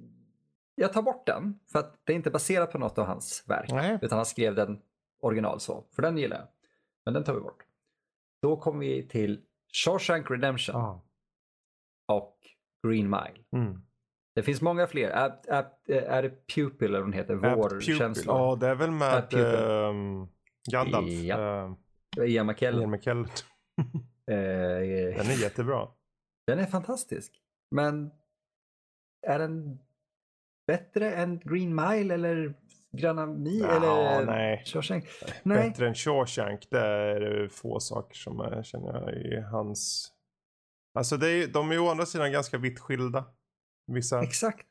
jag 0.74 0.92
tar 0.92 1.02
bort 1.02 1.26
den 1.26 1.58
för 1.72 1.78
att 1.78 2.00
det 2.04 2.12
är 2.12 2.16
inte 2.16 2.30
baserat 2.30 2.72
på 2.72 2.78
något 2.78 2.98
av 2.98 3.06
hans 3.06 3.44
verk. 3.46 3.70
Nej. 3.72 3.98
Utan 4.02 4.18
han 4.18 4.26
skrev 4.26 4.54
den 4.54 4.80
original 5.20 5.60
så. 5.60 5.84
För 5.92 6.02
den 6.02 6.18
gillar 6.18 6.36
jag. 6.36 6.46
Men 7.04 7.14
den 7.14 7.24
tar 7.24 7.34
vi 7.34 7.40
bort. 7.40 7.62
Då 8.42 8.56
kommer 8.56 8.80
vi 8.80 9.08
till 9.08 9.40
Shawshank 9.72 10.30
Redemption. 10.30 10.76
Ah. 10.76 11.02
Och 12.06 12.36
Green 12.86 13.10
Mile. 13.10 13.44
Mm. 13.52 13.82
Det 14.34 14.42
finns 14.42 14.62
många 14.62 14.86
fler. 14.86 15.10
Är, 15.10 15.38
är, 15.48 15.66
är 15.86 16.22
det 16.22 16.46
Pupil 16.54 16.88
eller 16.88 16.98
vad 16.98 17.06
den 17.06 17.12
heter? 17.12 17.34
Vårkänsla? 17.34 18.32
Ja, 18.32 18.56
det 18.60 18.66
är 18.66 18.74
väl 18.74 18.90
med 18.90 19.34
um, 19.34 20.28
Gandalf. 20.70 21.10
Ja. 21.10 21.76
Uh, 22.18 22.30
Ian 22.30 22.46
McKellen. 22.46 22.80
Ian 22.80 22.90
McKellen. 22.90 23.24
uh, 23.24 23.30
den 24.26 25.26
är 25.26 25.42
jättebra. 25.42 25.88
Den 26.46 26.58
är 26.58 26.66
fantastisk. 26.66 27.32
Men 27.70 28.10
är 29.26 29.38
den 29.38 29.78
bättre 30.66 31.12
än 31.12 31.38
Green 31.38 31.74
Mile 31.74 32.14
eller 32.14 32.54
Gröna 32.92 33.26
Mil? 33.26 33.60
Ja, 33.60 33.76
eller 33.76 34.26
nej. 34.26 34.62
Shawshank? 34.66 35.04
Nej. 35.42 35.68
Bättre 35.68 35.88
än 35.88 35.94
Shawshank, 35.94 36.70
det 36.70 36.80
är 36.80 37.48
få 37.48 37.80
saker 37.80 38.16
som 38.16 38.38
jag 38.38 38.64
känner 38.64 39.26
i 39.26 39.40
hans... 39.40 40.12
Alltså 40.98 41.16
det 41.16 41.28
är, 41.28 41.46
de 41.46 41.72
är 41.72 41.78
å 41.78 41.88
andra 41.88 42.06
sidan 42.06 42.32
ganska 42.32 42.58
vitt 42.58 42.78
skilda. 42.78 43.24
Vissa... 43.92 44.22
Exakt. 44.22 44.66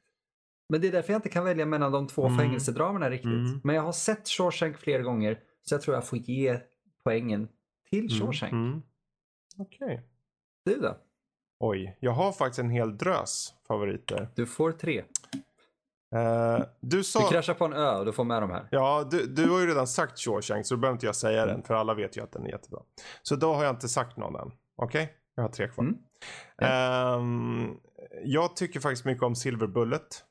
Men 0.70 0.82
det 0.82 0.88
är 0.88 0.92
därför 0.92 1.14
jag 1.14 1.18
inte 1.18 1.30
kan 1.30 1.46
välja 1.46 1.66
mellan 1.66 1.92
de 1.92 2.08
två 2.08 2.26
mm. 2.26 2.38
fängelsedramerna 2.38 3.10
riktigt. 3.10 3.26
Mm. 3.26 3.62
Men 3.64 3.76
jag 3.76 3.84
har 3.84 3.92
sett 3.92 4.28
Shawshank 4.28 4.78
flera 4.78 5.02
gånger 5.02 5.40
så 5.62 5.76
jag 5.76 5.82
tror 5.82 5.96
jag 5.96 6.08
får 6.08 6.18
ge 6.18 6.60
poängen 7.06 7.48
till 7.90 8.06
mm, 8.06 8.20
Shawshank. 8.20 8.54
Mm. 8.54 8.82
Okej. 9.58 9.86
Okay. 9.86 10.00
Du 10.66 10.80
då? 10.80 10.98
Oj, 11.60 11.98
jag 12.00 12.12
har 12.12 12.32
faktiskt 12.32 12.60
en 12.60 12.70
hel 12.70 12.98
drös 12.98 13.54
favoriter. 13.68 14.30
Du 14.36 14.46
får 14.46 14.72
tre. 14.72 15.04
Uh, 16.16 16.66
du, 16.80 17.04
sa... 17.04 17.20
du 17.20 17.28
kraschar 17.30 17.54
på 17.54 17.66
en 17.66 17.74
ö 17.74 17.96
och 17.96 18.06
du 18.06 18.14
får 18.14 18.24
med 18.24 18.42
de 18.42 18.50
här. 18.50 18.68
Ja, 18.72 19.08
du, 19.12 19.26
du 19.26 19.50
har 19.50 19.60
ju 19.60 19.68
redan 19.68 19.88
sagt 19.88 20.20
Shawshank 20.20 20.66
så 20.66 20.76
då 20.76 20.82
behöver 20.82 20.96
inte 20.96 21.06
jag 21.06 21.16
säga 21.16 21.44
mm. 21.44 21.56
den 21.56 21.64
för 21.64 21.74
alla 21.74 21.94
vet 21.94 22.18
ju 22.18 22.24
att 22.24 22.32
den 22.32 22.46
är 22.46 22.50
jättebra. 22.50 22.82
Så 23.22 23.36
då 23.36 23.54
har 23.54 23.64
jag 23.64 23.76
inte 23.76 23.88
sagt 23.88 24.18
någon 24.18 24.36
än. 24.36 24.52
Okej? 24.76 25.04
Okay? 25.04 25.16
Jag 25.36 25.44
har 25.44 25.50
tre 25.50 25.68
kvar. 25.68 25.94
Mm. 26.62 27.20
Um, 27.20 27.80
jag 28.24 28.56
tycker 28.56 28.80
faktiskt 28.80 29.06
mycket 29.06 29.24
om 29.24 29.36
Silver 29.36 29.68
Bullet. 29.68 30.26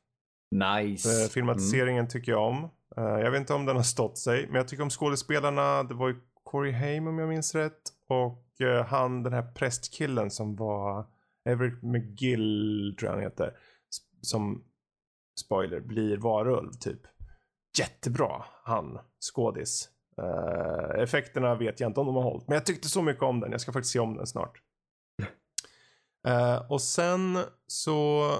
Nice. 0.51 1.09
Uh, 1.09 1.29
filmatiseringen 1.29 1.99
mm. 1.99 2.09
tycker 2.09 2.33
jag 2.33 2.49
om. 2.49 2.64
Uh, 2.99 3.20
jag 3.20 3.31
vet 3.31 3.41
inte 3.41 3.55
om 3.55 3.66
den 3.66 3.77
har 3.77 3.83
stått 3.83 4.18
sig, 4.18 4.47
men 4.47 4.57
jag 4.57 4.68
tycker 4.68 4.83
om 4.83 4.91
skådespelarna. 4.91 5.83
Det 5.83 5.95
var 5.95 6.09
ju 6.09 6.16
Corey 6.55 6.72
Haim 6.72 7.07
om 7.07 7.18
jag 7.18 7.28
minns 7.28 7.55
rätt. 7.55 7.82
Och 8.09 8.44
han 8.86 9.22
den 9.22 9.32
här 9.32 9.52
prästkillen 9.52 10.30
som 10.30 10.57
var 10.57 11.07
Everett 11.48 11.82
McGill 11.82 12.96
tror 12.98 13.09
jag 13.09 13.14
han 13.14 13.22
heter. 13.22 13.57
Som 14.20 14.64
spoiler 15.40 15.80
blir 15.80 16.16
varulv 16.16 16.72
typ. 16.72 17.00
jättebra, 17.78 18.44
han, 18.64 18.98
skådis. 19.20 19.88
Uh, 20.22 21.02
effekterna 21.02 21.55
vet 21.55 21.80
jag 21.80 21.90
inte 21.90 22.00
om 22.00 22.07
de 22.07 22.14
har 22.14 22.22
hållit, 22.22 22.48
men 22.48 22.55
jag 22.55 22.66
tyckte 22.66 22.88
så 22.88 23.02
mycket 23.02 23.22
om 23.22 23.40
den. 23.40 23.52
Jag 23.52 23.61
ska 23.61 23.72
faktiskt 23.72 23.92
se 23.92 23.98
om 23.98 24.16
den 24.16 24.26
snart. 24.26 24.61
Uh, 26.28 26.70
och 26.70 26.82
sen 26.82 27.38
så, 27.66 28.30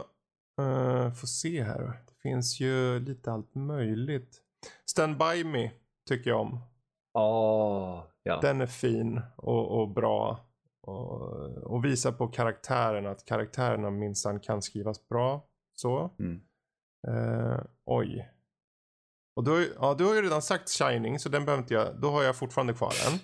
uh, 0.60 1.12
får 1.12 1.26
se 1.26 1.62
här. 1.62 1.80
Det 1.82 2.14
finns 2.22 2.60
ju 2.60 3.00
lite 3.00 3.32
allt 3.32 3.54
möjligt. 3.54 4.40
Stand 4.86 5.18
By 5.18 5.44
Me 5.44 5.70
tycker 6.08 6.30
jag 6.30 6.40
om. 6.40 6.73
Oh, 7.14 8.02
ja. 8.22 8.40
Den 8.40 8.60
är 8.60 8.66
fin 8.66 9.20
och, 9.36 9.80
och 9.80 9.88
bra. 9.88 10.40
Och, 10.80 11.22
och 11.48 11.84
visar 11.84 12.12
på 12.12 12.28
karaktären 12.28 13.06
att 13.06 13.24
karaktärerna 13.24 13.90
minsann 13.90 14.40
kan 14.40 14.62
skrivas 14.62 15.08
bra. 15.08 15.46
Så. 15.74 16.10
Mm. 16.18 16.40
Uh, 17.08 17.60
oj. 17.84 18.30
Och 19.36 19.44
du 19.44 19.74
ja, 19.80 19.94
du 19.94 20.04
har 20.04 20.14
ju 20.14 20.22
redan 20.22 20.42
sagt 20.42 20.70
Shining 20.70 21.18
så 21.18 21.28
den 21.28 21.44
behöver 21.44 21.62
inte 21.62 21.74
jag. 21.74 22.00
Då 22.00 22.10
har 22.10 22.22
jag 22.22 22.36
fortfarande 22.36 22.74
kvar 22.74 22.92
den. 23.04 23.18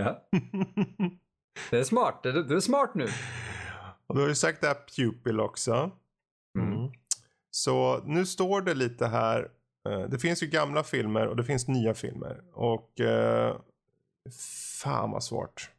Ja. 0.00 0.28
det 1.70 1.78
är 1.78 1.84
smart. 1.84 2.22
Du, 2.22 2.56
är 2.56 2.60
smart 2.60 2.94
nu. 2.94 3.06
och 4.06 4.14
du 4.14 4.20
har 4.20 4.28
ju 4.28 4.34
sagt 4.34 4.60
det 4.60 4.66
här 4.66 4.76
Pupil 4.96 5.40
också. 5.40 5.90
Mm. 6.58 6.92
Så 7.50 8.02
nu 8.04 8.26
står 8.26 8.60
det 8.60 8.74
lite 8.74 9.06
här. 9.06 9.50
Uh, 9.88 10.08
det 10.08 10.18
finns 10.18 10.42
ju 10.42 10.46
gamla 10.46 10.82
filmer 10.82 11.26
och 11.26 11.36
det 11.36 11.44
finns 11.44 11.68
nya 11.68 11.94
filmer. 11.94 12.42
Och 12.52 13.00
uh, 13.00 13.56
fan 14.80 15.10
vad 15.10 15.24
svårt. 15.24 15.70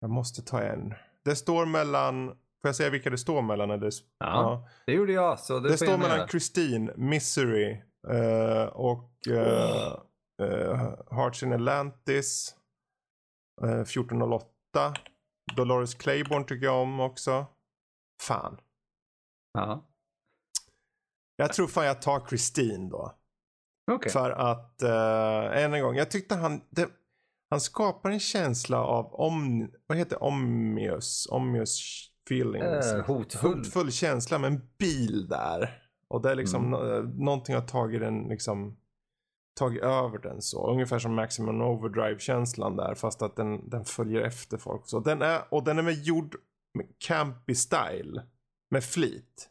Jag 0.00 0.10
måste 0.10 0.42
ta 0.42 0.62
en. 0.62 0.94
Det 1.24 1.36
står 1.36 1.66
mellan, 1.66 2.28
får 2.28 2.68
jag 2.68 2.76
säga 2.76 2.90
vilka 2.90 3.10
det 3.10 3.18
står 3.18 3.42
mellan? 3.42 3.70
Eller? 3.70 3.86
Ja, 3.86 3.94
ja. 4.18 4.68
det 4.86 4.92
gjorde 4.92 5.12
jag. 5.12 5.40
Så 5.40 5.60
det 5.60 5.68
det 5.68 5.76
står 5.76 5.98
mellan 5.98 6.16
göra. 6.18 6.28
Christine, 6.28 6.92
Misery 6.96 7.82
uh, 8.10 8.64
och 8.64 9.10
uh, 9.28 9.96
uh, 10.42 10.94
Hearts 11.10 11.42
in 11.42 11.52
Atlantis. 11.52 12.56
1408. 13.62 14.94
Dolores 15.56 15.94
Claiborne 15.94 16.44
tycker 16.44 16.66
jag 16.66 16.82
om 16.82 17.00
också. 17.00 17.46
Fan. 18.22 18.60
Ja. 19.52 19.84
Jag 21.36 21.52
tror 21.52 21.66
fan 21.66 21.86
jag 21.86 22.02
tar 22.02 22.26
Christine 22.28 22.88
då. 22.88 23.14
Okay. 23.92 24.12
För 24.12 24.30
att, 24.30 24.80
uh, 24.82 25.62
än 25.62 25.74
en 25.74 25.82
gång, 25.82 25.96
jag 25.96 26.10
tyckte 26.10 26.34
han, 26.34 26.60
det, 26.70 26.88
han 27.50 27.60
skapar 27.60 28.10
en 28.10 28.20
känsla 28.20 28.84
av 28.84 29.14
om, 29.14 29.68
vad 29.86 29.98
heter 29.98 30.22
omnius, 30.22 31.26
omnius 31.30 31.80
feelings. 32.26 32.92
Äh, 32.92 33.04
hotfull. 33.06 33.56
hotfull 33.56 33.92
känsla 33.92 34.38
med 34.38 34.52
en 34.52 34.60
bil 34.78 35.28
där. 35.28 35.82
Och 36.08 36.22
det 36.22 36.30
är 36.30 36.34
liksom, 36.34 36.74
mm. 36.74 37.10
någonting 37.10 37.54
har 37.54 37.62
tagit 37.62 38.00
den 38.00 38.28
liksom, 38.28 38.76
tagit 39.58 39.82
över 39.82 40.18
den 40.18 40.42
så. 40.42 40.70
Ungefär 40.70 40.98
som 40.98 41.14
Maximum 41.14 41.60
Overdrive 41.60 42.18
känslan 42.18 42.76
där 42.76 42.94
fast 42.94 43.22
att 43.22 43.36
den, 43.36 43.70
den 43.70 43.84
följer 43.84 44.20
efter 44.20 44.58
folk. 44.58 44.82
Så 44.86 45.00
den 45.00 45.22
är, 45.22 45.40
och 45.50 45.64
den 45.64 45.78
är 45.78 45.82
med 45.82 46.02
gjord 46.02 46.36
med 46.74 46.86
campy 46.98 47.54
style. 47.54 48.22
Med 48.70 48.84
flit. 48.84 49.48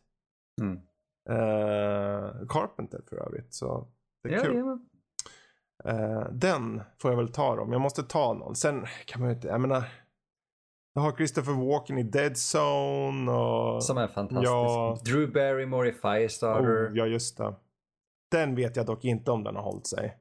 Mm. 0.62 0.80
Uh, 1.30 2.48
Carpenter 2.48 3.02
för 3.10 3.16
övrigt. 3.16 3.54
Så 3.54 3.88
det 4.24 4.30
är 4.30 4.34
ja, 4.34 4.44
kul. 4.44 4.56
Ja. 5.84 5.92
Uh, 5.92 6.32
den 6.32 6.82
får 7.02 7.12
jag 7.12 7.18
väl 7.18 7.32
ta 7.32 7.56
då. 7.56 7.64
Men 7.64 7.72
jag 7.72 7.82
måste 7.82 8.04
ta 8.04 8.34
någon. 8.34 8.56
Sen 8.56 8.86
kan 9.06 9.22
man 9.22 9.30
ju 9.30 9.36
inte, 9.36 9.48
jag 9.48 9.62
menar. 9.62 9.84
Jag 10.96 11.02
har 11.02 11.12
Christopher 11.12 11.54
Walken 11.54 11.98
i 11.98 12.04
Dead 12.04 12.32
Zone 12.32 13.32
och... 13.32 13.84
Som 13.84 13.98
är 13.98 14.08
fantastisk. 14.08 14.52
Ja. 14.52 14.98
Drew 15.06 15.34
Barrymore 15.34 15.90
i 15.90 15.94
Firestarter. 15.94 16.90
Oh, 16.90 16.98
ja, 16.98 17.06
just 17.06 17.38
det. 17.38 17.56
Den 18.32 18.56
vet 18.56 18.76
jag 18.76 18.86
dock 18.86 19.06
inte 19.06 19.32
om 19.32 19.44
den 19.44 19.56
har 19.56 19.64
hållit 19.64 19.88
sig. 19.88 20.18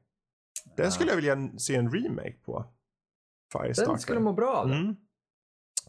Den 0.77 0.93
skulle 0.93 1.11
jag 1.11 1.17
vilja 1.17 1.59
se 1.59 1.75
en 1.75 1.93
remake 1.93 2.37
på. 2.45 2.65
Firestarter. 3.53 3.91
Den 3.91 4.01
skulle 4.01 4.21
må 4.21 4.33
bra 4.33 4.57
av 4.57 4.67
mm. 4.67 4.97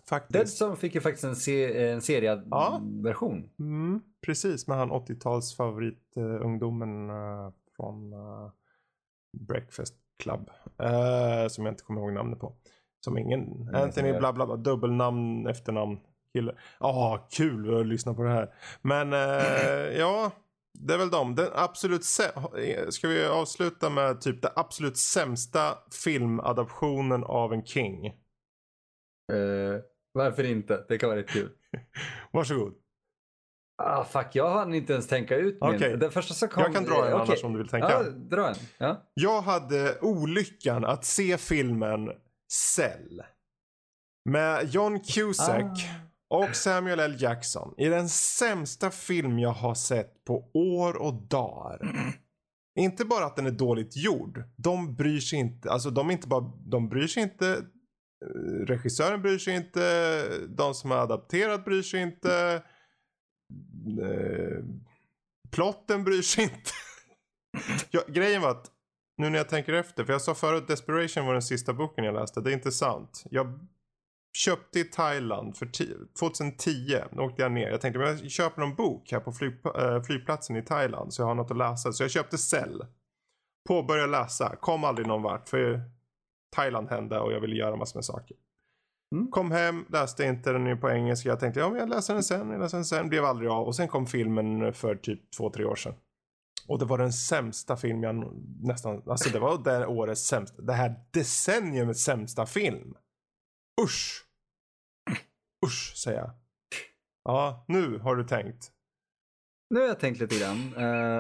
Faktiskt. 0.10 0.60
Dead 0.60 0.70
Zone 0.70 0.76
fick 0.78 0.96
ju 0.96 1.02
faktiskt 1.02 1.24
en, 1.24 1.36
se 1.36 1.88
en 1.90 2.02
seriad 2.02 2.48
Ja. 2.52 2.82
version. 3.04 3.50
Mm, 3.60 4.02
precis, 4.26 4.68
med 4.68 4.78
han 4.78 4.92
80-tals 4.92 5.56
favorit 5.56 6.14
uh, 6.18 6.24
uh, 7.10 7.52
från 7.76 8.14
uh, 8.14 8.50
Breakfast 9.48 9.96
Club. 10.24 10.50
Uh, 10.84 11.48
som 11.48 11.66
jag 11.66 11.72
inte 11.72 11.84
kommer 11.84 12.02
ihåg 12.02 12.14
namnet 12.14 12.40
på. 12.40 12.56
Som 13.06 13.18
ingen, 13.18 13.70
Anthony 13.76 14.08
jag- 14.08 14.20
bla 14.20 14.34
bla 14.34 14.46
bla, 14.46 14.56
dubbelnamn, 14.56 15.48
efternamn, 15.48 16.00
kille. 16.34 16.56
Ja, 16.80 17.28
kul 17.32 17.80
att 17.80 17.86
lyssna 17.88 18.14
på 18.14 18.24
det 18.24 18.30
här. 18.30 18.54
Men 18.82 19.14
eh, 19.14 19.98
ja, 20.00 20.32
det 20.80 20.94
är 20.94 20.98
väl 20.98 21.10
de. 21.10 21.36
Den 21.36 21.48
absolut 21.54 22.04
Ska 22.90 23.08
vi 23.08 23.26
avsluta 23.26 23.90
med 23.90 24.22
typ 24.22 24.42
den 24.42 24.52
absolut 24.56 24.98
sämsta 24.98 25.78
filmadaptionen 26.04 27.24
av 27.24 27.54
en 27.54 27.66
King? 27.66 28.06
Eh, 29.34 29.80
varför 30.14 30.44
inte? 30.44 30.86
Det 30.88 30.98
kan 30.98 31.10
vara 31.10 31.20
rätt 31.20 31.30
kul. 31.30 31.50
Varsågod. 32.32 32.74
Ah, 33.78 34.04
fuck, 34.04 34.28
jag 34.34 34.50
hann 34.50 34.74
inte 34.74 34.94
ens 34.94 35.08
tänka 35.08 35.36
ut 35.36 35.58
min. 35.62 35.76
Okej. 35.76 35.98
Den 35.98 36.12
första 36.12 36.34
som 36.34 36.50
kom... 36.50 36.64
Jag 36.64 36.74
kan 36.74 36.84
dra 36.84 37.06
en 37.06 37.14
eh, 37.14 37.20
annars 37.20 37.44
om 37.44 37.54
du 37.54 37.60
vill 37.60 37.68
tänka. 37.68 37.90
Ja, 37.90 38.04
dra 38.04 38.50
en. 38.50 38.56
Ja. 38.78 39.12
Jag 39.14 39.42
hade 39.42 40.00
olyckan 40.02 40.86
att 40.86 41.06
se 41.06 41.38
filmen 41.38 42.12
Cell. 42.52 43.22
Med 44.30 44.70
John 44.74 45.00
Cusack 45.00 45.90
och 46.30 46.56
Samuel 46.56 47.00
L. 47.00 47.16
Jackson. 47.20 47.74
I 47.78 47.86
den 47.86 48.10
sämsta 48.10 48.92
film 48.92 49.40
jag 49.40 49.50
har 49.50 49.76
sett 49.76 50.24
på 50.26 50.52
år 50.54 51.02
och 51.02 51.14
dagar. 51.14 51.80
Inte 52.80 53.06
bara 53.06 53.26
att 53.26 53.36
den 53.36 53.46
är 53.46 53.52
dåligt 53.52 53.98
gjord. 53.98 54.44
De 54.56 54.96
bryr 54.96 55.20
sig 55.20 55.40
inte. 55.40 55.72
Alltså 55.72 55.90
de 55.90 56.12
inte 56.12 56.28
bara. 56.28 56.52
De 56.66 56.90
bryr 56.90 57.08
sig 57.08 57.24
inte. 57.24 57.58
Regissören 58.66 59.22
bryr 59.22 59.38
sig 59.38 59.56
inte. 59.56 60.24
De 60.48 60.74
som 60.74 60.92
har 60.92 60.98
adapterat 60.98 61.66
bryr 61.66 61.82
sig 61.82 62.02
inte. 62.02 62.64
Eh, 64.02 64.64
plotten 65.52 66.04
bryr 66.04 66.22
sig 66.22 66.44
inte. 66.44 66.72
ja, 67.92 68.02
grejen 68.08 68.42
var 68.42 68.50
att 68.50 68.72
nu 69.18 69.30
när 69.30 69.38
jag 69.38 69.50
tänker 69.50 69.74
efter, 69.74 70.06
för 70.06 70.14
jag 70.14 70.22
sa 70.22 70.36
förut 70.36 70.68
Desperation 70.68 71.26
var 71.26 71.34
den 71.34 71.42
sista 71.42 71.74
boken 71.74 72.06
jag 72.06 72.14
läste. 72.14 72.42
Det 72.42 72.52
är 72.52 72.54
inte 72.54 72.72
sant. 72.72 73.24
Jag 73.30 73.60
köpte 74.38 74.80
i 74.80 74.84
Thailand 74.84 75.58
för 75.58 75.66
2010. 76.20 76.98
Då 77.12 77.24
åkte 77.24 77.42
jag 77.42 77.52
ner. 77.52 77.70
Jag 77.70 77.82
tänkte 77.82 78.00
men 78.00 78.18
jag 78.18 78.32
köper 78.32 78.62
någon 78.62 78.76
bok 78.76 79.12
här 79.12 79.20
på 79.20 79.32
flyg, 79.32 79.54
eh, 79.66 80.04
flygplatsen 80.04 80.56
i 80.56 80.62
Thailand 80.62 81.14
så 81.14 81.22
jag 81.22 81.28
har 81.28 81.36
något 81.36 81.52
att 81.52 81.58
läsa. 81.58 81.94
Så 81.94 82.04
jag 82.04 82.12
köpte 82.12 82.38
Cell. 82.38 82.86
Påbörjade 83.68 84.12
läsa. 84.12 84.56
Kom 84.56 84.84
aldrig 84.84 85.08
någon 85.08 85.22
vart 85.22 85.50
för 85.50 85.82
Thailand 86.54 86.90
hände 86.90 87.20
och 87.20 87.34
jag 87.34 87.40
ville 87.40 87.56
göra 87.56 87.76
massor 87.76 87.98
med 87.98 88.06
saker. 88.06 88.38
Mm. 89.16 89.32
Kom 89.32 89.52
hem, 89.52 89.86
läste 89.90 90.24
inte 90.24 90.52
den 90.52 90.80
på 90.80 90.90
engelska. 90.90 91.30
Jag 91.30 91.40
tänkte 91.40 91.60
ja 91.60 91.70
men 91.70 91.80
jag 91.80 91.90
läser 91.90 92.14
den 92.14 92.24
sen, 92.24 92.50
jag 92.50 92.60
läser 92.60 92.78
den 92.78 92.86
sen. 92.86 93.10
Blev 93.10 93.26
aldrig 93.26 93.50
av. 93.50 93.68
Och 93.68 93.76
sen 93.76 93.88
kom 93.88 94.08
filmen 94.08 94.74
för 94.74 94.96
typ 94.96 95.32
två, 95.32 95.50
tre 95.50 95.66
år 95.66 95.76
sedan. 95.76 95.94
Och 96.68 96.80
det 96.80 96.86
var 96.86 96.98
den 96.98 97.14
sämsta 97.14 97.78
film 97.78 98.04
jag 98.04 98.34
nästan, 98.62 99.04
alltså 99.10 99.30
det 99.30 99.40
var 99.40 99.64
det 99.64 99.88
årets 99.88 100.22
sämsta, 100.22 100.62
det 100.62 100.74
här 100.74 100.96
decenniumets 101.12 102.04
sämsta 102.04 102.46
film. 102.46 102.96
Usch. 103.82 104.26
Usch 105.66 105.94
säger 105.96 106.20
jag. 106.20 106.32
Ja, 107.24 107.66
nu 107.68 107.98
har 107.98 108.16
du 108.16 108.24
tänkt. 108.24 108.72
Nu 109.74 109.80
har 109.80 109.88
jag 109.88 110.00
tänkt 110.00 110.20
lite 110.20 110.40
grann. 110.40 110.74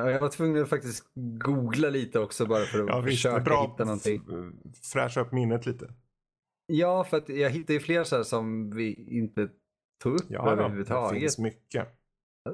Och 0.03 0.11
jag 0.11 0.19
var 0.19 0.29
tvungen 0.29 0.63
att 0.63 0.69
faktiskt 0.69 1.05
googla 1.15 1.89
lite 1.89 2.19
också 2.19 2.45
bara 2.45 2.65
för 2.65 2.79
att 2.83 2.87
Ja, 2.89 2.99
visst, 3.01 3.17
försöka 3.17 3.39
bra 3.39 3.61
hitta 3.71 3.85
någonting. 3.85 4.21
fräscha 4.93 5.21
upp 5.21 5.31
minnet 5.31 5.65
lite. 5.65 5.93
Ja, 6.65 7.03
för 7.03 7.17
att 7.17 7.29
jag 7.29 7.49
hittade 7.49 7.73
ju 7.73 7.79
fler 7.79 8.03
så 8.03 8.15
här 8.15 8.23
som 8.23 8.69
vi 8.75 9.17
inte 9.17 9.49
tog 10.03 10.13
upp 10.15 10.25
Ja, 10.29 10.39
då, 10.39 10.45
det 10.45 10.51
överhuvudtaget. 10.61 11.19
finns 11.21 11.37
mycket. 11.37 11.87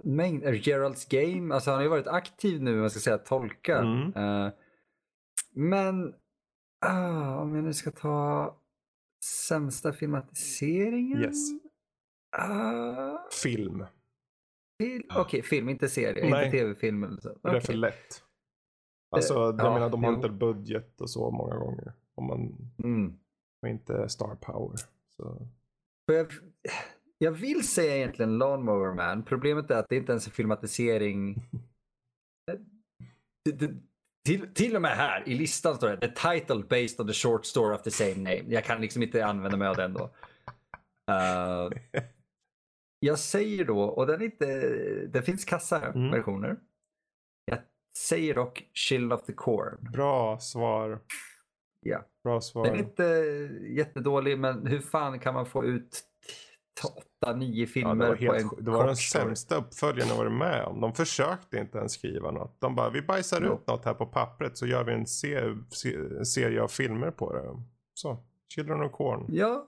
Mängd, 0.04 0.44
eh, 0.44 0.68
Geralds 0.68 1.06
Game, 1.06 1.54
alltså 1.56 1.70
han 1.70 1.78
har 1.78 1.84
ju 1.84 1.90
varit 1.90 2.08
aktiv 2.08 2.62
nu, 2.62 2.76
man 2.82 2.90
ska 2.90 3.00
säga 3.00 3.18
tolka. 3.18 3.78
Mm. 3.78 4.14
Eh, 4.16 4.52
men 5.54 6.14
ah, 6.86 7.36
om 7.38 7.56
jag 7.56 7.64
nu 7.64 7.74
ska 7.74 7.92
ta 7.92 8.56
sämsta 9.48 9.94
filmatiseringen? 9.94 11.22
Yes. 11.22 11.50
Ah, 12.38 13.18
Film. 13.44 13.86
Fil- 14.84 15.04
Okej, 15.16 15.42
film, 15.42 15.70
inte 15.70 15.90
serie, 15.90 16.30
Nej. 16.30 16.46
inte 16.46 16.58
tv-film. 16.58 17.04
eller 17.04 17.22
så. 17.22 17.38
Det 17.44 17.50
är 17.50 17.60
för 17.60 17.74
lätt. 17.74 18.24
Alltså, 19.16 19.34
jag 19.34 19.60
ja, 19.60 19.74
menar 19.74 19.90
de 19.90 20.04
har 20.04 20.14
inte 20.14 20.30
budget 20.30 21.02
och 21.02 21.10
så 21.10 21.32
många 21.32 21.56
gånger. 21.56 21.94
Om 22.16 22.28
man 22.28 22.72
Mm. 22.84 23.20
har 23.62 23.70
inte 23.70 24.10
star 24.10 24.36
power. 24.36 24.78
Så. 25.16 25.48
Jag, 26.06 26.28
jag 27.18 27.32
vill 27.32 27.68
säga 27.68 27.96
egentligen 27.98 28.38
Lawnmower 28.38 28.94
Man. 28.94 29.24
Problemet 29.24 29.72
är 29.72 29.76
att 29.76 29.90
det 29.90 29.96
inte 29.96 30.12
ens 30.12 30.28
är 30.28 30.32
filmatisering. 30.32 31.36
Det- 33.46 33.52
det- 33.52 33.74
Till, 34.26 34.54
till 34.54 34.76
och 34.76 34.82
med 34.82 34.92
här 34.92 35.24
i 35.30 35.36
listan 35.36 35.76
står 35.76 35.90
det 35.90 35.98
The 35.98 36.08
title 36.32 36.64
based 36.70 37.00
on 37.02 37.08
the 37.08 37.14
short 37.14 37.46
story 37.46 37.76
of 37.76 37.82
the 37.82 37.92
same 37.92 38.16
name. 38.16 38.44
Jag 38.48 38.64
kan 38.64 38.82
liksom 38.82 39.04
inte 39.04 39.26
använda 39.26 39.58
mig 39.58 39.68
av 39.68 39.76
den 39.76 39.94
då. 39.94 40.04
Eh, 41.12 41.70
jag 43.00 43.20
säger 43.20 43.66
då, 43.66 43.82
och 43.82 44.08
den, 44.08 44.22
är 44.22 44.26
inte, 44.26 44.46
det 45.08 45.22
finns 45.22 45.46
kassa 45.46 45.82
Mm. 45.82 46.12
versioner. 46.12 46.56
Jag 47.46 47.60
säger 47.98 48.36
dock 48.36 48.64
Chill 48.74 49.14
of 49.14 49.26
the 49.26 49.34
Corn. 49.34 49.92
Bra 49.94 50.40
svar. 50.40 51.00
Ja. 51.82 52.06
Bra 52.24 52.42
svar. 52.42 52.66
Den 52.66 52.74
är 52.76 52.80
inte 52.80 53.04
jättedålig, 53.70 54.40
men 54.40 54.68
hur 54.68 54.80
fan 54.80 55.20
kan 55.20 55.34
man 55.34 55.46
få 55.46 55.66
ut 55.66 56.04
åtta, 56.98 57.36
nio 57.36 57.62
Ja, 57.62 57.68
filmer 57.68 57.96
det 57.96 58.08
var, 58.10 58.16
på 58.16 58.24
en 58.24 58.40
helt, 58.40 58.66
det 58.66 58.72
var 58.72 58.88
den 58.88 58.96
sämsta 58.96 59.56
uppföljaren 59.56 60.10
jag 60.10 60.18
varit 60.18 60.32
med 60.32 60.66
om. 60.66 60.82
De 60.82 60.94
försökte 60.94 61.58
inte 61.58 61.78
ens 61.78 61.92
skriva 61.94 62.32
något. 62.32 62.62
De 62.62 62.76
bara, 62.76 62.90
vi 62.90 63.02
bajsar 63.02 63.42
Ja. 63.42 63.54
ut 63.54 63.68
något 63.68 63.86
här 63.86 63.94
på 63.94 64.06
pappret 64.06 64.58
så 64.58 64.66
gör 64.66 64.84
vi 64.84 64.94
en 64.94 65.06
se, 65.08 65.42
se, 65.70 66.26
serie 66.26 66.62
av 66.62 66.68
filmer 66.68 67.12
på 67.12 67.34
det. 67.34 67.64
Så, 67.94 68.24
Children 68.56 68.82
of 68.82 68.92
Corn. 68.92 69.26
Ja, 69.30 69.68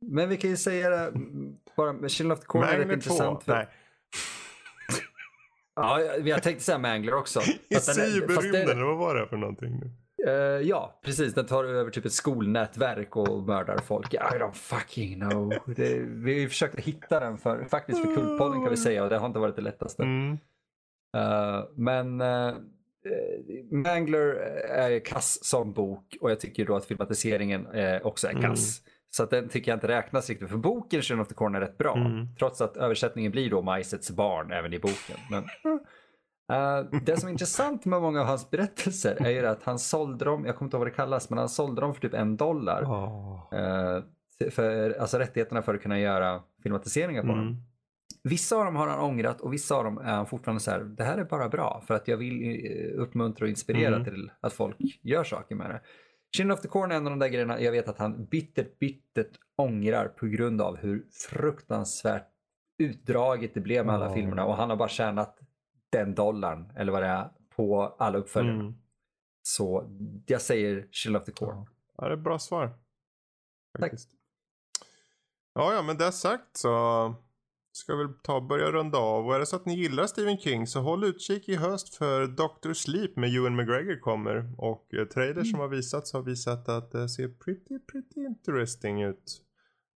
men 0.00 0.28
vi 0.28 0.36
kan 0.36 0.50
ju 0.50 0.56
säga 0.56 0.90
det 0.90 0.96
mm, 0.96 1.56
bara 1.76 1.92
med 1.92 2.10
Chill 2.10 2.32
of 2.32 2.40
the 2.40 2.46
Corn 2.46 2.62
är 2.62 2.66
rätt 2.66 2.78
Magnet 2.78 3.04
2. 3.04 3.12
intressant. 3.12 3.44
För, 3.44 3.52
Nej, 3.52 3.68
Ja, 5.76 6.00
jag 6.24 6.42
tänkte 6.42 6.64
säga 6.64 6.78
Mangler 6.78 7.14
också. 7.14 7.40
i 7.68 7.74
cyberrymden, 7.74 8.86
vad 8.86 8.96
var 8.96 9.14
det 9.14 9.26
för 9.26 9.36
någonting 9.36 9.80
nu? 9.80 9.90
Eh, 10.26 10.60
ja, 10.68 11.00
precis. 11.04 11.34
Den 11.34 11.46
tar 11.46 11.64
över 11.64 11.90
typ 11.90 12.04
ett 12.04 12.12
skolnätverk 12.12 13.16
och 13.16 13.42
mördar 13.42 13.78
folk. 13.78 14.14
I 14.14 14.16
don't 14.16 14.52
fucking 14.52 15.20
know. 15.20 15.54
Det, 15.76 15.98
vi 15.98 16.48
försökte 16.48 16.82
hitta 16.82 17.20
den 17.20 17.38
för, 17.38 17.64
faktiskt 17.64 18.04
för 18.04 18.14
Kultpodden 18.14 18.60
kan 18.60 18.70
vi 18.70 18.76
säga 18.76 19.04
och 19.04 19.10
det 19.10 19.18
har 19.18 19.26
inte 19.26 19.38
varit 19.38 19.56
det 19.56 19.62
lättaste. 19.62 20.02
Mm. 20.02 20.38
Eh, 21.16 21.64
men 21.74 22.20
uh, 22.20 22.54
Mangler 23.70 24.34
är 24.68 25.04
kass 25.04 25.44
som 25.44 25.72
bok 25.72 26.16
och 26.20 26.30
jag 26.30 26.40
tycker 26.40 26.64
då 26.66 26.76
att 26.76 26.84
filmatiseringen 26.84 27.66
också 28.02 28.28
är 28.28 28.42
kass. 28.42 28.82
Så 29.10 29.22
att 29.22 29.30
den 29.30 29.48
tycker 29.48 29.70
jag 29.70 29.76
inte 29.76 29.88
räknas 29.88 30.28
riktigt. 30.28 30.48
För 30.48 30.56
boken 30.56 31.02
Children 31.02 31.22
of 31.22 31.28
the 31.28 31.34
Corn 31.34 31.54
är 31.54 31.60
rätt 31.60 31.78
bra. 31.78 31.96
Mm. 31.96 32.26
Trots 32.38 32.60
att 32.60 32.76
översättningen 32.76 33.32
blir 33.32 33.50
då 33.50 33.62
Majsets 33.62 34.10
barn 34.10 34.52
även 34.52 34.72
i 34.72 34.78
boken. 34.78 35.16
Men, 35.30 35.44
eh, 36.52 37.00
det 37.06 37.16
som 37.16 37.28
är 37.28 37.32
intressant 37.32 37.84
med 37.84 38.00
många 38.02 38.20
av 38.20 38.26
hans 38.26 38.50
berättelser 38.50 39.16
är 39.26 39.30
ju 39.30 39.46
att 39.46 39.62
han 39.62 39.78
sålde 39.78 40.24
dem, 40.24 40.44
jag 40.44 40.56
kommer 40.56 40.66
inte 40.66 40.76
ihåg 40.76 40.80
vad 40.80 40.86
det 40.92 40.94
kallas, 40.96 41.30
men 41.30 41.38
han 41.38 41.48
sålde 41.48 41.80
dem 41.80 41.94
för 41.94 42.00
typ 42.00 42.14
en 42.14 42.36
dollar. 42.36 42.82
Åh. 42.84 43.48
eh, 43.52 44.02
för, 44.50 44.90
alltså 45.00 45.18
rättigheterna 45.18 45.62
för 45.62 45.74
att 45.74 45.82
kunna 45.82 45.98
göra 46.00 46.42
filmatiseringar 46.62 47.22
på 47.22 47.28
dem. 47.28 47.38
Mm. 47.40 47.56
Vissa 48.22 48.56
av 48.56 48.64
dem 48.64 48.76
har 48.76 48.86
han 48.88 49.00
ångrat 49.00 49.40
och 49.40 49.52
vissa 49.52 49.74
av 49.74 49.84
dem 49.84 49.98
är 49.98 50.14
han 50.14 50.26
fortfarande 50.26 50.60
så 50.60 50.70
här, 50.70 50.80
det 50.80 51.04
här 51.04 51.18
är 51.18 51.24
bara 51.24 51.48
bra 51.48 51.82
för 51.86 51.94
att 51.94 52.08
jag 52.08 52.16
vill 52.16 52.42
eh, 52.42 53.00
uppmuntra 53.02 53.44
och 53.44 53.48
inspirera 53.48 53.94
Mm. 53.94 54.04
till 54.04 54.30
att 54.40 54.52
folk 54.52 54.76
gör 55.02 55.24
saker 55.24 55.54
med 55.54 55.70
det. 55.70 55.80
Chin 56.36 56.50
of 56.50 56.60
the 56.60 56.68
Corn 56.68 56.92
är 56.92 56.96
en 56.96 57.06
av 57.06 57.10
de 57.10 57.18
där 57.18 57.28
grejerna 57.28 57.60
jag 57.60 57.72
vet 57.72 57.88
att 57.88 57.98
han 57.98 58.24
bittert, 58.24 58.78
bittert 58.78 59.38
ångrar 59.56 60.08
på 60.08 60.26
grund 60.26 60.62
av 60.62 60.76
hur 60.76 61.06
fruktansvärt 61.12 62.28
utdraget 62.78 63.54
det 63.54 63.60
blev 63.60 63.86
med 63.86 63.94
alla 63.94 64.08
Ja. 64.08 64.14
filmerna 64.14 64.44
och 64.44 64.56
han 64.56 64.70
har 64.70 64.76
bara 64.76 64.88
tjänat 64.88 65.38
den 65.90 66.14
dollarn 66.14 66.72
eller 66.76 66.92
vad 66.92 67.02
det 67.02 67.08
är 67.08 67.28
på 67.56 67.82
alla 67.98 68.18
uppföljarna. 68.18 68.60
Mm. 68.60 68.74
Så 69.42 69.90
jag 70.26 70.40
säger 70.40 70.88
Chill 70.90 71.16
of 71.16 71.24
the 71.24 71.32
Corn. 71.32 71.66
Ja, 71.96 72.04
det 72.04 72.10
är 72.12 72.16
ett 72.16 72.24
bra 72.24 72.38
svar. 72.38 72.70
Faktiskt. 73.78 74.10
Ja, 75.54 75.74
ja, 75.74 75.82
men 75.82 75.96
det 75.98 76.12
sagt 76.12 76.56
så 76.56 77.14
ska 77.78 77.96
väl 77.96 78.08
ta 78.22 78.36
och 78.36 78.42
börja 78.46 78.72
runda 78.72 78.98
av. 78.98 79.26
Och 79.26 79.34
är 79.34 79.38
det 79.38 79.46
så 79.46 79.56
att 79.56 79.66
ni 79.66 79.74
gillar 79.74 80.06
Stephen 80.06 80.38
King 80.38 80.66
så 80.66 80.80
håll 80.80 81.04
utkik 81.04 81.48
i 81.48 81.56
höst 81.56 81.94
för 81.94 82.26
Dr. 82.26 82.72
Sleep 82.72 83.16
med 83.16 83.34
Ewan 83.36 83.56
McGregor 83.56 84.00
kommer. 84.00 84.52
Och 84.58 84.94
eh, 84.94 85.04
trailers 85.04 85.50
som 85.50 85.60
har 85.60 85.68
visats 85.68 86.12
har 86.12 86.22
visat 86.22 86.68
att 86.68 86.90
det 86.92 87.08
ser 87.08 87.28
pretty, 87.28 87.78
pretty 87.78 88.20
interesting 88.20 89.02
ut. 89.02 89.42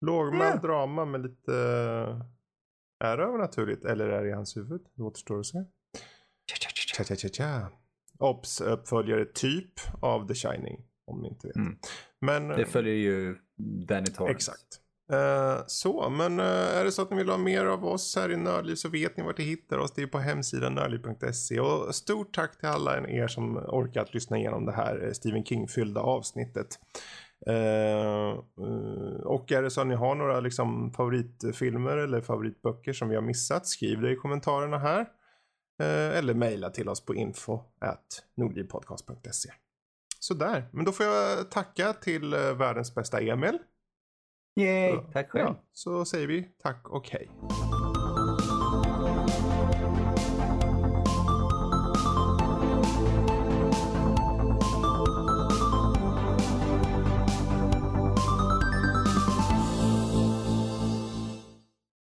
Lågmäld 0.00 0.54
Ja. 0.62 0.68
drama 0.68 1.04
med 1.04 1.20
lite... 1.22 1.52
eh, 1.54 3.08
Är 3.08 3.16
det 3.16 3.22
övernaturligt 3.24 3.84
eller 3.84 4.08
är 4.08 4.22
det 4.22 4.28
i 4.28 4.32
hans 4.32 4.56
huvud? 4.56 4.80
Det 4.96 5.02
återstår 5.02 5.40
att 5.40 5.46
se. 5.46 5.58
Tja, 6.46 7.04
tja, 7.04 7.16
tja, 7.16 7.28
tja. 7.28 7.68
Obs! 8.18 8.60
Uppföljare 8.60 9.24
typ 9.24 9.72
av 10.00 10.28
The 10.28 10.34
Shining. 10.34 10.84
Om 11.06 11.20
ni 11.22 11.28
inte 11.28 11.46
vet. 11.46 11.56
Mm. 11.56 11.78
Men, 12.20 12.48
Det 12.48 12.66
följer 12.66 12.94
ju 12.94 13.36
Danny 13.88 14.06
Torrance. 14.06 14.30
Exakt. 14.32 14.80
Eh, 15.12 15.62
så, 15.66 16.10
men 16.10 16.40
eh, 16.40 16.46
är 16.46 16.84
det 16.84 16.92
så 16.92 17.02
att 17.02 17.10
ni 17.10 17.16
vill 17.16 17.28
ha 17.28 17.36
mer 17.36 17.64
av 17.64 17.84
oss 17.84 18.16
här 18.16 18.32
i 18.32 18.36
Nördliv 18.36 18.74
så 18.74 18.88
vet 18.88 19.16
ni 19.16 19.22
vart 19.22 19.38
ni 19.38 19.44
hittar 19.44 19.78
oss. 19.78 19.92
Det 19.92 20.02
är 20.02 20.06
på 20.06 20.18
hemsidan 20.18 20.74
nördliv.se. 20.74 21.60
Och 21.60 21.94
stort 21.94 22.34
tack 22.34 22.58
till 22.58 22.68
alla 22.68 23.08
er 23.08 23.28
som 23.28 23.56
orkat 23.56 24.14
lyssna 24.14 24.38
igenom 24.38 24.66
det 24.66 24.72
här 24.72 25.06
eh, 25.06 25.12
Stephen 25.12 25.44
King-fyllda 25.44 26.00
avsnittet. 26.00 26.78
Och 29.24 29.52
är 29.52 29.62
det 29.62 29.70
så 29.70 29.80
att 29.80 29.86
ni 29.86 29.94
har 29.94 30.14
några 30.14 30.40
liksom, 30.40 30.92
favoritfilmer 30.92 31.96
eller 31.96 32.20
favoritböcker 32.20 32.92
som 32.92 33.08
vi 33.08 33.14
har 33.14 33.22
missat, 33.22 33.66
skriv 33.66 34.00
det 34.00 34.12
i 34.12 34.16
kommentarerna 34.16 34.78
här. 34.78 35.06
Eller 36.12 36.34
mejla 36.34 36.70
till 36.70 36.88
oss 36.88 37.04
på 37.04 37.14
info 37.14 37.60
at 37.80 38.06
nordlivpodcast.se. 38.36 39.50
Sådär, 40.18 40.68
men 40.72 40.84
då 40.84 40.92
får 40.92 41.06
jag 41.06 41.50
tacka 41.50 41.92
till 41.92 42.30
världens 42.34 42.94
bästa 42.94 43.20
Emil. 43.20 43.58
Yay, 44.56 44.98
tack 45.12 45.30
själv. 45.30 45.46
Ja, 45.46 45.56
så 45.72 46.04
säger 46.04 46.26
vi 46.26 46.48
tack 46.62 46.88
och 46.88 47.08
hej. 47.10 47.28